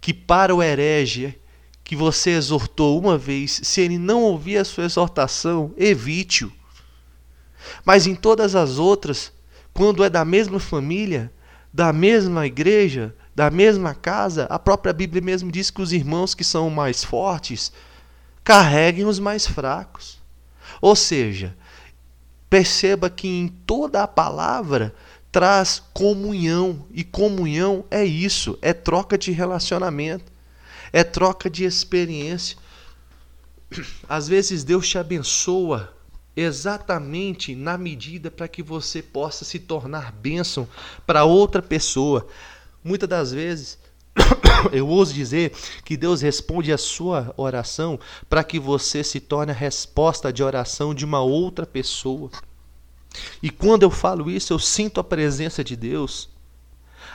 que 0.02 0.14
para 0.14 0.54
o 0.56 0.62
herege 0.64 1.40
que 1.84 1.96
você 1.96 2.32
exortou 2.32 3.00
uma 3.00 3.18
vez, 3.18 3.62
se 3.64 3.82
ele 3.82 3.98
não 3.98 4.22
ouvir 4.22 4.58
a 4.58 4.66
sua 4.66 4.86
exortação, 4.86 5.74
evite-o. 5.76 6.52
Mas 7.84 8.06
em 8.06 8.16
todas 8.16 8.56
as 8.56 8.78
outras, 8.78 9.32
quando 9.74 10.04
é 10.04 10.10
da 10.10 10.24
mesma 10.24 10.60
família, 10.60 11.32
da 11.74 11.92
mesma 11.92 12.46
igreja, 12.46 13.16
da 13.36 13.50
mesma 13.50 13.96
casa, 13.96 14.46
a 14.50 14.60
própria 14.60 14.94
Bíblia 14.94 15.22
mesmo 15.22 15.52
diz 15.52 15.72
que 15.72 15.82
os 15.82 15.94
irmãos 15.94 16.36
que 16.36 16.44
são 16.44 16.70
mais 16.70 17.04
fortes 17.04 17.72
carreguem 18.44 19.06
os 19.06 19.20
mais 19.20 19.48
fracos. 19.48 20.20
Ou 20.82 20.96
seja, 20.96 21.56
perceba 22.50 23.10
que 23.10 23.28
em 23.28 23.48
toda 23.48 24.04
a 24.04 24.08
palavra 24.08 24.94
traz 25.32 25.82
comunhão. 25.94 26.86
E 26.92 27.04
comunhão 27.04 27.86
é 27.90 28.04
isso, 28.04 28.58
é 28.62 28.74
troca 28.74 29.18
de 29.18 29.32
relacionamento. 29.32 30.32
é 30.92 31.04
troca 31.04 31.50
de 31.50 31.66
experiência. 31.66 32.58
Às 34.08 34.28
vezes 34.28 34.64
Deus 34.64 34.90
te 34.90 34.98
abençoa 34.98 35.94
exatamente 36.36 37.54
na 37.54 37.78
medida 37.78 38.32
para 38.32 38.48
que 38.48 38.64
você 38.64 39.02
possa 39.02 39.46
se 39.46 39.60
tornar 39.60 40.12
bênção 40.12 40.68
para 41.06 41.26
outra 41.26 41.62
pessoa. 41.62 42.28
Muitas 42.84 43.10
das 43.10 43.32
vezes, 43.32 43.78
eu 44.72 44.88
ouso 44.88 45.14
dizer 45.14 45.52
que 45.84 45.98
Deus 45.98 46.22
responde 46.22 46.72
a 46.72 46.78
sua 46.78 47.34
oração 47.38 48.00
para 48.30 48.44
que 48.44 48.60
você 48.60 49.04
se 49.04 49.20
torne 49.20 49.52
a 49.52 49.56
resposta 49.56 50.32
de 50.32 50.42
oração 50.42 50.94
de 50.94 51.06
uma 51.06 51.22
outra 51.22 51.66
pessoa. 51.66 52.32
E 53.42 53.50
quando 53.50 53.84
eu 53.84 53.90
falo 53.90 54.30
isso, 54.30 54.54
eu 54.54 54.60
sinto 54.60 55.00
a 55.00 55.04
presença 55.04 55.64
de 55.64 55.76
Deus. 55.76 56.30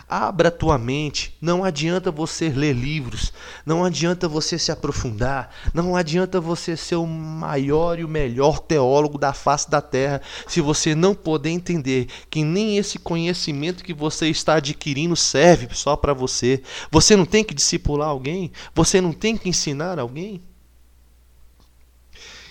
Abra 0.08 0.48
a 0.48 0.52
tua 0.52 0.76
mente. 0.76 1.34
Não 1.40 1.64
adianta 1.64 2.10
você 2.10 2.48
ler 2.48 2.74
livros, 2.74 3.32
não 3.64 3.84
adianta 3.84 4.28
você 4.28 4.58
se 4.58 4.70
aprofundar, 4.70 5.50
não 5.72 5.96
adianta 5.96 6.40
você 6.40 6.76
ser 6.76 6.96
o 6.96 7.06
maior 7.06 7.98
e 7.98 8.04
o 8.04 8.08
melhor 8.08 8.58
teólogo 8.58 9.16
da 9.16 9.32
face 9.32 9.70
da 9.70 9.80
terra 9.80 10.20
se 10.46 10.60
você 10.60 10.94
não 10.94 11.14
puder 11.14 11.50
entender 11.50 12.08
que 12.28 12.44
nem 12.44 12.76
esse 12.76 12.98
conhecimento 12.98 13.82
que 13.82 13.94
você 13.94 14.28
está 14.28 14.56
adquirindo 14.56 15.16
serve 15.16 15.68
só 15.74 15.96
para 15.96 16.12
você. 16.12 16.62
Você 16.90 17.16
não 17.16 17.24
tem 17.24 17.42
que 17.42 17.54
discipular 17.54 18.08
alguém, 18.08 18.52
você 18.74 19.00
não 19.00 19.12
tem 19.12 19.36
que 19.36 19.48
ensinar 19.48 19.98
alguém. 19.98 20.42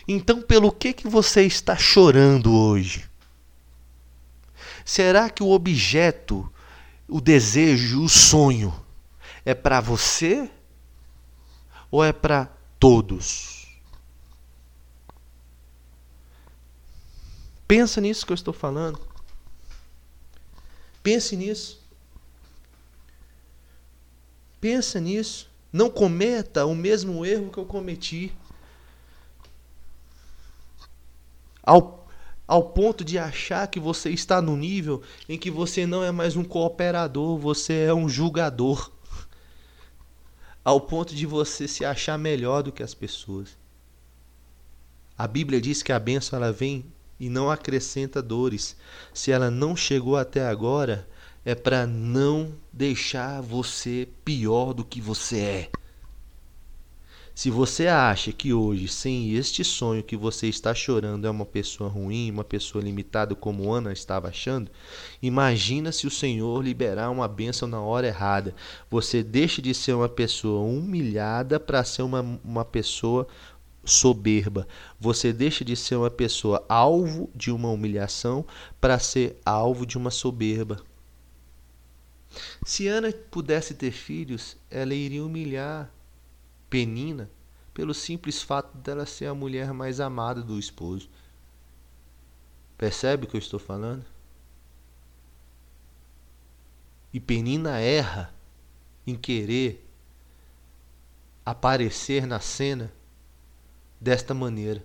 Então, 0.07 0.41
pelo 0.41 0.71
que 0.71 0.91
que 0.91 1.07
você 1.07 1.43
está 1.43 1.77
chorando 1.77 2.53
hoje? 2.53 3.12
Será 4.85 5.29
que 5.29 5.43
o 5.43 5.49
objeto 5.49 6.49
o 7.07 7.21
desejo, 7.21 8.03
o 8.03 8.09
sonho 8.09 8.73
é 9.45 9.53
para 9.53 9.79
você 9.79 10.49
ou 11.91 12.03
é 12.03 12.11
para 12.11 12.49
todos? 12.79 13.67
Pensa 17.67 18.01
nisso 18.01 18.25
que 18.25 18.31
eu 18.31 18.35
estou 18.35 18.53
falando. 18.53 18.99
Pense 21.01 21.35
nisso. 21.35 21.81
Pensa 24.59 24.99
nisso. 24.99 25.49
Não 25.71 25.89
cometa 25.89 26.65
o 26.65 26.75
mesmo 26.75 27.25
erro 27.25 27.51
que 27.51 27.57
eu 27.57 27.65
cometi. 27.65 28.33
Ao 31.61 32.02
ao 32.47 32.63
ponto 32.69 33.03
de 33.03 33.17
achar 33.17 33.67
que 33.67 33.79
você 33.79 34.09
está 34.09 34.41
no 34.41 34.55
nível 34.55 35.01
em 35.27 35.37
que 35.37 35.49
você 35.49 35.85
não 35.85 36.03
é 36.03 36.11
mais 36.11 36.35
um 36.35 36.43
cooperador, 36.43 37.37
você 37.37 37.85
é 37.85 37.93
um 37.93 38.09
julgador. 38.09 38.91
Ao 40.63 40.79
ponto 40.79 41.13
de 41.13 41.25
você 41.25 41.67
se 41.67 41.83
achar 41.83 42.17
melhor 42.17 42.63
do 42.63 42.71
que 42.71 42.83
as 42.83 42.93
pessoas. 42.93 43.57
A 45.17 45.27
Bíblia 45.27 45.61
diz 45.61 45.83
que 45.83 45.91
a 45.91 45.99
bênção 45.99 46.37
ela 46.37 46.51
vem 46.51 46.85
e 47.19 47.29
não 47.29 47.49
acrescenta 47.49 48.21
dores. 48.21 48.75
Se 49.13 49.31
ela 49.31 49.51
não 49.51 49.75
chegou 49.75 50.17
até 50.17 50.45
agora, 50.45 51.07
é 51.45 51.53
para 51.53 51.85
não 51.85 52.53
deixar 52.71 53.41
você 53.41 54.07
pior 54.23 54.73
do 54.73 54.83
que 54.83 54.99
você 54.99 55.39
é. 55.39 55.82
Se 57.35 57.49
você 57.49 57.87
acha 57.87 58.31
que 58.31 58.53
hoje, 58.53 58.87
sem 58.87 59.33
este 59.33 59.63
sonho 59.63 60.03
que 60.03 60.15
você 60.15 60.47
está 60.47 60.73
chorando, 60.75 61.25
é 61.25 61.29
uma 61.31 61.45
pessoa 61.45 61.89
ruim, 61.89 62.29
uma 62.29 62.43
pessoa 62.43 62.83
limitada, 62.83 63.33
como 63.33 63.71
Ana 63.71 63.91
estava 63.91 64.27
achando, 64.27 64.69
imagina 65.19 65.91
se 65.91 66.05
o 66.05 66.11
Senhor 66.11 66.63
liberar 66.63 67.09
uma 67.09 67.27
bênção 67.27 67.67
na 67.67 67.81
hora 67.81 68.05
errada. 68.05 68.53
Você 68.87 69.23
deixa 69.23 69.63
de 69.63 69.73
ser 69.73 69.93
uma 69.93 70.07
pessoa 70.07 70.63
humilhada 70.63 71.59
para 71.59 71.83
ser 71.83 72.03
uma, 72.03 72.39
uma 72.45 72.63
pessoa 72.63 73.27
soberba. 73.83 74.67
Você 74.99 75.33
deixa 75.33 75.65
de 75.65 75.75
ser 75.75 75.95
uma 75.95 76.11
pessoa 76.11 76.63
alvo 76.69 77.31
de 77.33 77.51
uma 77.51 77.69
humilhação 77.69 78.45
para 78.79 78.99
ser 78.99 79.37
alvo 79.43 79.87
de 79.87 79.97
uma 79.97 80.11
soberba. 80.11 80.83
Se 82.63 82.87
Ana 82.87 83.11
pudesse 83.31 83.73
ter 83.73 83.91
filhos, 83.91 84.55
ela 84.69 84.93
iria 84.93 85.25
humilhar 85.25 85.91
Penina 86.73 87.29
pelo 87.71 87.93
simples 87.93 88.41
fato 88.41 88.75
dela 88.79 89.05
ser 89.05 89.27
a 89.27 89.35
mulher 89.35 89.71
mais 89.71 89.99
amada 89.99 90.41
do 90.41 90.57
esposo. 90.57 91.07
Percebe 92.75 93.25
o 93.25 93.27
que 93.27 93.35
eu 93.35 93.39
estou 93.39 93.59
falando? 93.59 94.03
E 97.13 97.19
Penina 97.19 97.79
erra 97.79 98.33
em 99.05 99.15
querer 99.15 99.87
aparecer 101.45 102.25
na 102.25 102.39
cena 102.39 102.91
desta 104.01 104.33
maneira. 104.33 104.83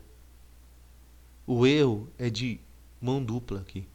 O 1.46 1.66
erro 1.66 2.06
é 2.18 2.28
de 2.28 2.60
mão 3.00 3.24
dupla 3.24 3.60
aqui. 3.60 3.88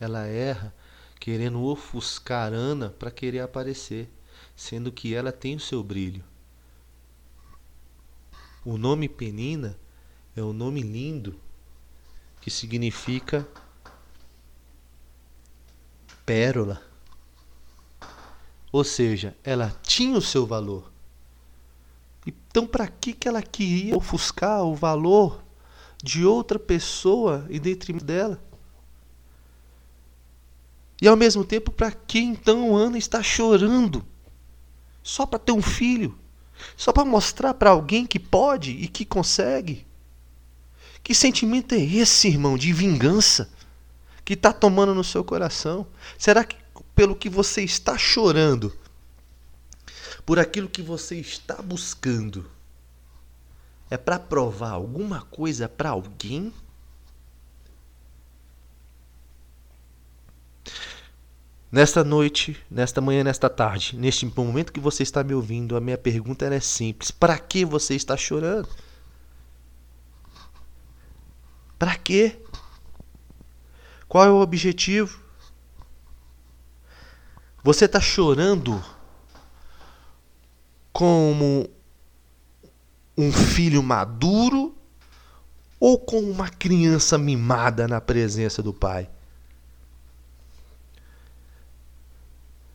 Ela 0.00 0.26
erra 0.26 0.74
querendo 1.20 1.62
ofuscar 1.62 2.52
Ana 2.52 2.90
para 2.90 3.08
querer 3.08 3.38
aparecer 3.38 4.10
sendo 4.62 4.92
que 4.92 5.12
ela 5.12 5.32
tem 5.32 5.56
o 5.56 5.60
seu 5.60 5.82
brilho. 5.82 6.22
O 8.64 8.78
nome 8.78 9.08
Penina 9.08 9.76
é 10.36 10.42
um 10.42 10.52
nome 10.52 10.80
lindo 10.80 11.34
que 12.40 12.48
significa 12.48 13.46
pérola. 16.24 16.80
Ou 18.70 18.84
seja, 18.84 19.36
ela 19.42 19.68
tinha 19.82 20.16
o 20.16 20.22
seu 20.22 20.46
valor. 20.46 20.92
Então, 22.24 22.64
para 22.64 22.86
que, 22.86 23.12
que 23.12 23.26
ela 23.26 23.42
queria 23.42 23.96
ofuscar 23.96 24.62
o 24.62 24.76
valor 24.76 25.42
de 26.02 26.24
outra 26.24 26.58
pessoa 26.58 27.44
em 27.50 27.60
detrimento 27.60 28.04
dela? 28.04 28.40
E 31.00 31.08
ao 31.08 31.16
mesmo 31.16 31.44
tempo, 31.44 31.72
para 31.72 31.90
que 31.90 32.20
então 32.20 32.76
Ana 32.76 32.96
está 32.96 33.24
chorando? 33.24 34.11
Só 35.02 35.26
para 35.26 35.38
ter 35.38 35.52
um 35.52 35.62
filho? 35.62 36.18
Só 36.76 36.92
para 36.92 37.04
mostrar 37.04 37.54
para 37.54 37.70
alguém 37.70 38.06
que 38.06 38.18
pode 38.18 38.70
e 38.70 38.86
que 38.86 39.04
consegue? 39.04 39.86
Que 41.02 41.14
sentimento 41.14 41.74
é 41.74 41.80
esse, 41.80 42.28
irmão, 42.28 42.56
de 42.56 42.72
vingança 42.72 43.50
que 44.24 44.34
está 44.34 44.52
tomando 44.52 44.94
no 44.94 45.02
seu 45.02 45.24
coração? 45.24 45.86
Será 46.16 46.44
que 46.44 46.56
pelo 46.94 47.16
que 47.16 47.28
você 47.28 47.62
está 47.62 47.98
chorando, 47.98 48.76
por 50.24 50.38
aquilo 50.38 50.68
que 50.68 50.82
você 50.82 51.16
está 51.16 51.60
buscando, 51.60 52.48
é 53.90 53.96
para 53.96 54.18
provar 54.18 54.70
alguma 54.70 55.22
coisa 55.22 55.68
para 55.68 55.90
alguém? 55.90 56.52
Nesta 61.72 62.04
noite, 62.04 62.62
nesta 62.70 63.00
manhã, 63.00 63.24
nesta 63.24 63.48
tarde, 63.48 63.96
neste 63.96 64.26
momento 64.26 64.74
que 64.74 64.78
você 64.78 65.02
está 65.02 65.24
me 65.24 65.32
ouvindo, 65.32 65.74
a 65.74 65.80
minha 65.80 65.96
pergunta 65.96 66.44
é 66.44 66.60
simples: 66.60 67.10
para 67.10 67.38
que 67.38 67.64
você 67.64 67.94
está 67.94 68.14
chorando? 68.14 68.68
Para 71.78 71.96
quê? 71.96 72.38
Qual 74.06 74.22
é 74.22 74.30
o 74.30 74.42
objetivo? 74.42 75.18
Você 77.64 77.86
está 77.86 78.02
chorando 78.02 78.84
como 80.92 81.70
um 83.16 83.32
filho 83.32 83.82
maduro 83.82 84.76
ou 85.80 85.98
como 85.98 86.30
uma 86.30 86.50
criança 86.50 87.16
mimada 87.16 87.88
na 87.88 87.98
presença 87.98 88.62
do 88.62 88.74
pai? 88.74 89.08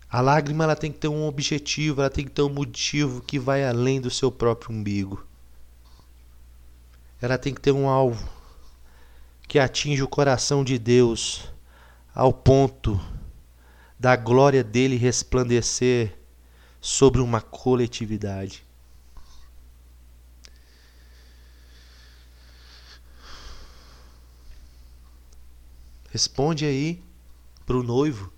A 0.09 0.21
lágrima 0.21 0.63
ela 0.63 0.75
tem 0.75 0.91
que 0.91 0.99
ter 0.99 1.09
um 1.09 1.27
objetivo, 1.27 2.01
ela 2.01 2.09
tem 2.09 2.23
que 2.23 2.31
ter 2.31 2.41
um 2.41 2.49
motivo 2.49 3.21
que 3.21 3.37
vai 3.37 3.65
além 3.65 3.99
do 3.99 4.09
seu 4.09 4.31
próprio 4.31 4.71
umbigo. 4.71 5.25
Ela 7.21 7.37
tem 7.37 7.53
que 7.53 7.59
ter 7.59 7.71
um 7.71 7.89
alvo 7.89 8.29
que 9.47 9.59
atinge 9.59 10.03
o 10.03 10.07
coração 10.07 10.63
de 10.63 10.77
Deus 10.77 11.51
ao 12.13 12.31
ponto 12.31 12.99
da 13.99 14.15
glória 14.15 14.63
dele 14.63 14.95
resplandecer 14.95 16.17
sobre 16.79 17.21
uma 17.21 17.41
coletividade. 17.41 18.65
Responde 26.09 26.65
aí 26.65 27.03
para 27.65 27.77
o 27.77 27.83
noivo. 27.83 28.36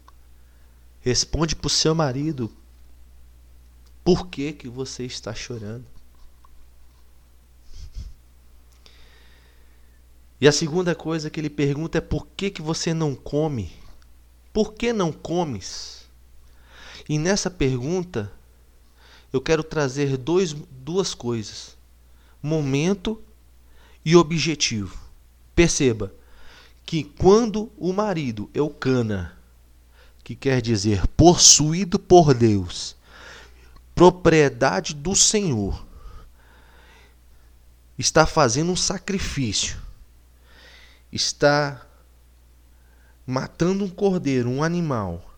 Responde 1.09 1.55
para 1.55 1.65
o 1.65 1.71
seu 1.71 1.95
marido 1.95 2.55
por 4.03 4.27
que, 4.27 4.53
que 4.53 4.69
você 4.69 5.05
está 5.05 5.33
chorando. 5.33 5.87
E 10.39 10.47
a 10.47 10.51
segunda 10.51 10.93
coisa 10.93 11.31
que 11.31 11.39
ele 11.39 11.49
pergunta 11.49 11.97
é 11.97 12.01
por 12.01 12.27
que, 12.37 12.51
que 12.51 12.61
você 12.61 12.93
não 12.93 13.15
come? 13.15 13.71
Por 14.53 14.75
que 14.75 14.93
não 14.93 15.11
comes? 15.11 16.07
E 17.09 17.17
nessa 17.17 17.49
pergunta, 17.49 18.31
eu 19.33 19.41
quero 19.41 19.63
trazer 19.63 20.15
dois, 20.15 20.53
duas 20.53 21.15
coisas: 21.15 21.75
momento 22.39 23.19
e 24.05 24.15
objetivo. 24.15 24.95
Perceba 25.55 26.13
que 26.85 27.03
quando 27.03 27.71
o 27.79 27.91
marido 27.91 28.47
Eucana, 28.53 29.38
que 30.29 30.35
quer 30.35 30.61
dizer 30.61 31.07
possuído 31.17 31.97
por 31.97 32.35
Deus, 32.35 32.95
propriedade 33.95 34.93
do 34.93 35.15
Senhor, 35.15 35.83
está 37.97 38.27
fazendo 38.27 38.71
um 38.71 38.75
sacrifício, 38.75 39.81
está 41.11 41.83
matando 43.25 43.83
um 43.83 43.89
cordeiro, 43.89 44.51
um 44.51 44.61
animal, 44.61 45.33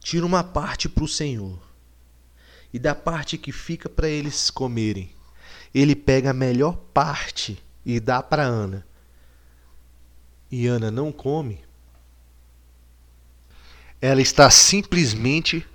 tira 0.00 0.26
uma 0.26 0.42
parte 0.42 0.88
para 0.88 1.04
o 1.04 1.08
Senhor 1.08 1.62
e 2.72 2.78
da 2.80 2.92
parte 2.92 3.38
que 3.38 3.52
fica 3.52 3.88
para 3.88 4.08
eles 4.08 4.50
comerem, 4.50 5.12
ele 5.72 5.94
pega 5.94 6.30
a 6.30 6.34
melhor 6.34 6.74
parte 6.92 7.64
e 7.86 8.00
dá 8.00 8.20
para 8.20 8.42
Ana. 8.42 8.84
E 10.50 10.66
Ana 10.66 10.90
não 10.90 11.12
come. 11.12 11.67
Ela 14.00 14.22
está 14.22 14.48
simplesmente 14.48 15.66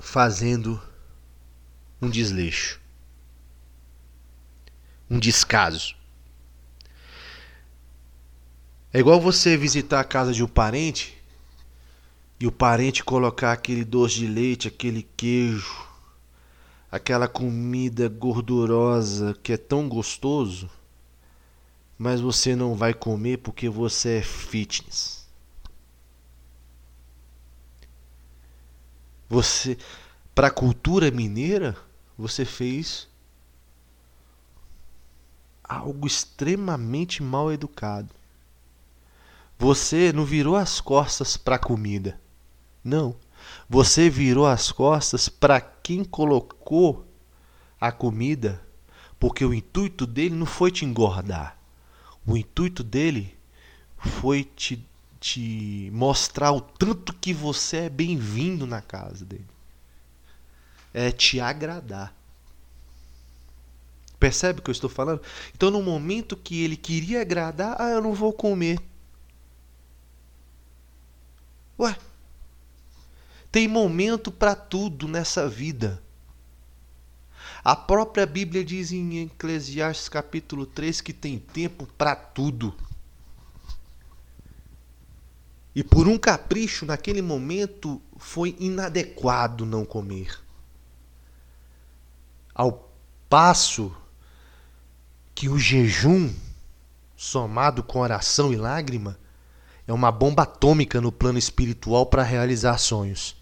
fazendo 0.00 0.82
um 2.02 2.10
desleixo, 2.10 2.80
um 5.08 5.20
descaso. 5.20 5.94
É 8.92 8.98
igual 8.98 9.20
você 9.20 9.56
visitar 9.56 10.00
a 10.00 10.04
casa 10.04 10.32
de 10.32 10.42
um 10.42 10.48
parente 10.48 11.16
e 12.40 12.46
o 12.46 12.50
parente 12.50 13.04
colocar 13.04 13.52
aquele 13.52 13.84
doce 13.84 14.16
de 14.16 14.26
leite, 14.26 14.66
aquele 14.66 15.06
queijo, 15.16 15.86
aquela 16.90 17.28
comida 17.28 18.08
gordurosa 18.08 19.38
que 19.44 19.52
é 19.52 19.56
tão 19.56 19.88
gostoso, 19.88 20.68
mas 21.96 22.20
você 22.20 22.56
não 22.56 22.74
vai 22.74 22.92
comer 22.92 23.38
porque 23.38 23.68
você 23.68 24.18
é 24.18 24.22
fitness. 24.22 25.15
Você, 29.28 29.76
para 30.34 30.48
a 30.48 30.50
cultura 30.50 31.10
mineira, 31.10 31.76
você 32.16 32.44
fez 32.44 33.08
algo 35.62 36.06
extremamente 36.06 37.22
mal 37.22 37.52
educado. 37.52 38.14
Você 39.58 40.12
não 40.12 40.24
virou 40.24 40.54
as 40.54 40.80
costas 40.80 41.36
para 41.36 41.56
a 41.56 41.58
comida. 41.58 42.20
Não. 42.84 43.16
Você 43.68 44.08
virou 44.08 44.46
as 44.46 44.70
costas 44.70 45.28
para 45.28 45.60
quem 45.60 46.04
colocou 46.04 47.06
a 47.80 47.90
comida, 47.90 48.62
porque 49.18 49.44
o 49.44 49.54
intuito 49.54 50.06
dele 50.06 50.34
não 50.34 50.46
foi 50.46 50.70
te 50.70 50.84
engordar. 50.84 51.58
O 52.26 52.36
intuito 52.36 52.82
dele 52.82 53.36
foi 53.98 54.44
te, 54.44 54.86
te 55.26 55.90
mostrar 55.92 56.52
o 56.52 56.60
tanto 56.60 57.12
que 57.12 57.34
você 57.34 57.78
é 57.78 57.88
bem-vindo 57.88 58.64
na 58.64 58.80
casa 58.80 59.24
dele. 59.24 59.48
É 60.94 61.10
te 61.10 61.40
agradar. 61.40 62.14
Percebe 64.20 64.60
o 64.60 64.62
que 64.62 64.70
eu 64.70 64.72
estou 64.72 64.88
falando? 64.88 65.20
Então, 65.52 65.68
no 65.68 65.82
momento 65.82 66.36
que 66.36 66.62
ele 66.62 66.76
queria 66.76 67.22
agradar, 67.22 67.74
ah, 67.80 67.90
eu 67.90 68.00
não 68.00 68.14
vou 68.14 68.32
comer. 68.32 68.78
Ué, 71.76 71.98
tem 73.50 73.66
momento 73.66 74.30
para 74.30 74.54
tudo 74.54 75.08
nessa 75.08 75.48
vida. 75.48 76.00
A 77.64 77.74
própria 77.74 78.24
Bíblia 78.24 78.64
diz 78.64 78.92
em 78.92 79.24
Eclesiastes 79.24 80.08
capítulo 80.08 80.66
3 80.66 81.00
que 81.00 81.12
tem 81.12 81.40
tempo 81.40 81.84
para 81.98 82.14
tudo. 82.14 82.85
E 85.76 85.84
por 85.84 86.08
um 86.08 86.16
capricho, 86.16 86.86
naquele 86.86 87.20
momento, 87.20 88.00
foi 88.16 88.56
inadequado 88.58 89.66
não 89.66 89.84
comer. 89.84 90.40
Ao 92.54 92.90
passo 93.28 93.94
que 95.34 95.50
o 95.50 95.58
jejum, 95.58 96.32
somado 97.14 97.82
com 97.82 97.98
oração 97.98 98.54
e 98.54 98.56
lágrima, 98.56 99.18
é 99.86 99.92
uma 99.92 100.10
bomba 100.10 100.44
atômica 100.44 100.98
no 100.98 101.12
plano 101.12 101.38
espiritual 101.38 102.06
para 102.06 102.22
realizar 102.22 102.78
sonhos. 102.78 103.36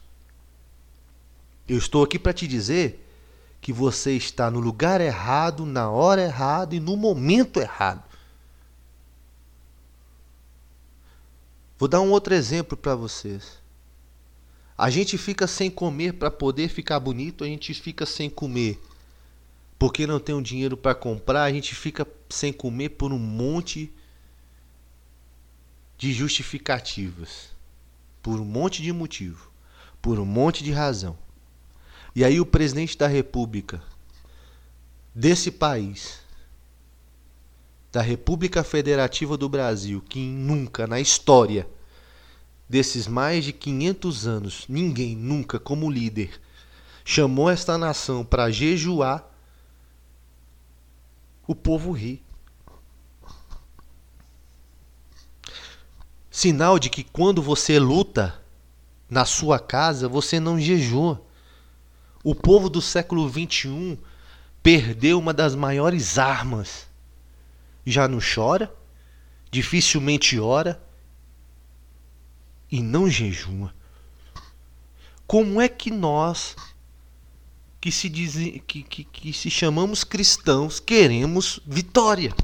Eu 1.69 1.79
estou 1.79 2.03
aqui 2.03 2.19
para 2.19 2.33
te 2.33 2.49
dizer 2.49 3.09
que 3.61 3.73
você 3.73 4.11
está 4.11 4.51
no 4.51 4.59
lugar 4.59 5.01
errado, 5.01 5.65
na 5.65 5.89
hora 5.89 6.25
errada 6.25 6.75
e 6.75 6.81
no 6.81 6.97
momento 6.97 7.61
errado. 7.61 8.03
Vou 11.79 11.89
dar 11.89 12.01
um 12.01 12.11
outro 12.11 12.35
exemplo 12.35 12.77
para 12.77 12.95
vocês. 12.95 13.59
A 14.77 14.91
gente 14.91 15.17
fica 15.17 15.47
sem 15.47 15.71
comer 15.71 16.15
para 16.15 16.31
poder 16.31 16.69
ficar 16.69 16.99
bonito, 17.01 17.45
a 17.45 17.47
gente 17.47 17.73
fica 17.75 18.05
sem 18.05 18.29
comer 18.29 18.81
porque 19.85 20.07
não 20.07 20.19
tem 20.19 20.35
o 20.35 20.39
um 20.39 20.43
dinheiro 20.43 20.79
para 20.79 20.95
comprar, 20.95 21.45
a 21.45 21.53
gente 21.53 21.75
fica 21.75 22.07
sem 22.31 22.53
comer 22.53 22.89
por 22.89 23.13
um 23.13 23.19
monte 23.19 23.93
de 25.99 26.11
justificativas, 26.11 27.51
por 28.23 28.41
um 28.41 28.47
monte 28.47 28.83
de 28.83 28.93
motivo, 28.93 29.51
por 30.01 30.19
um 30.19 30.25
monte 30.25 30.65
de 30.65 30.73
razão. 30.73 31.19
E 32.17 32.25
aí 32.25 32.41
o 32.41 32.47
presidente 32.47 32.97
da 32.97 33.07
República 33.07 33.83
desse 35.15 35.51
país, 35.51 36.21
da 37.95 38.03
República 38.03 38.65
Federativa 38.65 39.37
do 39.37 39.49
Brasil, 39.49 40.03
que 40.09 40.19
nunca 40.19 40.87
na 40.87 41.01
história 41.01 41.67
desses 42.69 43.07
mais 43.07 43.45
de 43.45 43.53
500 43.53 44.27
anos, 44.27 44.65
ninguém 44.69 45.15
nunca 45.15 45.59
como 45.59 45.91
líder 45.91 46.41
chamou 47.05 47.51
esta 47.51 47.77
nação 47.77 48.25
para 48.25 48.51
jejuar, 48.51 49.25
o 51.47 51.55
povo 51.55 51.93
ri. 51.93 52.21
Sinal 56.31 56.81
de 56.81 56.91
que 56.91 57.05
quando 57.05 57.41
você 57.41 57.79
luta 57.79 58.43
na 59.09 59.25
sua 59.25 59.61
casa, 59.61 60.09
você 60.09 60.41
não 60.41 60.59
jejua. 60.59 61.23
O 62.25 62.35
povo 62.35 62.69
do 62.69 62.81
século 62.81 63.31
XXI 63.31 63.99
perdeu 64.63 65.19
uma 65.19 65.33
das 65.33 65.55
maiores 65.55 66.19
armas. 66.19 66.93
Já 67.85 68.09
não 68.09 68.19
chora, 68.19 68.75
dificilmente 69.51 70.39
ora 70.39 70.83
e 72.71 72.81
não 72.81 73.09
jejuma. 73.09 73.75
Como 75.27 75.61
é 75.61 75.69
que 75.69 75.91
nós, 75.91 76.57
que 77.81 77.91
se, 77.91 78.09
diz, 78.09 78.35
que, 78.67 78.83
que, 78.83 79.05
que 79.05 79.33
se 79.33 79.51
chamamos 79.51 80.05
cristãos, 80.05 80.81
queremos 80.81 81.61
vitória? 81.67 82.35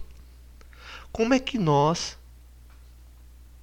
Como 1.12 1.34
é 1.34 1.38
que 1.38 1.58
nós, 1.58 2.16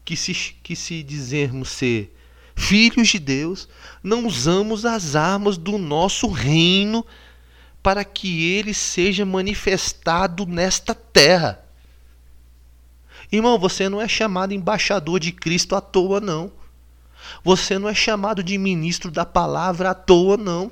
que 0.03 0.15
se, 0.15 0.33
que 0.33 0.75
se 0.75 1.01
dizermos 1.03 1.69
ser 1.69 2.13
filhos 2.55 3.09
de 3.09 3.19
Deus, 3.19 3.69
não 4.03 4.25
usamos 4.25 4.85
as 4.85 5.15
armas 5.15 5.57
do 5.57 5.77
nosso 5.77 6.27
reino 6.27 7.05
para 7.81 8.03
que 8.03 8.51
ele 8.51 8.73
seja 8.73 9.25
manifestado 9.25 10.45
nesta 10.45 10.93
terra. 10.93 11.63
Irmão, 13.31 13.59
você 13.59 13.89
não 13.89 14.01
é 14.01 14.07
chamado 14.07 14.53
embaixador 14.53 15.19
de 15.19 15.31
Cristo 15.31 15.75
à 15.75 15.81
toa, 15.81 16.19
não. 16.21 16.51
Você 17.43 17.77
não 17.77 17.89
é 17.89 17.93
chamado 17.93 18.43
de 18.43 18.57
ministro 18.57 19.11
da 19.11 19.25
palavra 19.25 19.91
à 19.91 19.93
toa, 19.93 20.37
não. 20.37 20.71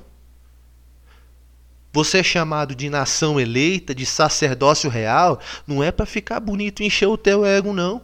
Você 1.92 2.18
é 2.18 2.22
chamado 2.22 2.74
de 2.74 2.90
nação 2.90 3.40
eleita, 3.40 3.94
de 3.94 4.04
sacerdócio 4.04 4.90
real, 4.90 5.40
não 5.66 5.82
é 5.82 5.90
para 5.90 6.04
ficar 6.04 6.40
bonito 6.40 6.82
e 6.82 6.86
encher 6.86 7.06
o 7.06 7.16
teu 7.16 7.44
ego, 7.44 7.72
não. 7.72 8.02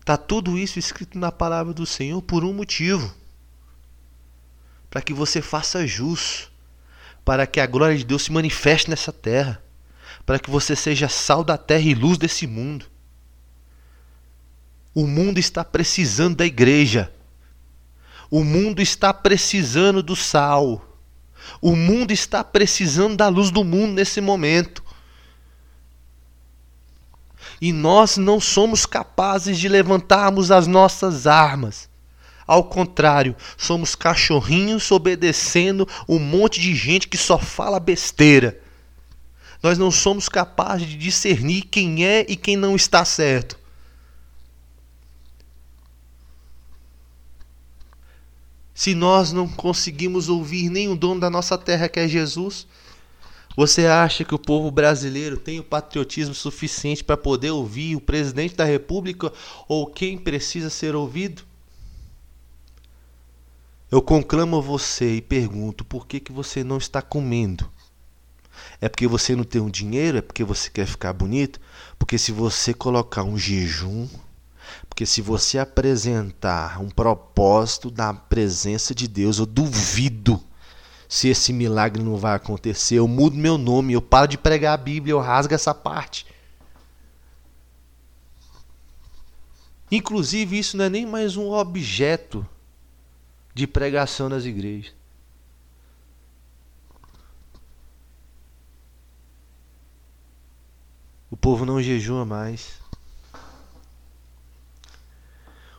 Está 0.00 0.16
tudo 0.16 0.56
isso 0.56 0.78
escrito 0.78 1.18
na 1.18 1.32
palavra 1.32 1.74
do 1.74 1.84
Senhor 1.84 2.22
por 2.22 2.44
um 2.44 2.52
motivo: 2.52 3.12
para 4.88 5.02
que 5.02 5.12
você 5.12 5.42
faça 5.42 5.86
jus, 5.86 6.48
para 7.26 7.44
que 7.44 7.58
a 7.58 7.66
glória 7.66 7.98
de 7.98 8.04
Deus 8.04 8.22
se 8.22 8.32
manifeste 8.32 8.88
nessa 8.88 9.12
terra, 9.12 9.60
para 10.24 10.38
que 10.38 10.48
você 10.48 10.76
seja 10.76 11.08
sal 11.08 11.42
da 11.42 11.58
terra 11.58 11.82
e 11.82 11.92
luz 11.92 12.16
desse 12.16 12.46
mundo. 12.46 12.86
O 14.94 15.08
mundo 15.08 15.38
está 15.38 15.64
precisando 15.64 16.36
da 16.36 16.46
igreja. 16.46 17.12
O 18.30 18.44
mundo 18.44 18.80
está 18.80 19.12
precisando 19.12 20.04
do 20.04 20.14
sal. 20.14 21.00
O 21.60 21.74
mundo 21.74 22.12
está 22.12 22.44
precisando 22.44 23.16
da 23.16 23.26
luz 23.26 23.50
do 23.50 23.64
mundo 23.64 23.94
nesse 23.94 24.20
momento. 24.20 24.84
E 27.60 27.72
nós 27.72 28.16
não 28.16 28.38
somos 28.38 28.86
capazes 28.86 29.58
de 29.58 29.68
levantarmos 29.68 30.52
as 30.52 30.68
nossas 30.68 31.26
armas. 31.26 31.88
Ao 32.46 32.62
contrário, 32.62 33.34
somos 33.56 33.94
cachorrinhos 33.94 34.90
obedecendo 34.92 35.88
um 36.08 36.18
monte 36.18 36.60
de 36.60 36.74
gente 36.74 37.08
que 37.08 37.16
só 37.16 37.38
fala 37.38 37.80
besteira. 37.80 38.60
Nós 39.62 39.78
não 39.78 39.90
somos 39.90 40.28
capazes 40.28 40.86
de 40.86 40.96
discernir 40.96 41.62
quem 41.62 42.04
é 42.04 42.24
e 42.28 42.36
quem 42.36 42.56
não 42.56 42.76
está 42.76 43.04
certo. 43.04 43.58
Se 48.72 48.94
nós 48.94 49.32
não 49.32 49.48
conseguimos 49.48 50.28
ouvir 50.28 50.68
nem 50.68 50.88
o 50.88 50.94
dono 50.94 51.18
da 51.18 51.30
nossa 51.30 51.56
terra, 51.56 51.88
que 51.88 51.98
é 51.98 52.06
Jesus, 52.06 52.66
você 53.56 53.86
acha 53.86 54.22
que 54.22 54.34
o 54.34 54.38
povo 54.38 54.70
brasileiro 54.70 55.38
tem 55.38 55.58
o 55.58 55.64
patriotismo 55.64 56.34
suficiente 56.34 57.02
para 57.02 57.16
poder 57.16 57.50
ouvir 57.50 57.96
o 57.96 58.00
presidente 58.00 58.54
da 58.54 58.64
República 58.64 59.32
ou 59.66 59.86
quem 59.86 60.18
precisa 60.18 60.68
ser 60.68 60.94
ouvido? 60.94 61.42
Eu 63.90 64.02
conclamo 64.02 64.60
você 64.60 65.16
e 65.16 65.22
pergunto: 65.22 65.84
por 65.84 66.06
que, 66.06 66.18
que 66.18 66.32
você 66.32 66.64
não 66.64 66.76
está 66.76 67.00
comendo? 67.00 67.70
É 68.80 68.88
porque 68.88 69.06
você 69.06 69.36
não 69.36 69.44
tem 69.44 69.60
um 69.60 69.70
dinheiro? 69.70 70.18
É 70.18 70.22
porque 70.22 70.42
você 70.42 70.68
quer 70.68 70.86
ficar 70.86 71.12
bonito? 71.12 71.60
Porque 71.98 72.18
se 72.18 72.32
você 72.32 72.74
colocar 72.74 73.22
um 73.22 73.38
jejum, 73.38 74.08
porque 74.88 75.06
se 75.06 75.22
você 75.22 75.58
apresentar 75.58 76.80
um 76.80 76.88
propósito 76.88 77.90
da 77.90 78.12
presença 78.12 78.94
de 78.94 79.06
Deus, 79.06 79.38
eu 79.38 79.46
duvido 79.46 80.42
se 81.08 81.28
esse 81.28 81.52
milagre 81.52 82.02
não 82.02 82.16
vai 82.16 82.34
acontecer. 82.34 82.96
Eu 82.96 83.06
mudo 83.06 83.36
meu 83.36 83.56
nome, 83.56 83.92
eu 83.92 84.02
paro 84.02 84.26
de 84.26 84.36
pregar 84.36 84.74
a 84.74 84.82
Bíblia, 84.82 85.12
eu 85.12 85.20
rasgo 85.20 85.54
essa 85.54 85.72
parte. 85.72 86.26
Inclusive, 89.92 90.58
isso 90.58 90.76
não 90.76 90.86
é 90.86 90.90
nem 90.90 91.06
mais 91.06 91.36
um 91.36 91.52
objeto 91.52 92.44
de 93.56 93.66
pregação 93.66 94.28
nas 94.28 94.44
igrejas. 94.44 94.94
O 101.30 101.38
povo 101.38 101.64
não 101.64 101.80
jejua 101.80 102.26
mais. 102.26 102.78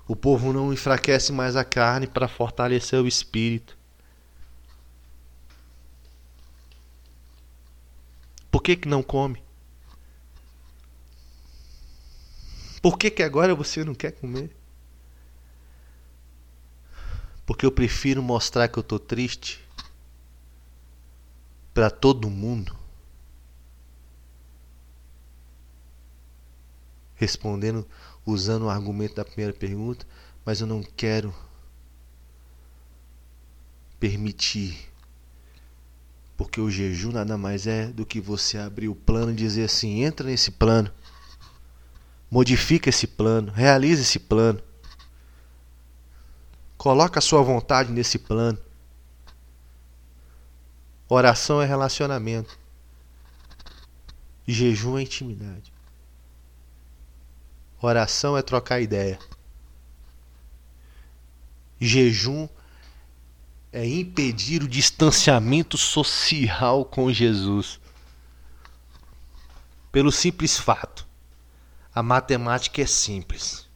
O 0.08 0.16
povo 0.16 0.52
não 0.52 0.74
enfraquece 0.74 1.32
mais 1.32 1.56
a 1.56 1.64
carne 1.64 2.08
para 2.08 2.28
fortalecer 2.28 3.00
o 3.00 3.08
espírito. 3.08 3.78
Por 8.50 8.64
que, 8.64 8.76
que 8.76 8.88
não 8.88 9.04
come? 9.04 9.40
Por 12.82 12.98
que, 12.98 13.12
que 13.12 13.22
agora 13.22 13.54
você 13.54 13.84
não 13.84 13.94
quer 13.94 14.14
comer? 14.14 14.57
Porque 17.48 17.66
eu 17.66 17.72
prefiro 17.72 18.22
mostrar 18.22 18.68
que 18.68 18.78
eu 18.78 18.82
estou 18.82 19.00
triste 19.00 19.66
para 21.74 21.90
todo 21.90 22.30
mundo. 22.30 22.76
Respondendo, 27.16 27.88
usando 28.26 28.64
o 28.64 28.70
argumento 28.70 29.16
da 29.16 29.24
primeira 29.24 29.54
pergunta, 29.54 30.06
mas 30.46 30.60
eu 30.60 30.68
não 30.68 30.84
quero 30.84 31.34
permitir. 33.98 34.92
Porque 36.36 36.60
o 36.60 36.70
jejum 36.70 37.14
nada 37.14 37.38
mais 37.38 37.66
é 37.66 37.88
do 37.88 38.06
que 38.06 38.20
você 38.20 38.58
abrir 38.58 38.90
o 38.90 38.96
plano 38.96 39.32
e 39.32 39.36
dizer 39.36 39.64
assim: 39.64 40.04
entra 40.04 40.28
nesse 40.28 40.52
plano, 40.52 40.92
modifica 42.30 42.90
esse 42.90 43.08
plano, 43.08 43.54
realiza 43.54 44.02
esse 44.02 44.20
plano. 44.20 44.62
Coloca 46.88 47.20
a 47.20 47.22
sua 47.22 47.42
vontade 47.42 47.92
nesse 47.92 48.18
plano. 48.18 48.58
Oração 51.10 51.62
é 51.62 51.66
relacionamento. 51.66 52.58
Jejum 54.48 54.98
é 54.98 55.02
intimidade. 55.02 55.74
Oração 57.82 58.38
é 58.38 58.42
trocar 58.42 58.80
ideia. 58.80 59.20
Jejum 61.78 62.48
é 63.74 63.86
impedir 63.86 64.64
o 64.64 64.68
distanciamento 64.70 65.78
social 65.78 66.86
com 66.86 67.12
Jesus. 67.12 67.82
Pelo 69.92 70.10
simples 70.10 70.58
fato, 70.58 71.06
a 71.94 72.02
matemática 72.02 72.82
é 72.82 72.86
simples 72.86 73.67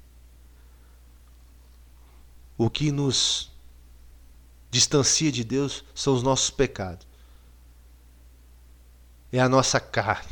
o 2.63 2.69
que 2.69 2.91
nos 2.91 3.49
distancia 4.69 5.31
de 5.31 5.43
Deus 5.43 5.83
são 5.95 6.13
os 6.13 6.21
nossos 6.21 6.51
pecados. 6.51 7.07
É 9.31 9.39
a 9.39 9.49
nossa 9.49 9.79
carne. 9.79 10.29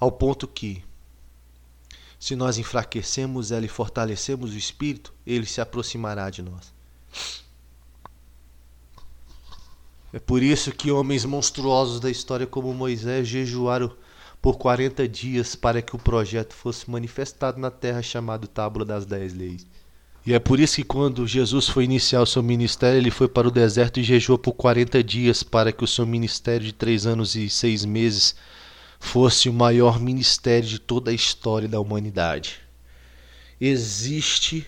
Ao 0.00 0.10
ponto 0.10 0.48
que, 0.48 0.82
se 2.18 2.34
nós 2.34 2.56
enfraquecemos 2.56 3.52
ela 3.52 3.66
e 3.66 3.68
fortalecemos 3.68 4.54
o 4.54 4.56
espírito, 4.56 5.12
ele 5.26 5.44
se 5.44 5.60
aproximará 5.60 6.30
de 6.30 6.40
nós. 6.40 6.72
É 10.10 10.18
por 10.18 10.42
isso 10.42 10.72
que 10.72 10.90
homens 10.90 11.26
monstruosos 11.26 12.00
da 12.00 12.10
história 12.10 12.46
como 12.46 12.72
Moisés 12.72 13.28
jejuaram 13.28 13.94
por 14.40 14.56
40 14.56 15.06
dias 15.06 15.54
para 15.54 15.82
que 15.82 15.94
o 15.94 15.98
projeto 15.98 16.54
fosse 16.54 16.90
manifestado 16.90 17.60
na 17.60 17.70
terra 17.70 18.00
chamado 18.00 18.48
Tábua 18.48 18.86
das 18.86 19.04
Dez 19.04 19.34
Leis. 19.34 19.66
E 20.28 20.34
é 20.34 20.38
por 20.38 20.60
isso 20.60 20.76
que 20.76 20.84
quando 20.84 21.26
Jesus 21.26 21.70
foi 21.70 21.84
iniciar 21.84 22.20
o 22.20 22.26
seu 22.26 22.42
ministério, 22.42 22.98
ele 22.98 23.10
foi 23.10 23.26
para 23.26 23.48
o 23.48 23.50
deserto 23.50 23.98
e 23.98 24.02
jejuou 24.02 24.38
por 24.38 24.52
40 24.52 25.02
dias 25.02 25.42
para 25.42 25.72
que 25.72 25.82
o 25.82 25.86
seu 25.86 26.06
ministério 26.06 26.66
de 26.66 26.72
três 26.74 27.06
anos 27.06 27.34
e 27.34 27.48
seis 27.48 27.82
meses 27.82 28.36
fosse 29.00 29.48
o 29.48 29.54
maior 29.54 29.98
ministério 29.98 30.68
de 30.68 30.78
toda 30.78 31.10
a 31.10 31.14
história 31.14 31.66
da 31.66 31.80
humanidade. 31.80 32.60
Existe 33.58 34.66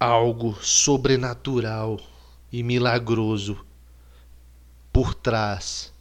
algo 0.00 0.58
sobrenatural 0.60 2.00
e 2.50 2.64
milagroso 2.64 3.64
por 4.92 5.14
trás 5.14 5.92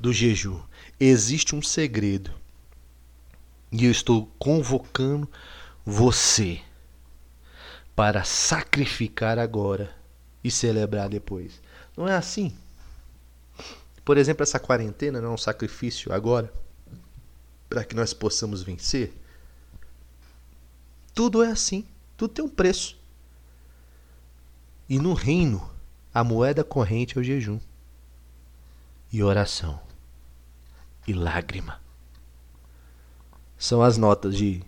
do 0.00 0.10
jejum. 0.10 0.58
Existe 0.98 1.54
um 1.54 1.60
segredo. 1.60 2.30
E 3.70 3.84
eu 3.84 3.90
estou 3.90 4.24
convocando 4.38 5.28
você 5.84 6.60
para 7.94 8.24
sacrificar 8.24 9.38
agora 9.38 9.94
e 10.42 10.50
celebrar 10.50 11.08
depois. 11.08 11.60
Não 11.96 12.08
é 12.08 12.14
assim? 12.14 12.56
Por 14.04 14.16
exemplo, 14.16 14.42
essa 14.42 14.58
quarentena 14.58 15.20
não 15.20 15.30
é 15.30 15.34
um 15.34 15.38
sacrifício 15.38 16.12
agora 16.12 16.52
para 17.68 17.84
que 17.84 17.94
nós 17.94 18.12
possamos 18.12 18.62
vencer? 18.62 19.12
Tudo 21.14 21.42
é 21.42 21.50
assim, 21.50 21.86
tudo 22.16 22.34
tem 22.34 22.44
um 22.44 22.48
preço. 22.48 22.98
E 24.88 24.98
no 24.98 25.14
reino, 25.14 25.70
a 26.12 26.24
moeda 26.24 26.64
corrente 26.64 27.16
é 27.16 27.20
o 27.20 27.24
jejum, 27.24 27.60
e 29.12 29.22
oração, 29.22 29.80
e 31.06 31.12
lágrima. 31.12 31.80
São 33.56 33.82
as 33.82 33.96
notas 33.96 34.36
de 34.36 34.64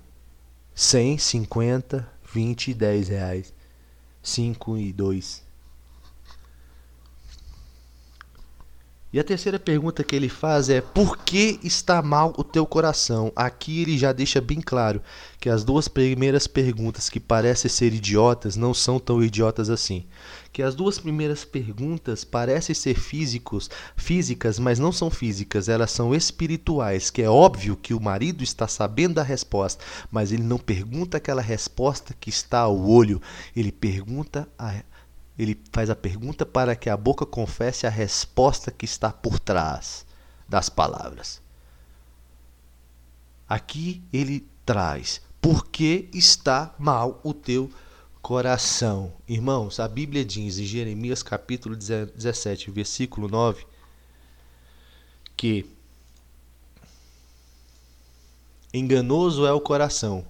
100, 0.75 1.19
50, 1.19 2.09
20 2.33 2.69
e 2.69 2.75
10 2.75 3.09
reais. 3.09 3.53
5 4.23 4.79
e 4.79 4.93
2. 4.93 5.53
E 9.13 9.21
a 9.21 9.25
terceira 9.25 9.59
pergunta 9.59 10.03
que 10.03 10.17
ele 10.17 10.29
faz 10.29 10.71
é: 10.71 10.81
por 10.81 11.19
que 11.19 11.61
está 11.63 12.01
mal 12.01 12.33
o 12.39 12.43
teu 12.43 12.65
coração? 12.65 13.31
Aqui 13.37 13.83
ele 13.83 13.99
já 13.99 14.11
deixa 14.11 14.41
bem 14.41 14.61
claro 14.61 15.03
que 15.39 15.51
as 15.51 15.65
duas 15.65 15.87
primeiras 15.87 16.47
perguntas 16.47 17.11
que 17.11 17.21
parecem 17.21 17.71
ser 17.71 17.93
idiotas 17.93 18.57
não 18.57 18.73
são 18.73 18.99
tão 18.99 19.23
idiotas 19.23 19.69
assim. 19.69 20.07
Que 20.53 20.63
as 20.63 20.75
duas 20.75 20.99
primeiras 20.99 21.45
perguntas 21.45 22.25
parecem 22.25 22.75
ser 22.75 22.95
físicos, 22.95 23.71
físicas, 23.97 24.59
mas 24.59 24.79
não 24.79 24.93
são 24.93 25.11
físicas, 25.11 25.69
elas 25.69 25.91
são 25.91 26.15
espirituais, 26.15 27.11
que 27.11 27.23
é 27.23 27.31
óbvio 27.31 27.77
que 27.77 27.95
o 27.95 28.01
marido 28.01 28.45
está 28.45 28.69
sabendo 28.69 29.15
da 29.15 29.23
resposta, 29.23 29.83
mas 30.11 30.31
ele 30.31 30.43
não 30.43 30.59
pergunta 30.59 31.17
aquela 31.17 31.41
resposta 31.41 32.15
que 32.21 32.29
está 32.29 32.61
ao 32.61 32.79
olho, 32.79 33.21
ele 33.57 33.73
pergunta 33.73 34.47
a 34.59 34.83
ele 35.39 35.59
faz 35.73 35.89
a 35.89 35.97
pergunta 35.97 36.45
para 36.45 36.77
que 36.77 36.91
a 36.91 36.97
boca 36.97 37.25
confesse 37.25 37.87
a 37.87 37.91
resposta 37.91 38.71
que 38.71 38.85
está 38.85 39.11
por 39.11 39.39
trás 39.39 40.05
das 40.49 40.69
palavras. 40.69 41.41
Aqui 43.49 44.03
ele 44.13 44.47
traz: 44.65 45.21
Por 45.41 45.67
que 45.67 46.09
está 46.13 46.75
mal 46.79 47.21
o 47.25 47.33
teu 47.33 47.71
coração? 48.23 49.13
Irmãos, 49.29 49.81
a 49.81 49.89
Bíblia 49.89 50.25
diz 50.25 50.57
em 50.57 50.65
Jeremias 50.65 51.25
capítulo 51.25 51.75
17, 51.75 52.71
versículo 52.71 53.29
9, 53.29 53.67
que 55.37 55.67
Enganoso 58.73 59.45
é 59.45 59.53
o 59.53 59.61
coração, 59.61 60.25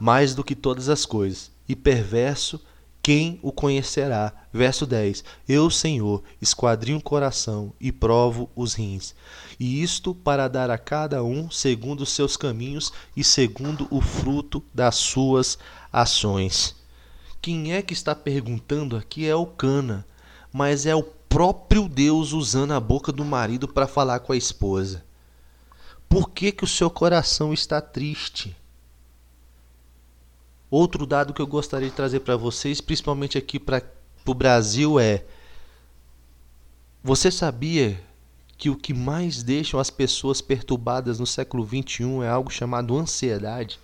mais 0.00 0.34
do 0.34 0.42
que 0.42 0.54
todas 0.56 0.88
as 0.88 1.04
coisas, 1.04 1.50
e 1.68 1.76
perverso 1.76 2.60
quem 3.02 3.38
o 3.42 3.52
conhecerá? 3.52 4.32
Verso 4.52 4.84
10: 4.86 5.22
Eu, 5.46 5.70
Senhor, 5.70 6.22
esquadrinho 6.42 6.98
o 6.98 7.02
coração 7.02 7.72
e 7.78 7.92
provo 7.92 8.50
os 8.56 8.74
rins, 8.74 9.14
e 9.60 9.82
isto 9.82 10.14
para 10.14 10.48
dar 10.48 10.70
a 10.70 10.78
cada 10.78 11.22
um 11.22 11.50
segundo 11.50 12.00
os 12.00 12.10
seus 12.10 12.36
caminhos 12.36 12.92
e 13.16 13.22
segundo 13.22 13.86
o 13.90 14.00
fruto 14.00 14.64
das 14.74 14.96
suas 14.96 15.58
ações. 15.92 16.77
Quem 17.40 17.72
é 17.72 17.82
que 17.82 17.92
está 17.92 18.14
perguntando 18.14 18.96
aqui 18.96 19.26
é 19.26 19.34
o 19.34 19.46
Cana, 19.46 20.04
mas 20.52 20.86
é 20.86 20.94
o 20.94 21.02
próprio 21.02 21.88
Deus 21.88 22.32
usando 22.32 22.72
a 22.72 22.80
boca 22.80 23.12
do 23.12 23.24
marido 23.24 23.68
para 23.68 23.86
falar 23.86 24.20
com 24.20 24.32
a 24.32 24.36
esposa. 24.36 25.04
Por 26.08 26.30
que, 26.30 26.50
que 26.50 26.64
o 26.64 26.68
seu 26.68 26.90
coração 26.90 27.52
está 27.52 27.80
triste? 27.80 28.56
Outro 30.70 31.06
dado 31.06 31.32
que 31.32 31.40
eu 31.40 31.46
gostaria 31.46 31.88
de 31.88 31.94
trazer 31.94 32.20
para 32.20 32.36
vocês, 32.36 32.80
principalmente 32.80 33.38
aqui 33.38 33.58
para 33.58 33.82
o 34.26 34.34
Brasil, 34.34 34.98
é: 34.98 35.24
você 37.02 37.30
sabia 37.30 38.00
que 38.56 38.68
o 38.68 38.76
que 38.76 38.92
mais 38.92 39.42
deixa 39.42 39.80
as 39.80 39.88
pessoas 39.88 40.40
perturbadas 40.40 41.18
no 41.18 41.26
século 41.26 41.66
XXI 41.66 42.22
é 42.24 42.28
algo 42.28 42.50
chamado 42.50 42.98
ansiedade? 42.98 43.78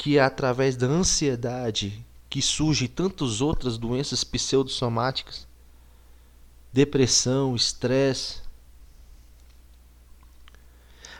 Que 0.00 0.16
é 0.16 0.22
através 0.22 0.76
da 0.76 0.86
ansiedade 0.86 2.02
que 2.30 2.40
surgem 2.40 2.88
tantas 2.88 3.42
outras 3.42 3.76
doenças 3.76 4.24
pseudosomáticas, 4.24 5.46
depressão, 6.72 7.54
estresse. 7.54 8.40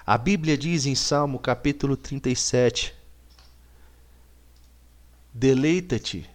A 0.06 0.16
Bíblia 0.16 0.56
diz 0.56 0.86
em 0.86 0.94
Salmo 0.94 1.38
capítulo 1.38 1.94
37, 1.94 2.94
Deleita-te 5.30 6.26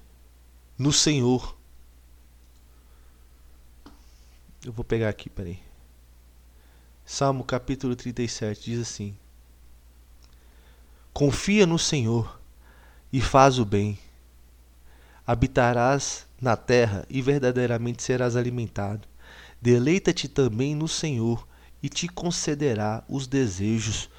no 0.77 0.93
Senhor. 0.93 1.57
Eu 4.63 4.71
vou 4.71 4.85
pegar 4.85 5.09
aqui, 5.09 5.31
peraí. 5.31 5.59
Salmo 7.03 7.43
capítulo 7.43 7.95
37 7.95 8.65
diz 8.65 8.81
assim: 8.81 9.17
Confia 11.15 11.65
no 11.65 11.79
Senhor 11.79 12.41
e 13.09 13.21
faz 13.21 13.57
o 13.57 13.63
bem. 13.63 13.97
Habitarás 15.25 16.27
na 16.41 16.57
terra 16.57 17.05
e 17.09 17.21
verdadeiramente 17.21 18.03
serás 18.03 18.35
alimentado. 18.35 19.07
Deleita-te 19.61 20.27
também 20.27 20.75
no 20.75 20.89
Senhor 20.89 21.47
e 21.81 21.87
te 21.87 22.09
concederá 22.09 23.01
os 23.07 23.27
desejos 23.27 24.09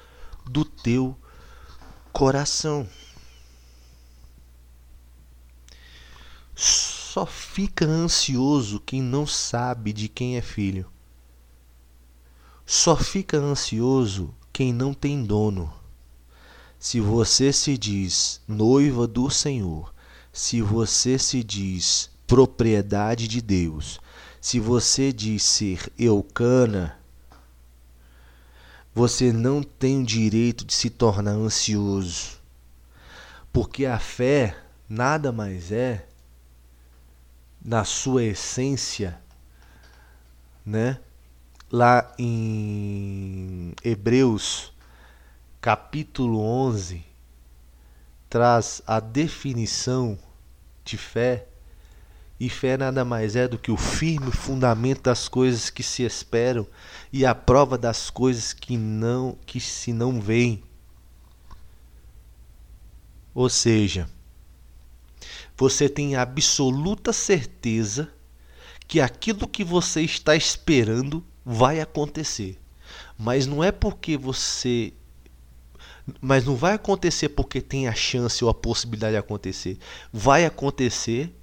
do 0.43 0.65
teu 0.65 1.15
coração. 2.11 2.89
Só 6.55 7.27
fica 7.27 7.85
ansioso 7.85 8.79
quem 8.79 9.03
não 9.03 9.27
sabe 9.27 9.93
de 9.93 10.07
quem 10.09 10.35
é 10.35 10.41
filho. 10.41 10.91
Só 12.65 12.95
fica 12.95 13.37
ansioso 13.37 14.33
quem 14.51 14.73
não 14.73 14.95
tem 14.95 15.23
dono. 15.23 15.71
Se 16.79 16.99
você 16.99 17.51
se 17.51 17.77
diz 17.77 18.39
noiva 18.47 19.07
do 19.07 19.29
Senhor, 19.29 19.93
se 20.31 20.61
você 20.61 21.17
se 21.17 21.43
diz 21.43 22.09
propriedade 22.27 23.27
de 23.27 23.41
Deus, 23.41 23.99
se 24.39 24.59
você 24.59 25.11
diz 25.11 25.43
ser 25.43 25.91
Eucana, 25.97 26.97
você 28.93 29.33
não 29.33 29.63
tem 29.63 30.01
o 30.01 30.05
direito 30.05 30.63
de 30.63 30.73
se 30.73 30.89
tornar 30.89 31.31
ansioso. 31.31 32.37
Porque 33.51 33.85
a 33.85 33.97
fé 33.97 34.55
nada 34.87 35.31
mais 35.31 35.71
é 35.71 36.07
na 37.63 37.83
sua 37.83 38.23
essência, 38.23 39.19
né? 40.65 40.99
Lá 41.71 42.13
em 42.17 43.73
Hebreus, 43.83 44.71
capítulo 45.59 46.39
11, 46.39 47.03
traz 48.29 48.81
a 48.85 48.99
definição 48.99 50.17
de 50.83 50.97
fé. 50.97 51.47
E 52.39 52.49
fé 52.49 52.77
nada 52.77 53.03
mais 53.03 53.35
é 53.35 53.47
do 53.47 53.57
que 53.57 53.71
o 53.71 53.77
firme 53.77 54.31
fundamento 54.31 55.01
das 55.01 55.27
coisas 55.27 55.71
que 55.71 55.81
se 55.81 56.03
esperam 56.03 56.67
e 57.11 57.25
a 57.25 57.33
prova 57.33 57.77
das 57.77 58.11
coisas 58.11 58.53
que 58.53 58.77
não 58.77 59.35
que 59.45 59.59
se 59.59 59.91
não 59.91 60.21
veem. 60.21 60.63
Ou 63.33 63.49
seja, 63.49 64.07
você 65.57 65.89
tem 65.89 66.15
absoluta 66.15 67.11
certeza 67.11 68.11
que 68.87 69.01
aquilo 69.01 69.47
que 69.47 69.63
você 69.63 70.01
está 70.01 70.35
esperando 70.35 71.25
vai 71.43 71.81
acontecer. 71.81 72.59
Mas 73.17 73.47
não 73.47 73.63
é 73.63 73.71
porque 73.71 74.15
você. 74.15 74.93
Mas 76.21 76.45
não 76.45 76.55
vai 76.55 76.73
acontecer 76.73 77.29
porque 77.29 77.61
tem 77.61 77.87
a 77.87 77.93
chance 77.93 78.43
ou 78.43 78.49
a 78.49 78.53
possibilidade 78.53 79.13
de 79.13 79.17
acontecer. 79.17 79.77
Vai 80.11 80.45
acontecer, 80.45 81.33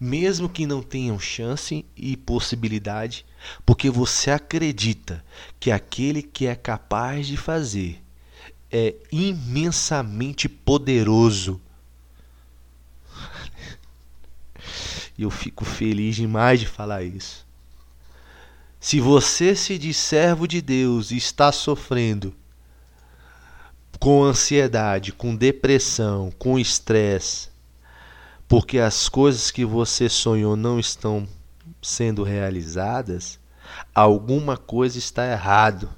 mesmo 0.00 0.48
que 0.48 0.66
não 0.66 0.82
tenham 0.82 1.18
chance 1.18 1.84
e 1.96 2.16
possibilidade, 2.16 3.26
porque 3.66 3.90
você 3.90 4.30
acredita 4.30 5.22
que 5.60 5.70
aquele 5.70 6.22
que 6.22 6.46
é 6.46 6.54
capaz 6.54 7.26
de 7.26 7.36
fazer 7.36 8.02
é 8.70 8.94
imensamente 9.12 10.48
poderoso 10.48 11.60
E 15.16 15.22
eu 15.22 15.30
fico 15.30 15.64
feliz 15.64 16.16
demais 16.16 16.58
de 16.58 16.66
falar 16.66 17.04
isso. 17.04 17.46
Se 18.80 19.00
você 19.00 19.54
se 19.54 19.78
diz 19.78 19.96
servo 19.96 20.46
de 20.46 20.60
Deus 20.60 21.10
e 21.10 21.16
está 21.16 21.52
sofrendo 21.52 22.34
com 24.04 24.22
ansiedade, 24.22 25.14
com 25.14 25.34
depressão, 25.34 26.30
com 26.38 26.58
estresse, 26.58 27.48
porque 28.46 28.78
as 28.78 29.08
coisas 29.08 29.50
que 29.50 29.64
você 29.64 30.10
sonhou 30.10 30.56
não 30.56 30.78
estão 30.78 31.26
sendo 31.80 32.22
realizadas, 32.22 33.40
alguma 33.94 34.58
coisa 34.58 34.98
está 34.98 35.26
errado. 35.26 35.88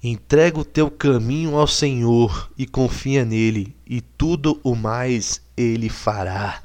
Entrega 0.00 0.60
o 0.60 0.64
teu 0.64 0.88
caminho 0.88 1.56
ao 1.56 1.66
Senhor 1.66 2.48
e 2.56 2.68
confia 2.68 3.24
nele, 3.24 3.76
e 3.84 4.00
tudo 4.00 4.60
o 4.62 4.76
mais 4.76 5.42
ele 5.56 5.88
fará. 5.88 6.62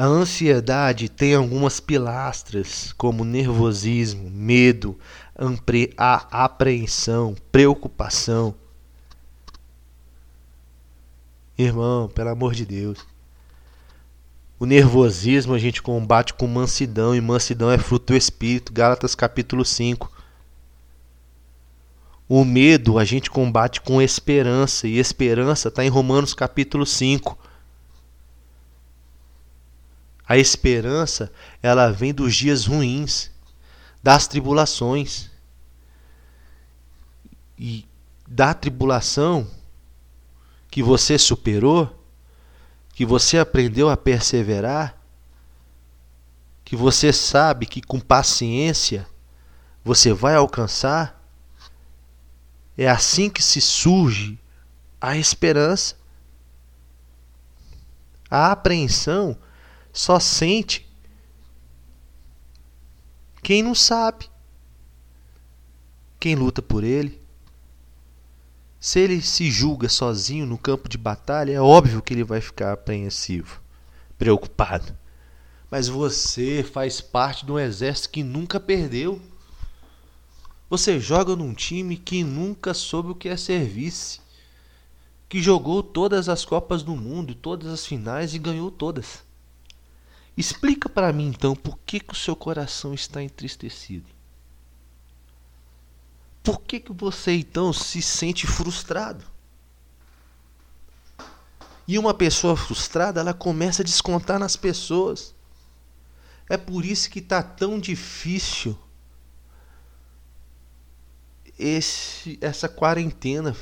A 0.00 0.06
ansiedade 0.06 1.10
tem 1.10 1.34
algumas 1.34 1.78
pilastras, 1.78 2.90
como 2.94 3.22
nervosismo, 3.22 4.30
medo, 4.30 4.98
a 5.94 6.44
apreensão, 6.44 7.36
preocupação. 7.52 8.54
Irmão, 11.58 12.08
pelo 12.08 12.30
amor 12.30 12.54
de 12.54 12.64
Deus. 12.64 13.06
O 14.58 14.64
nervosismo 14.64 15.52
a 15.52 15.58
gente 15.58 15.82
combate 15.82 16.32
com 16.32 16.46
mansidão, 16.46 17.14
e 17.14 17.20
mansidão 17.20 17.70
é 17.70 17.76
fruto 17.76 18.14
do 18.14 18.16
Espírito. 18.16 18.72
Gálatas 18.72 19.14
capítulo 19.14 19.66
5. 19.66 20.10
O 22.26 22.42
medo 22.42 22.98
a 22.98 23.04
gente 23.04 23.30
combate 23.30 23.82
com 23.82 24.00
esperança, 24.00 24.88
e 24.88 24.98
esperança 24.98 25.68
está 25.68 25.84
em 25.84 25.90
Romanos 25.90 26.32
capítulo 26.32 26.86
5. 26.86 27.49
A 30.30 30.38
esperança, 30.38 31.32
ela 31.60 31.90
vem 31.90 32.14
dos 32.14 32.36
dias 32.36 32.64
ruins, 32.64 33.32
das 34.00 34.28
tribulações. 34.28 35.28
E 37.58 37.84
da 38.28 38.54
tribulação 38.54 39.50
que 40.70 40.84
você 40.84 41.18
superou, 41.18 42.00
que 42.94 43.04
você 43.04 43.38
aprendeu 43.38 43.90
a 43.90 43.96
perseverar, 43.96 44.96
que 46.64 46.76
você 46.76 47.12
sabe 47.12 47.66
que 47.66 47.82
com 47.82 47.98
paciência 47.98 49.08
você 49.84 50.12
vai 50.12 50.36
alcançar, 50.36 51.20
é 52.78 52.88
assim 52.88 53.28
que 53.28 53.42
se 53.42 53.60
surge 53.60 54.38
a 55.00 55.16
esperança. 55.16 55.96
A 58.30 58.52
apreensão 58.52 59.36
só 59.92 60.20
sente 60.20 60.88
quem 63.42 63.62
não 63.62 63.74
sabe, 63.74 64.30
quem 66.18 66.34
luta 66.34 66.60
por 66.60 66.84
ele. 66.84 67.20
Se 68.78 69.00
ele 69.00 69.20
se 69.20 69.50
julga 69.50 69.88
sozinho 69.88 70.46
no 70.46 70.56
campo 70.56 70.88
de 70.88 70.96
batalha, 70.96 71.52
é 71.52 71.60
óbvio 71.60 72.02
que 72.02 72.14
ele 72.14 72.24
vai 72.24 72.40
ficar 72.40 72.72
apreensivo, 72.72 73.60
preocupado. 74.16 74.96
Mas 75.70 75.88
você 75.88 76.62
faz 76.62 77.00
parte 77.00 77.44
de 77.44 77.52
um 77.52 77.58
exército 77.58 78.10
que 78.10 78.22
nunca 78.22 78.58
perdeu. 78.58 79.20
Você 80.68 80.98
joga 81.00 81.36
num 81.36 81.54
time 81.54 81.96
que 81.96 82.22
nunca 82.22 82.72
soube 82.74 83.10
o 83.10 83.14
que 83.14 83.28
é 83.28 83.36
serviço, 83.36 84.20
que 85.28 85.42
jogou 85.42 85.82
todas 85.82 86.28
as 86.28 86.44
Copas 86.44 86.82
do 86.82 86.96
Mundo, 86.96 87.34
todas 87.34 87.70
as 87.72 87.86
finais 87.86 88.34
e 88.34 88.38
ganhou 88.38 88.70
todas. 88.70 89.22
Explica 90.36 90.88
para 90.88 91.12
mim 91.12 91.28
então 91.28 91.54
por 91.54 91.78
que, 91.78 92.00
que 92.00 92.12
o 92.12 92.16
seu 92.16 92.34
coração 92.34 92.94
está 92.94 93.22
entristecido. 93.22 94.06
Por 96.42 96.62
que, 96.62 96.80
que 96.80 96.92
você 96.92 97.32
então 97.32 97.72
se 97.72 98.00
sente 98.00 98.46
frustrado? 98.46 99.24
E 101.86 101.98
uma 101.98 102.14
pessoa 102.14 102.56
frustrada, 102.56 103.20
ela 103.20 103.34
começa 103.34 103.82
a 103.82 103.84
descontar 103.84 104.38
nas 104.38 104.56
pessoas. 104.56 105.34
É 106.48 106.56
por 106.56 106.84
isso 106.84 107.10
que 107.10 107.18
está 107.18 107.42
tão 107.42 107.78
difícil 107.78 108.78
esse, 111.58 112.38
essa 112.40 112.68
quarentena. 112.68 113.54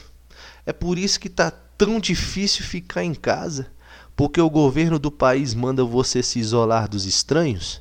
É 0.65 0.73
por 0.73 0.99
isso 0.99 1.19
que 1.19 1.29
está 1.29 1.51
tão 1.51 1.99
difícil 1.99 2.65
ficar 2.65 3.03
em 3.03 3.15
casa. 3.15 3.71
Porque 4.19 4.39
o 4.39 4.51
governo 4.51 4.99
do 4.99 5.11
país 5.11 5.55
manda 5.55 5.83
você 5.83 6.23
se 6.23 6.39
isolar 6.39 6.87
dos 6.87 7.07
estranhos 7.07 7.81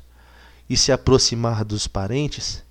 e 0.70 0.74
se 0.74 0.90
aproximar 0.90 1.66
dos 1.66 1.86
parentes 1.86 2.62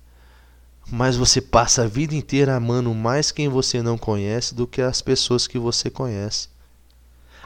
mas 0.90 1.16
você 1.16 1.40
passa 1.40 1.82
a 1.82 1.86
vida 1.86 2.14
inteira 2.14 2.56
amando 2.56 2.94
mais 2.94 3.30
quem 3.30 3.48
você 3.48 3.82
não 3.82 3.98
conhece 3.98 4.54
do 4.54 4.66
que 4.66 4.80
as 4.80 5.02
pessoas 5.02 5.46
que 5.46 5.58
você 5.58 5.90
conhece. 5.90 6.48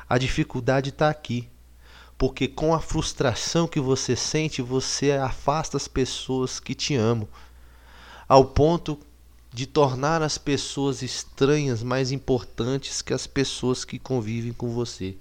A 0.08 0.16
dificuldade 0.16 0.90
está 0.90 1.08
aqui, 1.08 1.48
porque 2.16 2.46
com 2.46 2.72
a 2.72 2.80
frustração 2.80 3.66
que 3.66 3.80
você 3.80 4.14
sente, 4.14 4.62
você 4.62 5.12
afasta 5.12 5.76
as 5.76 5.88
pessoas 5.88 6.60
que 6.60 6.74
te 6.74 6.94
amam, 6.94 7.26
ao 8.28 8.44
ponto 8.44 8.98
de 9.52 9.66
tornar 9.66 10.22
as 10.22 10.38
pessoas 10.38 11.02
estranhas 11.02 11.82
mais 11.82 12.12
importantes 12.12 13.02
que 13.02 13.12
as 13.12 13.26
pessoas 13.26 13.84
que 13.84 13.98
convivem 13.98 14.52
com 14.52 14.68
você. 14.68 15.16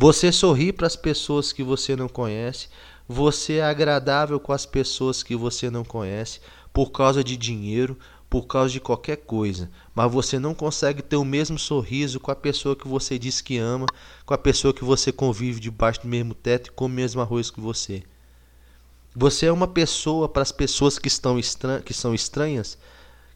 Você 0.00 0.30
sorri 0.30 0.72
para 0.72 0.86
as 0.86 0.94
pessoas 0.94 1.52
que 1.52 1.60
você 1.60 1.96
não 1.96 2.08
conhece, 2.08 2.68
você 3.08 3.54
é 3.54 3.64
agradável 3.64 4.38
com 4.38 4.52
as 4.52 4.64
pessoas 4.64 5.24
que 5.24 5.34
você 5.34 5.68
não 5.68 5.84
conhece, 5.84 6.38
por 6.72 6.92
causa 6.92 7.24
de 7.24 7.36
dinheiro, 7.36 7.98
por 8.30 8.46
causa 8.46 8.72
de 8.72 8.78
qualquer 8.78 9.16
coisa, 9.16 9.68
mas 9.92 10.12
você 10.12 10.38
não 10.38 10.54
consegue 10.54 11.02
ter 11.02 11.16
o 11.16 11.24
mesmo 11.24 11.58
sorriso 11.58 12.20
com 12.20 12.30
a 12.30 12.36
pessoa 12.36 12.76
que 12.76 12.86
você 12.86 13.18
diz 13.18 13.40
que 13.40 13.58
ama, 13.58 13.86
com 14.24 14.32
a 14.32 14.38
pessoa 14.38 14.72
que 14.72 14.84
você 14.84 15.10
convive 15.10 15.58
debaixo 15.58 16.02
do 16.02 16.06
mesmo 16.06 16.32
teto 16.32 16.68
e 16.68 16.72
come 16.72 16.92
o 16.92 16.96
mesmo 16.96 17.20
arroz 17.20 17.50
que 17.50 17.60
você. 17.60 18.04
Você 19.16 19.46
é 19.46 19.52
uma 19.52 19.66
pessoa 19.66 20.28
para 20.28 20.42
as 20.42 20.52
pessoas 20.52 20.96
que, 20.96 21.08
estão 21.08 21.40
estran 21.40 21.80
que 21.80 21.92
são 21.92 22.14
estranhas, 22.14 22.78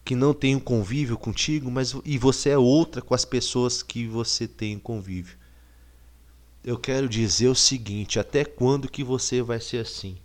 que 0.05 0.15
não 0.15 0.33
têm 0.33 0.55
um 0.55 0.61
convívio 0.61 1.17
contigo, 1.17 1.69
mas 1.69 1.93
e 2.05 2.17
você 2.17 2.51
é 2.51 2.57
outra 2.57 3.01
com 3.01 3.13
as 3.13 3.25
pessoas 3.25 3.83
que 3.83 4.07
você 4.07 4.47
tem 4.47 4.77
um 4.77 4.79
convívio. 4.79 5.42
Eu 6.65 6.77
quero 6.77 7.09
dizer 7.09 7.49
o 7.49 7.55
seguinte, 7.55 8.17
até 8.17 8.45
quando 8.45 8.89
que 8.89 9.03
você 9.03 9.41
vai 9.41 9.59
ser 9.59 9.79
assim? 9.79 10.15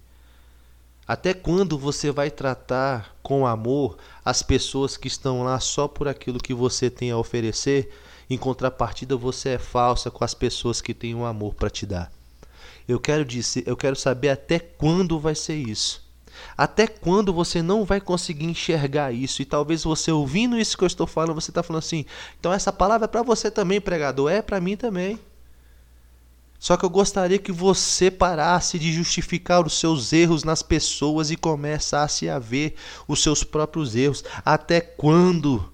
Até 1.04 1.34
quando 1.34 1.76
você 1.76 2.12
vai 2.12 2.30
tratar 2.30 3.16
com 3.24 3.44
amor 3.44 3.98
as 4.24 4.40
pessoas 4.40 4.96
que 4.96 5.08
estão 5.08 5.42
lá 5.42 5.58
só 5.58 5.88
por 5.88 6.06
aquilo 6.06 6.38
que 6.38 6.54
você 6.54 6.88
tem 6.88 7.10
a 7.10 7.18
oferecer? 7.18 7.90
Em 8.30 8.38
contrapartida, 8.38 9.16
você 9.16 9.50
é 9.50 9.58
falsa 9.58 10.12
com 10.12 10.22
as 10.22 10.32
pessoas 10.32 10.80
que 10.80 10.94
têm 10.94 11.12
um 11.12 11.24
amor 11.24 11.54
para 11.54 11.70
te 11.70 11.84
dar. 11.84 12.12
Eu 12.86 13.00
quero 13.00 13.24
dizer, 13.24 13.64
eu 13.66 13.76
quero 13.76 13.96
saber 13.96 14.28
até 14.28 14.60
quando 14.60 15.18
vai 15.18 15.34
ser 15.34 15.56
isso. 15.56 16.06
Até 16.56 16.86
quando 16.86 17.32
você 17.32 17.60
não 17.60 17.84
vai 17.84 18.00
conseguir 18.00 18.44
enxergar 18.44 19.12
isso? 19.12 19.42
E 19.42 19.44
talvez 19.44 19.82
você 19.82 20.12
ouvindo 20.12 20.56
isso 20.56 20.78
que 20.78 20.84
eu 20.84 20.86
estou 20.86 21.06
falando, 21.06 21.34
você 21.34 21.50
está 21.50 21.64
falando 21.64 21.82
assim: 21.82 22.06
então 22.38 22.52
essa 22.52 22.72
palavra 22.72 23.06
é 23.06 23.08
para 23.08 23.22
você 23.22 23.50
também, 23.50 23.80
pregador. 23.80 24.30
É 24.30 24.40
para 24.40 24.60
mim 24.60 24.76
também. 24.76 25.18
Só 26.58 26.76
que 26.76 26.84
eu 26.84 26.90
gostaria 26.90 27.38
que 27.38 27.52
você 27.52 28.10
parasse 28.10 28.78
de 28.78 28.92
justificar 28.92 29.64
os 29.64 29.78
seus 29.78 30.12
erros 30.12 30.42
nas 30.42 30.62
pessoas 30.62 31.30
e 31.30 31.36
começasse 31.36 32.28
a 32.28 32.38
ver 32.38 32.74
os 33.06 33.22
seus 33.22 33.44
próprios 33.44 33.94
erros. 33.94 34.24
Até 34.44 34.80
quando? 34.80 35.72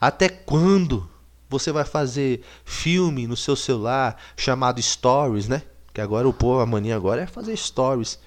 Até 0.00 0.28
quando 0.28 1.08
você 1.50 1.70
vai 1.70 1.84
fazer 1.84 2.42
filme 2.64 3.26
no 3.26 3.36
seu 3.36 3.54
celular 3.54 4.16
chamado 4.36 4.80
Stories, 4.80 5.48
né? 5.48 5.62
Que 5.92 6.00
agora 6.00 6.28
o 6.28 6.32
povo, 6.32 6.60
a 6.60 6.66
mania 6.66 6.96
agora 6.96 7.22
é 7.22 7.26
fazer 7.26 7.56
Stories. 7.56 8.18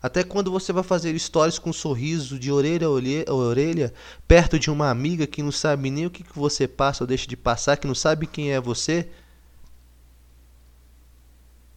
Até 0.00 0.22
quando 0.22 0.52
você 0.52 0.72
vai 0.72 0.84
fazer 0.84 1.18
stories 1.18 1.58
com 1.58 1.70
um 1.70 1.72
sorriso 1.72 2.38
de 2.38 2.52
orelha 2.52 2.86
a 2.86 3.34
orelha, 3.34 3.92
perto 4.28 4.56
de 4.56 4.70
uma 4.70 4.88
amiga 4.88 5.26
que 5.26 5.42
não 5.42 5.50
sabe 5.50 5.90
nem 5.90 6.06
o 6.06 6.10
que, 6.10 6.22
que 6.22 6.38
você 6.38 6.68
passa 6.68 7.02
ou 7.02 7.08
deixa 7.08 7.26
de 7.26 7.36
passar, 7.36 7.76
que 7.76 7.88
não 7.88 7.94
sabe 7.94 8.26
quem 8.26 8.52
é 8.52 8.60
você? 8.60 9.08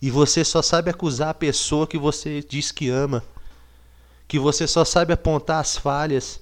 E 0.02 0.10
você 0.10 0.46
só 0.46 0.62
sabe 0.62 0.90
acusar 0.90 1.30
a 1.30 1.34
pessoa 1.34 1.88
que 1.88 1.98
você 1.98 2.42
diz 2.42 2.72
que 2.72 2.90
ama. 2.90 3.24
Que 4.28 4.40
você 4.40 4.66
só 4.66 4.86
sabe 4.86 5.12
apontar 5.12 5.60
as 5.60 5.76
falhas. 5.76 6.40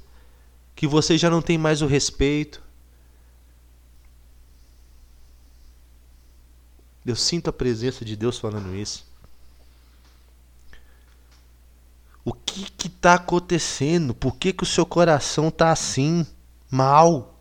Que 0.75 0.85
você 0.85 1.17
já 1.17 1.29
não 1.29 1.41
tem 1.41 1.57
mais 1.57 1.81
o 1.81 1.87
respeito. 1.87 2.61
Eu 7.05 7.15
sinto 7.15 7.49
a 7.49 7.53
presença 7.53 8.03
de 8.03 8.15
Deus 8.15 8.37
falando 8.37 8.75
isso. 8.75 9.07
O 12.23 12.33
que 12.33 12.67
está 12.85 13.13
acontecendo? 13.13 14.13
Por 14.13 14.35
que, 14.35 14.51
que 14.51 14.63
o 14.63 14.65
seu 14.67 14.85
coração 14.85 15.47
está 15.47 15.71
assim, 15.71 16.27
mal? 16.69 17.39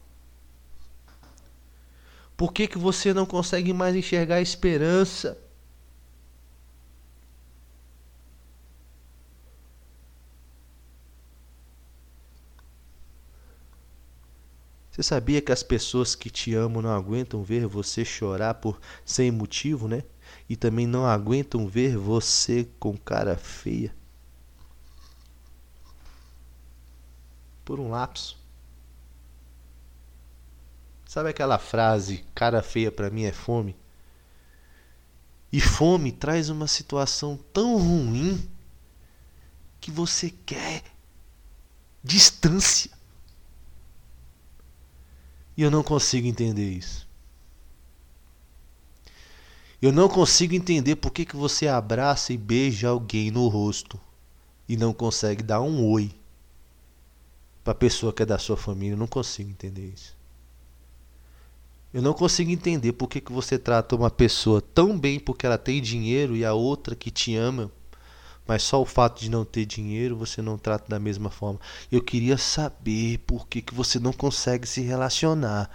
Por 2.37 2.53
que, 2.53 2.69
que 2.69 2.79
você 2.79 3.13
não 3.13 3.27
consegue 3.27 3.73
mais 3.73 3.97
enxergar 3.97 4.37
a 4.37 4.41
esperança? 4.41 5.37
Você 14.97 15.03
sabia 15.03 15.43
que 15.43 15.53
as 15.53 15.63
pessoas 15.63 16.15
que 16.15 16.31
te 16.31 16.55
amam 16.55 16.81
não 16.81 16.91
aguentam 16.91 17.43
ver 17.43 17.67
você 17.67 18.03
chorar 18.03 18.55
por 18.55 18.81
sem 19.05 19.31
motivo, 19.31 19.87
né? 19.87 20.03
E 20.49 20.57
também 20.57 20.87
não 20.87 21.05
aguentam 21.05 21.69
ver 21.69 21.99
você 21.99 22.67
com 22.81 22.97
cara 22.97 23.37
feia? 23.37 23.95
Por 27.63 27.79
um 27.79 27.91
lapso. 27.91 28.39
Sabe 31.05 31.29
aquela 31.29 31.59
frase, 31.59 32.25
cara 32.35 32.63
feia 32.63 32.91
para 32.91 33.11
mim 33.11 33.25
é 33.25 33.33
fome? 33.33 33.77
E 35.53 35.61
fome 35.61 36.11
traz 36.11 36.49
uma 36.49 36.67
situação 36.67 37.39
tão 37.53 37.77
ruim 37.77 38.51
que 39.79 39.91
você 39.91 40.31
quer 40.31 40.83
distância. 42.03 42.96
E 45.57 45.63
eu 45.63 45.71
não 45.71 45.83
consigo 45.83 46.27
entender 46.27 46.71
isso. 46.71 47.07
Eu 49.81 49.93
não 49.93 50.09
consigo 50.09 50.55
entender 50.55 50.97
por 50.97 51.11
que, 51.11 51.25
que 51.25 51.37
você 51.37 51.69
abraça 51.69 52.33
e 52.33 52.37
beija 52.37 52.89
alguém 52.89 53.31
no 53.31 53.47
rosto 53.49 54.01
e 54.69 54.77
não 54.77 54.93
consegue 54.93 55.43
dar 55.43 55.61
um 55.61 55.89
oi 55.89 56.11
para 57.63 57.73
a 57.73 57.77
pessoa 57.77 58.13
que 58.13 58.23
é 58.23 58.27
da 58.27 58.39
sua 58.39 58.57
família. 58.57 58.95
Eu 58.95 58.99
não 58.99 59.07
consigo 59.07 59.51
entender 59.51 59.93
isso. 59.95 60.17
Eu 61.93 62.03
não 62.03 62.13
consigo 62.13 62.51
entender 62.51 62.93
por 62.93 63.09
que, 63.09 63.21
que 63.21 63.33
você 63.33 63.59
trata 63.59 63.97
uma 63.97 64.11
pessoa 64.11 64.61
tão 64.61 64.99
bem 64.99 65.19
porque 65.19 65.47
ela 65.47 65.57
tem 65.57 65.81
dinheiro 65.81 66.37
e 66.37 66.45
a 66.45 66.53
outra 66.53 66.95
que 66.95 67.11
te 67.11 67.35
ama 67.35 67.71
mas 68.47 68.63
só 68.63 68.81
o 68.81 68.87
fato 68.87 69.21
de 69.21 69.31
não 69.31 69.45
ter 69.45 69.67
dinheiro 69.67 70.17
você 70.17 70.41
não 70.41 70.57
trata 70.57 70.89
da 70.89 70.99
mesma 70.99 71.31
forma. 71.31 71.61
Eu 71.91 72.03
queria 72.03 72.39
saber 72.39 73.19
por 73.27 73.49
que, 73.49 73.61
que 73.61 73.75
você 73.75 73.99
não 73.99 74.13
consegue 74.13 74.67
se 74.67 74.81
relacionar 74.81 75.71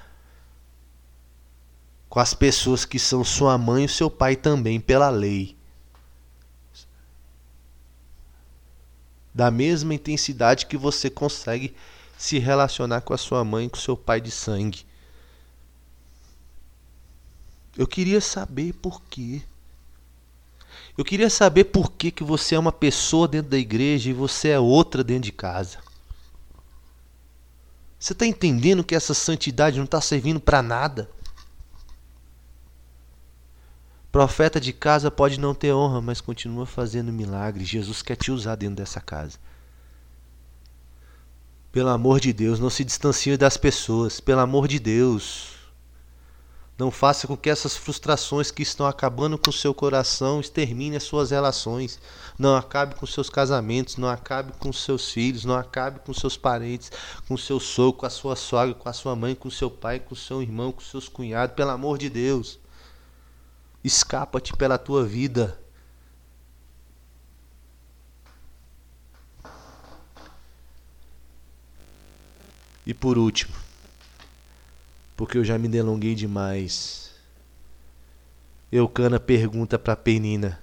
com 2.08 2.20
as 2.20 2.34
pessoas 2.34 2.84
que 2.84 3.00
são 3.00 3.24
sua 3.24 3.58
mãe 3.58 3.86
e 3.86 3.90
seu 3.90 4.10
pai 4.10 4.36
também, 4.36 4.80
pela 4.80 5.10
lei. 5.10 5.56
Da 9.34 9.50
mesma 9.50 9.94
intensidade 9.94 10.66
que 10.66 10.76
você 10.76 11.10
consegue 11.10 11.76
se 12.18 12.38
relacionar 12.38 13.02
com 13.02 13.14
a 13.14 13.18
sua 13.18 13.44
mãe 13.44 13.66
e 13.66 13.70
com 13.70 13.78
seu 13.78 13.96
pai 13.96 14.20
de 14.20 14.30
sangue. 14.30 14.86
Eu 17.78 17.88
queria 17.88 18.20
saber 18.20 18.74
por 18.74 19.02
quê. 19.04 19.42
Eu 20.98 21.06
queria 21.06 21.30
saber 21.30 21.66
por 21.66 21.92
que, 21.92 22.12
que 22.12 22.24
você 22.24 22.56
é 22.56 22.60
uma 22.60 22.72
pessoa 22.72 23.28
dentro 23.28 23.52
da 23.52 23.58
igreja 23.58 24.10
e 24.10 24.14
você 24.14 24.50
é 24.50 24.60
outra 24.60 25.04
dentro 25.04 25.24
de 25.24 25.32
casa. 25.32 25.80
Você 27.98 28.14
está 28.14 28.26
entendendo 28.26 28.84
que 28.84 28.96
essa 28.96 29.14
santidade 29.14 29.78
não 29.78 29.86
está 29.86 30.02
servindo 30.02 30.40
para 30.40 30.62
nada? 30.62 31.10
Profeta 34.12 34.60
de 34.60 34.74
casa 34.74 35.10
pode 35.10 35.40
não 35.40 35.56
ter 35.56 35.72
honra, 35.72 36.02
mas 36.02 36.20
continua 36.20 36.66
fazendo 36.66 37.14
milagres. 37.14 37.70
Jesus 37.70 38.02
quer 38.02 38.18
te 38.18 38.32
usar 38.32 38.56
dentro 38.56 38.76
dessa 38.76 39.00
casa. 39.00 39.38
Pelo 41.72 41.90
amor 41.90 42.20
de 42.20 42.34
Deus, 42.34 42.60
não 42.60 42.70
se 42.70 42.84
distancie 42.84 43.38
das 43.38 43.56
pessoas. 43.56 44.20
Pelo 44.20 44.42
amor 44.42 44.68
de 44.68 44.80
Deus. 44.80 45.61
Não 46.82 46.90
faça 46.90 47.28
com 47.28 47.38
que 47.38 47.48
essas 47.48 47.78
frustrações 47.78 48.50
que 48.50 48.64
estão 48.64 48.88
acabando 48.88 49.38
com 49.38 49.52
o 49.52 49.54
seu 49.54 49.72
coração 49.72 50.40
exterminem 50.40 50.98
as 50.98 51.04
suas 51.04 51.30
relações. 51.30 52.00
Não 52.40 52.56
acabe 52.56 52.96
com 52.96 53.06
seus 53.06 53.30
casamentos, 53.30 53.98
não 53.98 54.10
acabe 54.10 54.52
com 54.54 54.74
seus 54.74 55.12
filhos, 55.12 55.46
não 55.46 55.56
acabe 55.56 56.00
com 56.00 56.12
seus 56.12 56.36
parentes, 56.36 56.92
com 57.28 57.38
seu 57.38 57.60
sogro, 57.60 58.00
com 58.00 58.08
a 58.08 58.10
sua 58.10 58.36
sogra, 58.36 58.74
com 58.74 58.90
a 58.90 58.94
sua 58.94 59.16
mãe, 59.16 59.36
com 59.36 59.48
seu 59.48 59.70
pai, 59.70 60.00
com 60.00 60.16
seu 60.16 60.42
irmão, 60.42 60.72
com 60.72 60.82
seus 60.82 61.08
cunhados. 61.08 61.56
Pelo 61.56 61.70
amor 61.70 62.00
de 62.00 62.10
Deus. 62.10 62.58
Escapa-te 63.84 64.52
pela 64.58 64.80
tua 64.80 65.06
vida. 65.06 65.62
E 72.88 72.92
por 72.92 73.20
último, 73.20 73.61
porque 75.22 75.38
eu 75.38 75.44
já 75.44 75.56
me 75.56 75.68
delonguei 75.68 76.16
demais. 76.16 77.12
Eucana 78.72 79.20
pergunta 79.20 79.78
para 79.78 79.96
Penina: 79.96 80.60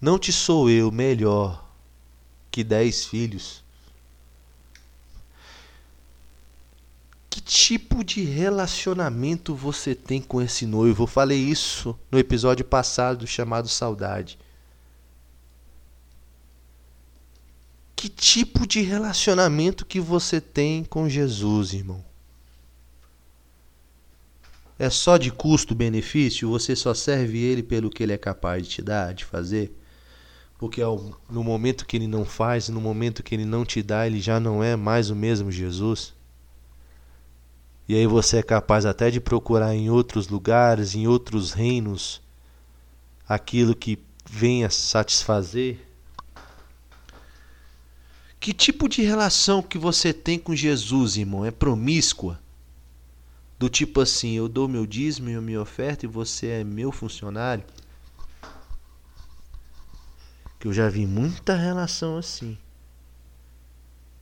Não 0.00 0.18
te 0.18 0.32
sou 0.32 0.70
eu 0.70 0.90
melhor 0.90 1.70
que 2.50 2.64
dez 2.64 3.04
filhos? 3.04 3.62
Que 7.28 7.42
tipo 7.42 8.02
de 8.02 8.22
relacionamento 8.24 9.54
você 9.54 9.94
tem 9.94 10.22
com 10.22 10.40
esse 10.40 10.64
noivo? 10.64 11.02
Eu 11.02 11.06
falei 11.06 11.40
isso 11.40 11.94
no 12.10 12.18
episódio 12.18 12.64
passado 12.64 13.26
chamado 13.26 13.68
Saudade. 13.68 14.38
Que 18.02 18.08
tipo 18.08 18.66
de 18.66 18.80
relacionamento 18.80 19.86
que 19.86 20.00
você 20.00 20.40
tem 20.40 20.82
com 20.82 21.08
Jesus, 21.08 21.72
irmão? 21.72 22.04
É 24.76 24.90
só 24.90 25.16
de 25.16 25.30
custo-benefício? 25.30 26.50
Você 26.50 26.74
só 26.74 26.94
serve 26.94 27.38
ele 27.38 27.62
pelo 27.62 27.88
que 27.88 28.02
ele 28.02 28.12
é 28.12 28.18
capaz 28.18 28.64
de 28.64 28.70
te 28.70 28.82
dar, 28.82 29.14
de 29.14 29.24
fazer? 29.24 29.72
Porque 30.58 30.80
no 31.30 31.44
momento 31.44 31.86
que 31.86 31.96
ele 31.96 32.08
não 32.08 32.24
faz, 32.24 32.68
no 32.68 32.80
momento 32.80 33.22
que 33.22 33.36
ele 33.36 33.44
não 33.44 33.64
te 33.64 33.80
dá, 33.84 34.04
ele 34.04 34.20
já 34.20 34.40
não 34.40 34.64
é 34.64 34.74
mais 34.74 35.08
o 35.08 35.14
mesmo 35.14 35.52
Jesus? 35.52 36.12
E 37.88 37.94
aí 37.94 38.08
você 38.08 38.38
é 38.38 38.42
capaz 38.42 38.84
até 38.84 39.12
de 39.12 39.20
procurar 39.20 39.76
em 39.76 39.90
outros 39.90 40.26
lugares, 40.26 40.96
em 40.96 41.06
outros 41.06 41.52
reinos, 41.52 42.20
aquilo 43.28 43.76
que 43.76 43.96
venha 44.28 44.68
satisfazer. 44.70 45.91
Que 48.42 48.52
tipo 48.52 48.88
de 48.88 49.02
relação 49.02 49.62
que 49.62 49.78
você 49.78 50.12
tem 50.12 50.36
com 50.36 50.52
Jesus, 50.52 51.16
irmão? 51.16 51.46
É 51.46 51.52
promíscua? 51.52 52.40
Do 53.56 53.68
tipo 53.68 54.00
assim, 54.00 54.32
eu 54.32 54.48
dou 54.48 54.66
meu 54.66 54.84
dízimo 54.84 55.30
e 55.30 55.40
minha 55.40 55.62
oferta 55.62 56.06
e 56.06 56.08
você 56.08 56.48
é 56.48 56.64
meu 56.64 56.90
funcionário? 56.90 57.62
Que 60.58 60.66
eu 60.66 60.72
já 60.72 60.88
vi 60.88 61.06
muita 61.06 61.54
relação 61.54 62.18
assim. 62.18 62.58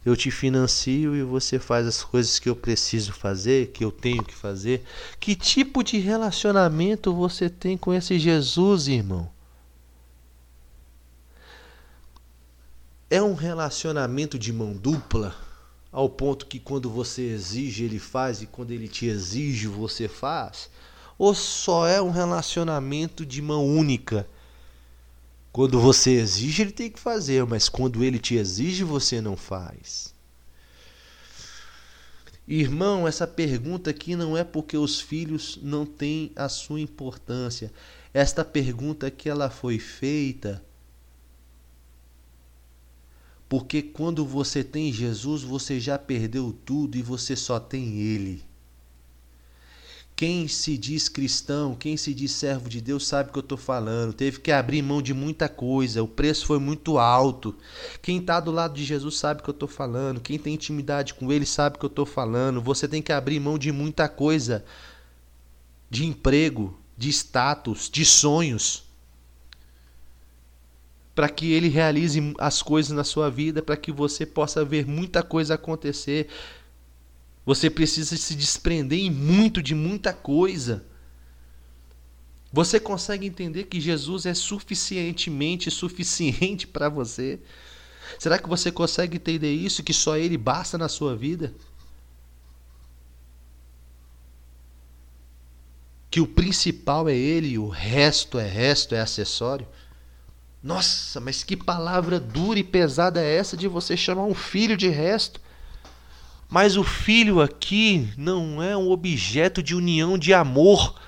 Eu 0.04 0.14
te 0.14 0.30
financio 0.30 1.16
e 1.16 1.22
você 1.22 1.58
faz 1.58 1.86
as 1.86 2.04
coisas 2.04 2.38
que 2.38 2.50
eu 2.50 2.54
preciso 2.54 3.14
fazer, 3.14 3.68
que 3.68 3.82
eu 3.82 3.90
tenho 3.90 4.22
que 4.22 4.34
fazer. 4.34 4.84
Que 5.18 5.34
tipo 5.34 5.82
de 5.82 5.96
relacionamento 5.96 7.14
você 7.14 7.48
tem 7.48 7.74
com 7.74 7.94
esse 7.94 8.18
Jesus, 8.18 8.86
irmão? 8.86 9.30
É 13.12 13.20
um 13.20 13.34
relacionamento 13.34 14.38
de 14.38 14.52
mão 14.52 14.72
dupla, 14.72 15.34
ao 15.90 16.08
ponto 16.08 16.46
que 16.46 16.61
quando 16.61 16.88
você 16.88 17.22
exige, 17.22 17.82
ele 17.82 17.98
faz 17.98 18.40
e 18.40 18.46
quando 18.46 18.70
ele 18.70 18.86
te 18.86 19.06
exige, 19.06 19.66
você 19.66 20.06
faz? 20.06 20.70
Ou 21.18 21.34
só 21.34 21.88
é 21.88 22.00
um 22.00 22.12
relacionamento 22.12 23.26
de 23.26 23.42
mão 23.42 23.66
única? 23.66 24.28
Quando 25.50 25.80
você 25.80 26.12
exige, 26.12 26.62
ele 26.62 26.70
tem 26.70 26.88
que 26.88 27.00
fazer, 27.00 27.44
mas 27.44 27.68
quando 27.68 28.04
ele 28.04 28.20
te 28.20 28.36
exige, 28.36 28.84
você 28.84 29.20
não 29.20 29.36
faz. 29.36 30.14
Irmão, 32.46 33.08
essa 33.08 33.26
pergunta 33.26 33.90
aqui 33.90 34.14
não 34.14 34.36
é 34.36 34.44
porque 34.44 34.76
os 34.76 35.00
filhos 35.00 35.58
não 35.61 35.84
têm 35.84 36.30
a 36.36 36.48
sua 36.48 36.80
importância. 36.80 37.72
Esta 38.14 38.44
pergunta 38.44 39.08
aqui 39.08 39.28
ela 39.28 39.50
foi 39.50 39.80
feita 39.80 40.62
porque 43.51 43.82
quando 43.82 44.24
você 44.24 44.62
tem 44.62 44.92
Jesus, 44.92 45.42
você 45.42 45.80
já 45.80 45.98
perdeu 45.98 46.57
tudo 46.64 46.96
e 46.96 47.03
você 47.03 47.34
só 47.34 47.59
tem 47.59 47.98
ele. 47.98 48.44
Quem 50.14 50.46
se 50.46 50.78
diz 50.78 51.09
cristão, 51.09 51.74
quem 51.74 51.96
se 51.96 52.14
diz 52.14 52.30
servo 52.30 52.68
de 52.68 52.80
Deus, 52.80 53.09
sabe 53.09 53.28
o 53.28 53.32
que 53.32 53.38
eu 53.40 53.42
estou 53.42 53.59
falando. 53.59 54.12
Teve 54.12 54.38
que 54.38 54.53
abrir 54.53 54.82
mão 54.82 55.03
de 55.03 55.12
muita 55.12 55.48
coisa, 55.48 56.01
o 56.01 56.07
preço 56.07 56.46
foi 56.46 56.61
muito 56.61 56.96
alto. 56.96 57.57
Quem 58.01 58.18
está 58.18 58.38
do 58.38 58.53
lado 58.53 58.74
de 58.74 58.84
Jesus 58.84 59.18
sabe 59.18 59.40
o 59.40 59.42
que 59.42 59.51
eu 59.51 59.55
estou 59.55 59.68
falando. 59.68 60.20
Quem 60.20 60.38
tem 60.38 60.55
intimidade 60.55 61.14
com 61.14 61.32
Ele 61.32 61.44
sabe 61.44 61.74
o 61.74 61.78
que 61.80 61.86
eu 61.86 61.90
estou 61.90 62.07
falando. 62.07 62.62
Você 62.62 62.86
tem 62.86 63.03
que 63.03 63.12
abrir 63.12 63.40
mão 63.40 63.59
de 63.59 63.72
muita 63.72 64.09
coisa: 64.09 64.64
de 65.90 66.07
emprego, 66.07 66.78
de 66.96 67.09
status, 67.09 67.90
de 67.90 68.05
sonhos. 68.05 68.89
Para 71.14 71.28
que 71.28 71.52
Ele 71.52 71.68
realize 71.68 72.34
as 72.38 72.62
coisas 72.62 72.92
na 72.92 73.04
sua 73.04 73.30
vida, 73.30 73.62
para 73.62 73.76
que 73.76 73.92
você 73.92 74.24
possa 74.24 74.64
ver 74.64 74.86
muita 74.86 75.22
coisa 75.22 75.54
acontecer 75.54 76.28
você 77.44 77.70
precisa 77.70 78.16
se 78.16 78.34
desprender 78.34 78.98
em 78.98 79.11
muito 79.11 79.62
de 79.62 79.74
muita 79.74 80.12
coisa. 80.12 80.84
Você 82.52 82.78
consegue 82.78 83.26
entender 83.26 83.64
que 83.64 83.80
Jesus 83.80 84.26
é 84.26 84.34
suficientemente 84.34 85.70
suficiente 85.70 86.66
para 86.66 86.88
você? 86.88 87.40
Será 88.18 88.38
que 88.38 88.48
você 88.48 88.70
consegue 88.70 89.16
entender 89.16 89.52
isso 89.52 89.82
que 89.82 89.92
só 89.92 90.16
ele 90.16 90.36
basta 90.36 90.76
na 90.76 90.88
sua 90.88 91.16
vida? 91.16 91.54
Que 96.11 96.20
o 96.20 96.26
principal 96.26 97.08
é 97.08 97.16
ele 97.16 97.48
e 97.48 97.58
o 97.58 97.68
resto 97.68 98.38
é 98.38 98.48
resto, 98.48 98.94
é 98.94 99.00
acessório? 99.00 99.66
Nossa, 100.62 101.20
mas 101.20 101.42
que 101.42 101.56
palavra 101.56 102.20
dura 102.20 102.58
e 102.58 102.64
pesada 102.64 103.22
é 103.22 103.36
essa 103.36 103.56
de 103.56 103.66
você 103.66 103.96
chamar 103.96 104.24
um 104.24 104.34
filho 104.34 104.76
de 104.76 104.88
resto? 104.88 105.40
Mas 106.48 106.76
o 106.76 106.84
filho 106.84 107.40
aqui 107.40 108.08
não 108.16 108.62
é 108.62 108.76
um 108.76 108.90
objeto 108.90 109.62
de 109.62 109.74
união 109.74 110.18
de 110.18 110.34
amor. 110.34 111.00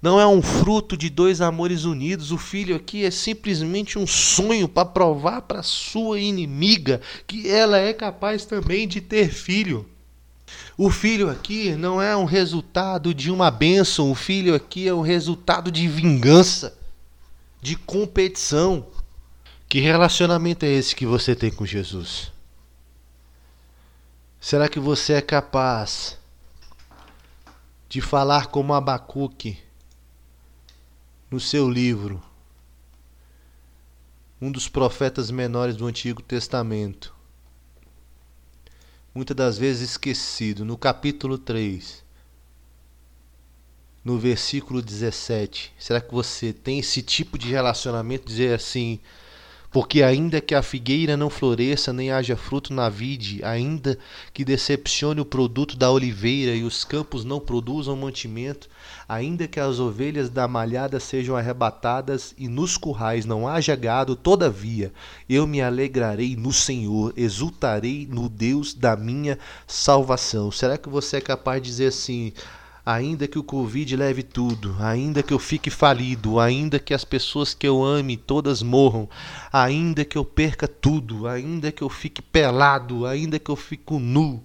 Não 0.00 0.20
é 0.20 0.26
um 0.26 0.42
fruto 0.42 0.96
de 0.96 1.08
dois 1.08 1.40
amores 1.40 1.84
unidos. 1.84 2.30
O 2.30 2.38
filho 2.38 2.76
aqui 2.76 3.04
é 3.04 3.10
simplesmente 3.10 3.98
um 3.98 4.06
sonho 4.06 4.68
para 4.68 4.84
provar 4.84 5.42
para 5.42 5.62
sua 5.62 6.20
inimiga 6.20 7.00
que 7.26 7.48
ela 7.48 7.78
é 7.78 7.92
capaz 7.94 8.44
também 8.44 8.86
de 8.86 9.00
ter 9.00 9.32
filho. 9.32 9.88
O 10.76 10.90
filho 10.90 11.30
aqui 11.30 11.74
não 11.74 12.00
é 12.00 12.14
um 12.14 12.26
resultado 12.26 13.14
de 13.14 13.30
uma 13.30 13.50
bênção, 13.50 14.10
o 14.10 14.14
filho 14.14 14.54
aqui 14.54 14.86
é 14.86 14.94
um 14.94 15.00
resultado 15.00 15.70
de 15.70 15.88
vingança, 15.88 16.76
de 17.64 17.76
competição. 17.76 18.86
Que 19.66 19.80
relacionamento 19.80 20.66
é 20.66 20.68
esse 20.68 20.94
que 20.94 21.06
você 21.06 21.34
tem 21.34 21.50
com 21.50 21.64
Jesus? 21.64 22.30
Será 24.38 24.68
que 24.68 24.78
você 24.78 25.14
é 25.14 25.22
capaz 25.22 26.18
de 27.88 28.02
falar 28.02 28.48
como 28.48 28.74
Abacuque 28.74 29.58
no 31.30 31.40
seu 31.40 31.70
livro, 31.70 32.22
um 34.38 34.52
dos 34.52 34.68
profetas 34.68 35.30
menores 35.30 35.74
do 35.74 35.86
Antigo 35.86 36.20
Testamento, 36.20 37.14
muitas 39.14 39.34
das 39.34 39.56
vezes 39.56 39.92
esquecido, 39.92 40.66
no 40.66 40.76
capítulo 40.76 41.38
3, 41.38 42.03
no 44.04 44.18
versículo 44.18 44.82
17? 44.82 45.72
Será 45.78 46.00
que 46.00 46.12
você 46.12 46.52
tem 46.52 46.78
esse 46.78 47.00
tipo 47.00 47.38
de 47.38 47.48
relacionamento, 47.48 48.26
dizer 48.26 48.54
assim, 48.54 49.00
porque 49.74 50.04
ainda 50.04 50.40
que 50.40 50.54
a 50.54 50.62
figueira 50.62 51.16
não 51.16 51.28
floresça, 51.28 51.92
nem 51.92 52.12
haja 52.12 52.36
fruto 52.36 52.72
na 52.72 52.88
vide, 52.88 53.44
ainda 53.44 53.98
que 54.32 54.44
decepcione 54.44 55.20
o 55.20 55.24
produto 55.24 55.76
da 55.76 55.90
oliveira 55.90 56.54
e 56.54 56.62
os 56.62 56.84
campos 56.84 57.24
não 57.24 57.40
produzam 57.40 57.96
mantimento, 57.96 58.68
ainda 59.08 59.48
que 59.48 59.58
as 59.58 59.80
ovelhas 59.80 60.30
da 60.30 60.46
malhada 60.46 61.00
sejam 61.00 61.34
arrebatadas 61.34 62.36
e 62.38 62.46
nos 62.46 62.76
currais 62.76 63.24
não 63.24 63.48
haja 63.48 63.74
gado, 63.74 64.14
todavia 64.14 64.92
eu 65.28 65.44
me 65.44 65.60
alegrarei 65.60 66.36
no 66.36 66.52
Senhor, 66.52 67.12
exultarei 67.16 68.06
no 68.08 68.28
Deus 68.28 68.74
da 68.74 68.94
minha 68.94 69.36
salvação. 69.66 70.52
Será 70.52 70.78
que 70.78 70.88
você 70.88 71.16
é 71.16 71.20
capaz 71.20 71.60
de 71.60 71.68
dizer 71.68 71.86
assim: 71.88 72.32
ainda 72.84 73.26
que 73.26 73.38
o 73.38 73.42
Covid 73.42 73.96
leve 73.96 74.22
tudo, 74.22 74.76
ainda 74.78 75.22
que 75.22 75.32
eu 75.32 75.38
fique 75.38 75.70
falido, 75.70 76.38
ainda 76.38 76.78
que 76.78 76.92
as 76.92 77.04
pessoas 77.04 77.54
que 77.54 77.66
eu 77.66 77.82
ame 77.82 78.16
todas 78.16 78.62
morram, 78.62 79.08
ainda 79.52 80.04
que 80.04 80.18
eu 80.18 80.24
perca 80.24 80.68
tudo, 80.68 81.26
ainda 81.26 81.72
que 81.72 81.82
eu 81.82 81.88
fique 81.88 82.20
pelado, 82.20 83.06
ainda 83.06 83.38
que 83.38 83.50
eu 83.50 83.56
fique 83.56 83.94
nu, 83.94 84.44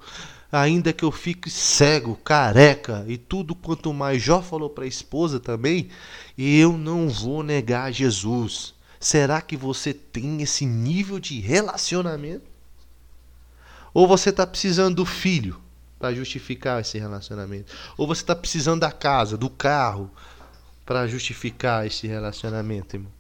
ainda 0.52 0.94
que 0.94 1.04
eu 1.04 1.12
fique 1.12 1.50
cego, 1.50 2.16
careca 2.16 3.04
e 3.08 3.18
tudo 3.18 3.54
quanto 3.54 3.94
mais 3.94 4.22
Jó 4.22 4.42
falou 4.42 4.70
para 4.70 4.86
a 4.86 4.88
esposa 4.88 5.40
também, 5.40 5.90
eu 6.38 6.78
não 6.78 7.10
vou 7.10 7.44
negar 7.44 7.92
Jesus. 7.92 8.74
Será 9.00 9.42
que 9.42 9.58
você 9.58 9.94
tem 9.94 10.42
esse 10.42 10.66
nível 10.66 11.20
de 11.20 11.40
relacionamento? 11.40 12.50
Ou 13.94 14.08
você 14.08 14.30
está 14.30 14.46
precisando 14.46 14.96
do 14.96 15.06
filho? 15.06 15.60
Para 16.00 16.16
justificar 16.16 16.80
esse 16.80 16.98
relacionamento. 16.98 17.72
Ou 17.98 18.08
você 18.08 18.22
está 18.22 18.36
precisando 18.36 18.80
da 18.80 18.92
casa, 18.92 19.38
do 19.38 19.50
carro, 19.50 20.10
para 20.86 21.06
justificar 21.08 21.86
esse 21.86 22.08
relacionamento, 22.08 22.96
irmão. 22.96 23.20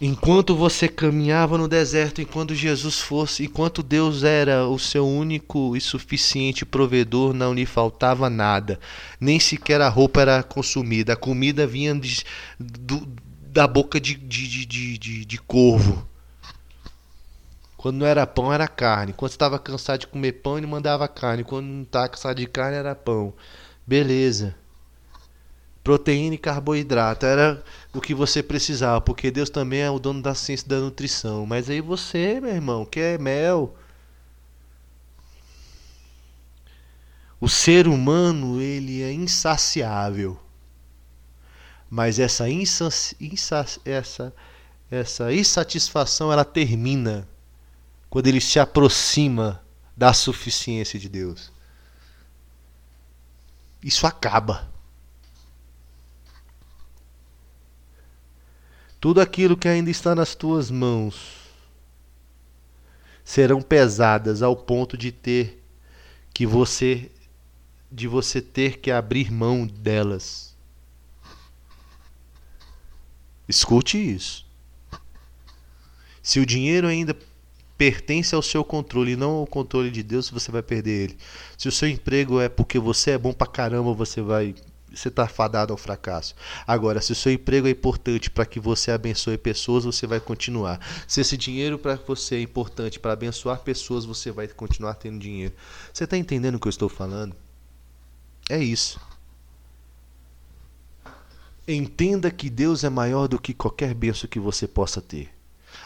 Enquanto 0.00 0.54
você 0.54 0.86
caminhava 0.86 1.58
no 1.58 1.66
deserto, 1.66 2.20
enquanto 2.20 2.54
Jesus 2.54 3.00
fosse, 3.00 3.44
enquanto 3.44 3.82
Deus 3.82 4.22
era 4.22 4.66
o 4.68 4.78
seu 4.78 5.06
único 5.06 5.74
e 5.74 5.80
suficiente 5.80 6.64
provedor, 6.64 7.32
não 7.32 7.54
lhe 7.54 7.66
faltava 7.66 8.30
nada. 8.30 8.78
Nem 9.18 9.40
sequer 9.40 9.80
a 9.80 9.88
roupa 9.88 10.20
era 10.20 10.42
consumida. 10.42 11.14
A 11.14 11.16
comida 11.16 11.66
vinha 11.66 11.94
de, 11.94 12.22
do, 12.60 13.08
da 13.50 13.66
boca 13.66 13.98
de, 13.98 14.14
de, 14.14 14.66
de, 14.66 14.98
de, 14.98 15.24
de 15.24 15.38
corvo. 15.38 16.06
Quando 17.78 17.98
não 17.98 18.06
era 18.06 18.26
pão, 18.26 18.52
era 18.52 18.66
carne. 18.66 19.12
Quando 19.12 19.30
estava 19.30 19.56
cansado 19.56 20.00
de 20.00 20.08
comer 20.08 20.32
pão, 20.32 20.58
ele 20.58 20.66
mandava 20.66 21.06
carne. 21.06 21.44
Quando 21.44 21.66
não 21.66 21.82
estava 21.84 22.08
cansado 22.08 22.36
de 22.36 22.46
carne, 22.48 22.76
era 22.76 22.92
pão. 22.92 23.32
Beleza. 23.86 24.56
Proteína 25.84 26.34
e 26.34 26.38
carboidrato 26.38 27.24
era 27.24 27.62
o 27.94 28.00
que 28.00 28.14
você 28.14 28.42
precisava, 28.42 29.00
porque 29.00 29.30
Deus 29.30 29.48
também 29.48 29.80
é 29.80 29.90
o 29.90 30.00
dono 30.00 30.20
da 30.20 30.34
ciência 30.34 30.68
da 30.68 30.80
nutrição. 30.80 31.46
Mas 31.46 31.70
aí 31.70 31.80
você, 31.80 32.40
meu 32.40 32.50
irmão, 32.50 32.84
quer 32.84 33.16
mel. 33.20 33.76
O 37.40 37.48
ser 37.48 37.86
humano, 37.86 38.60
ele 38.60 39.02
é 39.02 39.12
insaciável. 39.12 40.36
Mas 41.88 42.18
essa, 42.18 42.50
insaci, 42.50 43.16
essa, 43.84 44.34
essa 44.90 45.32
insatisfação, 45.32 46.32
ela 46.32 46.44
termina 46.44 47.26
quando 48.08 48.26
ele 48.26 48.40
se 48.40 48.58
aproxima 48.58 49.62
da 49.96 50.12
suficiência 50.12 50.98
de 50.98 51.08
Deus. 51.08 51.52
Isso 53.82 54.06
acaba. 54.06 54.68
Tudo 59.00 59.20
aquilo 59.20 59.56
que 59.56 59.68
ainda 59.68 59.90
está 59.90 60.14
nas 60.14 60.34
tuas 60.34 60.70
mãos 60.70 61.38
serão 63.24 63.60
pesadas 63.60 64.42
ao 64.42 64.56
ponto 64.56 64.96
de 64.96 65.12
ter 65.12 65.62
que 66.32 66.46
você 66.46 67.10
de 67.90 68.06
você 68.06 68.42
ter 68.42 68.78
que 68.78 68.90
abrir 68.90 69.30
mão 69.30 69.66
delas. 69.66 70.54
Escute 73.48 73.96
isso. 73.96 74.46
Se 76.22 76.38
o 76.38 76.44
dinheiro 76.44 76.86
ainda 76.86 77.16
pertence 77.78 78.34
ao 78.34 78.42
seu 78.42 78.64
controle 78.64 79.14
não 79.16 79.30
ao 79.36 79.46
controle 79.46 79.90
de 79.90 80.02
Deus, 80.02 80.28
você 80.28 80.50
vai 80.50 80.62
perder 80.62 81.04
ele. 81.04 81.18
Se 81.56 81.68
o 81.68 81.72
seu 81.72 81.88
emprego 81.88 82.40
é 82.40 82.48
porque 82.48 82.78
você 82.78 83.12
é 83.12 83.18
bom 83.18 83.32
pra 83.32 83.46
caramba, 83.46 83.94
você 83.94 84.20
vai 84.20 84.54
você 84.92 85.08
está 85.08 85.28
fadado 85.28 85.72
ao 85.72 85.76
fracasso. 85.76 86.34
Agora, 86.66 87.00
se 87.00 87.12
o 87.12 87.14
seu 87.14 87.30
emprego 87.30 87.68
é 87.68 87.70
importante 87.70 88.30
para 88.30 88.46
que 88.46 88.58
você 88.58 88.90
abençoe 88.90 89.36
pessoas, 89.36 89.84
você 89.84 90.06
vai 90.06 90.18
continuar. 90.18 90.80
Se 91.06 91.20
esse 91.20 91.36
dinheiro 91.36 91.78
para 91.78 91.94
você 91.96 92.36
é 92.36 92.40
importante 92.40 92.98
para 92.98 93.12
abençoar 93.12 93.60
pessoas, 93.60 94.06
você 94.06 94.32
vai 94.32 94.48
continuar 94.48 94.94
tendo 94.94 95.18
dinheiro. 95.18 95.54
Você 95.92 96.04
está 96.04 96.16
entendendo 96.16 96.54
o 96.54 96.58
que 96.58 96.66
eu 96.66 96.70
estou 96.70 96.88
falando? 96.88 97.36
É 98.48 98.58
isso. 98.58 98.98
Entenda 101.66 102.30
que 102.30 102.48
Deus 102.48 102.82
é 102.82 102.88
maior 102.88 103.28
do 103.28 103.38
que 103.38 103.52
qualquer 103.52 103.92
benção 103.92 104.28
que 104.28 104.40
você 104.40 104.66
possa 104.66 105.02
ter. 105.02 105.37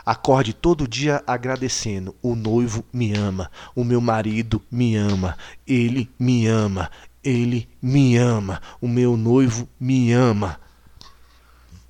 Acorde 0.05 0.53
todo 0.53 0.89
dia 0.89 1.23
agradecendo: 1.27 2.15
o 2.21 2.35
noivo 2.35 2.85
me 2.93 3.15
ama, 3.15 3.51
o 3.75 3.85
meu 3.85 4.01
marido 4.01 4.61
me 4.71 4.97
ama, 4.97 5.37
ele 5.67 6.11
me 6.19 6.47
ama, 6.47 6.91
ele 7.23 7.69
me 7.81 8.17
ama, 8.17 8.61
o 8.81 8.89
meu 8.89 9.17
noivo 9.17 9.69
me 9.79 10.13
ama. 10.13 10.61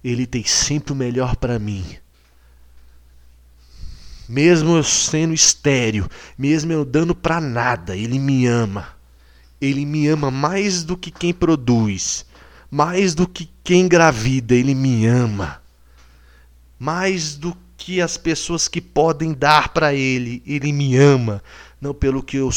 Ele 0.04 0.26
tem 0.26 0.44
sempre 0.44 0.92
o 0.92 0.96
melhor 0.96 1.36
para 1.36 1.58
mim. 1.58 1.84
Mesmo 4.28 4.76
eu 4.76 4.82
sendo 4.82 5.32
estéreo, 5.32 6.08
mesmo 6.36 6.72
eu 6.72 6.84
dando 6.84 7.14
para 7.14 7.40
nada, 7.40 7.96
ele 7.96 8.18
me 8.18 8.46
ama. 8.46 8.88
Ele 9.60 9.86
me 9.86 10.08
ama 10.08 10.30
mais 10.30 10.82
do 10.82 10.96
que 10.96 11.10
quem 11.10 11.32
produz, 11.32 12.26
mais 12.70 13.14
do 13.14 13.28
que 13.28 13.48
quem 13.62 13.82
engravida, 13.82 14.54
ele 14.54 14.74
me 14.74 15.06
ama. 15.06 15.62
Mais 16.78 17.36
do 17.36 17.56
que 17.82 18.00
as 18.00 18.16
pessoas 18.16 18.68
que 18.68 18.80
podem 18.80 19.32
dar 19.32 19.70
para 19.70 19.92
Ele. 19.92 20.40
Ele 20.46 20.72
me 20.72 20.96
ama, 20.96 21.42
não 21.80 21.92
pelo 21.92 22.22
que 22.22 22.36
eu, 22.36 22.48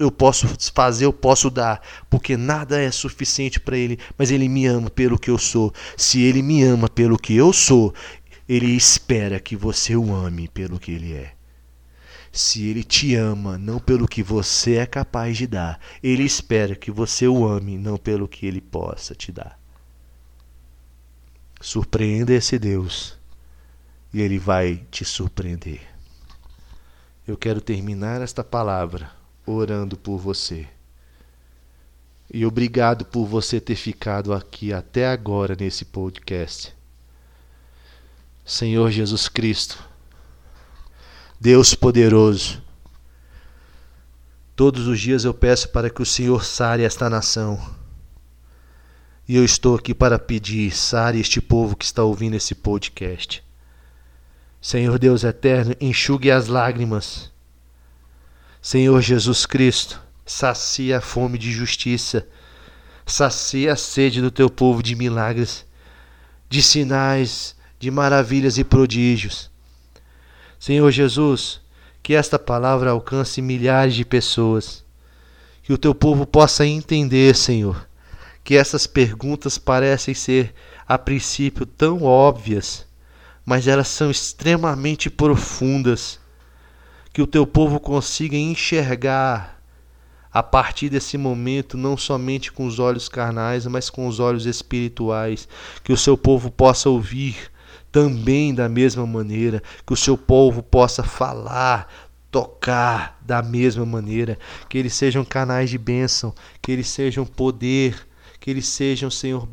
eu 0.00 0.10
posso 0.10 0.48
fazer, 0.74 1.04
eu 1.04 1.12
posso 1.12 1.48
dar, 1.48 1.80
porque 2.10 2.36
nada 2.36 2.80
é 2.80 2.90
suficiente 2.90 3.60
para 3.60 3.78
Ele, 3.78 4.00
mas 4.18 4.32
Ele 4.32 4.48
me 4.48 4.66
ama 4.66 4.90
pelo 4.90 5.16
que 5.16 5.30
eu 5.30 5.38
sou. 5.38 5.72
Se 5.96 6.20
Ele 6.22 6.42
me 6.42 6.64
ama 6.64 6.88
pelo 6.88 7.16
que 7.16 7.36
eu 7.36 7.52
sou, 7.52 7.94
Ele 8.48 8.66
espera 8.74 9.38
que 9.38 9.54
você 9.54 9.94
o 9.94 10.12
ame 10.12 10.48
pelo 10.48 10.80
que 10.80 10.90
Ele 10.90 11.14
é. 11.14 11.34
Se 12.32 12.66
Ele 12.66 12.82
te 12.82 13.14
ama 13.14 13.56
não 13.56 13.78
pelo 13.78 14.08
que 14.08 14.24
você 14.24 14.74
é 14.74 14.86
capaz 14.86 15.36
de 15.36 15.46
dar, 15.46 15.78
Ele 16.02 16.24
espera 16.24 16.74
que 16.74 16.90
você 16.90 17.28
o 17.28 17.46
ame 17.46 17.78
não 17.78 17.96
pelo 17.96 18.26
que 18.26 18.44
Ele 18.44 18.60
possa 18.60 19.14
te 19.14 19.30
dar. 19.30 19.56
Surpreenda 21.60 22.34
esse 22.34 22.58
Deus 22.58 23.17
e 24.12 24.20
ele 24.20 24.38
vai 24.38 24.86
te 24.90 25.04
surpreender. 25.04 25.80
Eu 27.26 27.36
quero 27.36 27.60
terminar 27.60 28.22
esta 28.22 28.42
palavra 28.42 29.10
orando 29.44 29.96
por 29.96 30.18
você. 30.18 30.66
E 32.32 32.44
obrigado 32.44 33.04
por 33.04 33.26
você 33.26 33.60
ter 33.60 33.76
ficado 33.76 34.32
aqui 34.32 34.72
até 34.72 35.08
agora 35.08 35.56
nesse 35.58 35.84
podcast. 35.84 36.74
Senhor 38.44 38.90
Jesus 38.90 39.28
Cristo, 39.28 39.82
Deus 41.40 41.74
poderoso, 41.74 42.62
todos 44.56 44.86
os 44.86 44.98
dias 44.98 45.24
eu 45.24 45.34
peço 45.34 45.68
para 45.68 45.90
que 45.90 46.02
o 46.02 46.06
Senhor 46.06 46.44
sare 46.44 46.82
esta 46.82 47.10
nação. 47.10 47.76
E 49.28 49.36
eu 49.36 49.44
estou 49.44 49.76
aqui 49.76 49.94
para 49.94 50.18
pedir, 50.18 50.74
sare 50.74 51.20
este 51.20 51.40
povo 51.40 51.76
que 51.76 51.84
está 51.84 52.02
ouvindo 52.02 52.34
esse 52.34 52.54
podcast. 52.54 53.46
Senhor 54.60 54.98
Deus 54.98 55.22
eterno, 55.22 55.74
enxugue 55.80 56.30
as 56.30 56.48
lágrimas. 56.48 57.30
Senhor 58.60 59.00
Jesus 59.00 59.46
Cristo, 59.46 60.00
sacia 60.26 60.98
a 60.98 61.00
fome 61.00 61.38
de 61.38 61.52
justiça, 61.52 62.26
sacia 63.06 63.72
a 63.72 63.76
sede 63.76 64.20
do 64.20 64.32
teu 64.32 64.50
povo 64.50 64.82
de 64.82 64.96
milagres, 64.96 65.64
de 66.48 66.60
sinais, 66.60 67.54
de 67.78 67.88
maravilhas 67.88 68.58
e 68.58 68.64
prodígios. 68.64 69.48
Senhor 70.58 70.90
Jesus, 70.90 71.60
que 72.02 72.14
esta 72.14 72.36
palavra 72.36 72.90
alcance 72.90 73.40
milhares 73.40 73.94
de 73.94 74.04
pessoas, 74.04 74.84
que 75.62 75.72
o 75.72 75.78
teu 75.78 75.94
povo 75.94 76.26
possa 76.26 76.66
entender, 76.66 77.36
Senhor, 77.36 77.88
que 78.42 78.56
essas 78.56 78.88
perguntas 78.88 79.56
parecem 79.56 80.14
ser 80.14 80.52
a 80.86 80.98
princípio 80.98 81.64
tão 81.64 82.02
óbvias 82.02 82.87
mas 83.48 83.66
elas 83.66 83.88
são 83.88 84.10
extremamente 84.10 85.08
profundas. 85.08 86.20
Que 87.14 87.22
o 87.22 87.26
teu 87.26 87.46
povo 87.46 87.80
consiga 87.80 88.36
enxergar 88.36 89.58
a 90.30 90.42
partir 90.42 90.90
desse 90.90 91.16
momento, 91.16 91.78
não 91.78 91.96
somente 91.96 92.52
com 92.52 92.66
os 92.66 92.78
olhos 92.78 93.08
carnais, 93.08 93.66
mas 93.66 93.88
com 93.88 94.06
os 94.06 94.20
olhos 94.20 94.44
espirituais. 94.44 95.48
Que 95.82 95.94
o 95.94 95.96
seu 95.96 96.14
povo 96.14 96.50
possa 96.50 96.90
ouvir 96.90 97.50
também 97.90 98.54
da 98.54 98.68
mesma 98.68 99.06
maneira, 99.06 99.62
que 99.86 99.94
o 99.94 99.96
seu 99.96 100.18
povo 100.18 100.62
possa 100.62 101.02
falar, 101.02 101.90
tocar 102.30 103.18
da 103.22 103.40
mesma 103.40 103.86
maneira, 103.86 104.38
que 104.68 104.76
eles 104.76 104.92
sejam 104.92 105.24
canais 105.24 105.70
de 105.70 105.78
bênção, 105.78 106.34
que 106.60 106.70
eles 106.70 106.88
sejam 106.88 107.24
poder, 107.24 108.06
que 108.38 108.50
eles 108.50 108.68
sejam, 108.68 109.10
Senhor, 109.10 109.48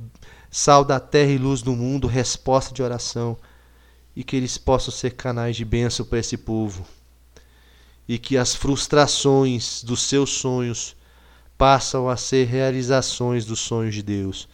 sal 0.52 0.84
da 0.84 1.00
terra 1.00 1.32
e 1.32 1.38
luz 1.38 1.62
do 1.62 1.74
mundo, 1.74 2.10
resposta 2.10 2.74
de 2.74 2.84
oração 2.84 3.38
e 4.16 4.24
que 4.24 4.36
eles 4.36 4.58
possam 4.58 4.94
ser 4.94 5.12
canais 5.12 5.56
de 5.56 5.66
bênção 5.66 6.06
para 6.06 6.20
esse 6.20 6.38
povo. 6.38 6.86
E 8.08 8.18
que 8.18 8.38
as 8.38 8.56
frustrações 8.56 9.84
dos 9.84 10.02
seus 10.04 10.30
sonhos 10.32 10.96
passam 11.58 12.08
a 12.08 12.16
ser 12.16 12.48
realizações 12.48 13.46
dos 13.46 13.60
sonhos 13.60 13.96
de 13.96 14.04
Deus. 14.04 14.48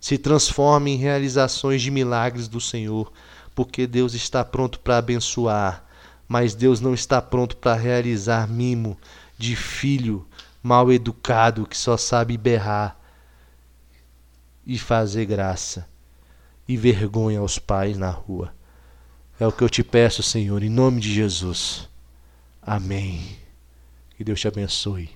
Se 0.00 0.18
transformem 0.18 0.94
em 0.94 0.98
realizações 0.98 1.82
de 1.82 1.90
milagres 1.90 2.48
do 2.48 2.60
Senhor, 2.60 3.12
porque 3.54 3.86
Deus 3.86 4.14
está 4.14 4.44
pronto 4.44 4.80
para 4.80 4.98
abençoar, 4.98 5.84
mas 6.28 6.54
Deus 6.54 6.80
não 6.80 6.92
está 6.92 7.22
pronto 7.22 7.56
para 7.56 7.74
realizar 7.74 8.48
mimo 8.48 8.98
de 9.38 9.54
filho 9.54 10.26
mal 10.62 10.92
educado 10.92 11.66
que 11.66 11.76
só 11.76 11.96
sabe 11.96 12.36
berrar 12.36 12.98
e 14.66 14.78
fazer 14.78 15.24
graça 15.24 15.88
e 16.66 16.76
vergonha 16.76 17.38
aos 17.38 17.58
pais 17.58 17.96
na 17.96 18.10
rua. 18.10 18.52
É 19.38 19.46
o 19.46 19.52
que 19.52 19.62
eu 19.62 19.68
te 19.68 19.84
peço, 19.84 20.22
Senhor, 20.22 20.62
em 20.62 20.70
nome 20.70 21.00
de 21.00 21.12
Jesus. 21.12 21.88
Amém. 22.62 23.36
Que 24.16 24.24
Deus 24.24 24.40
te 24.40 24.48
abençoe. 24.48 25.15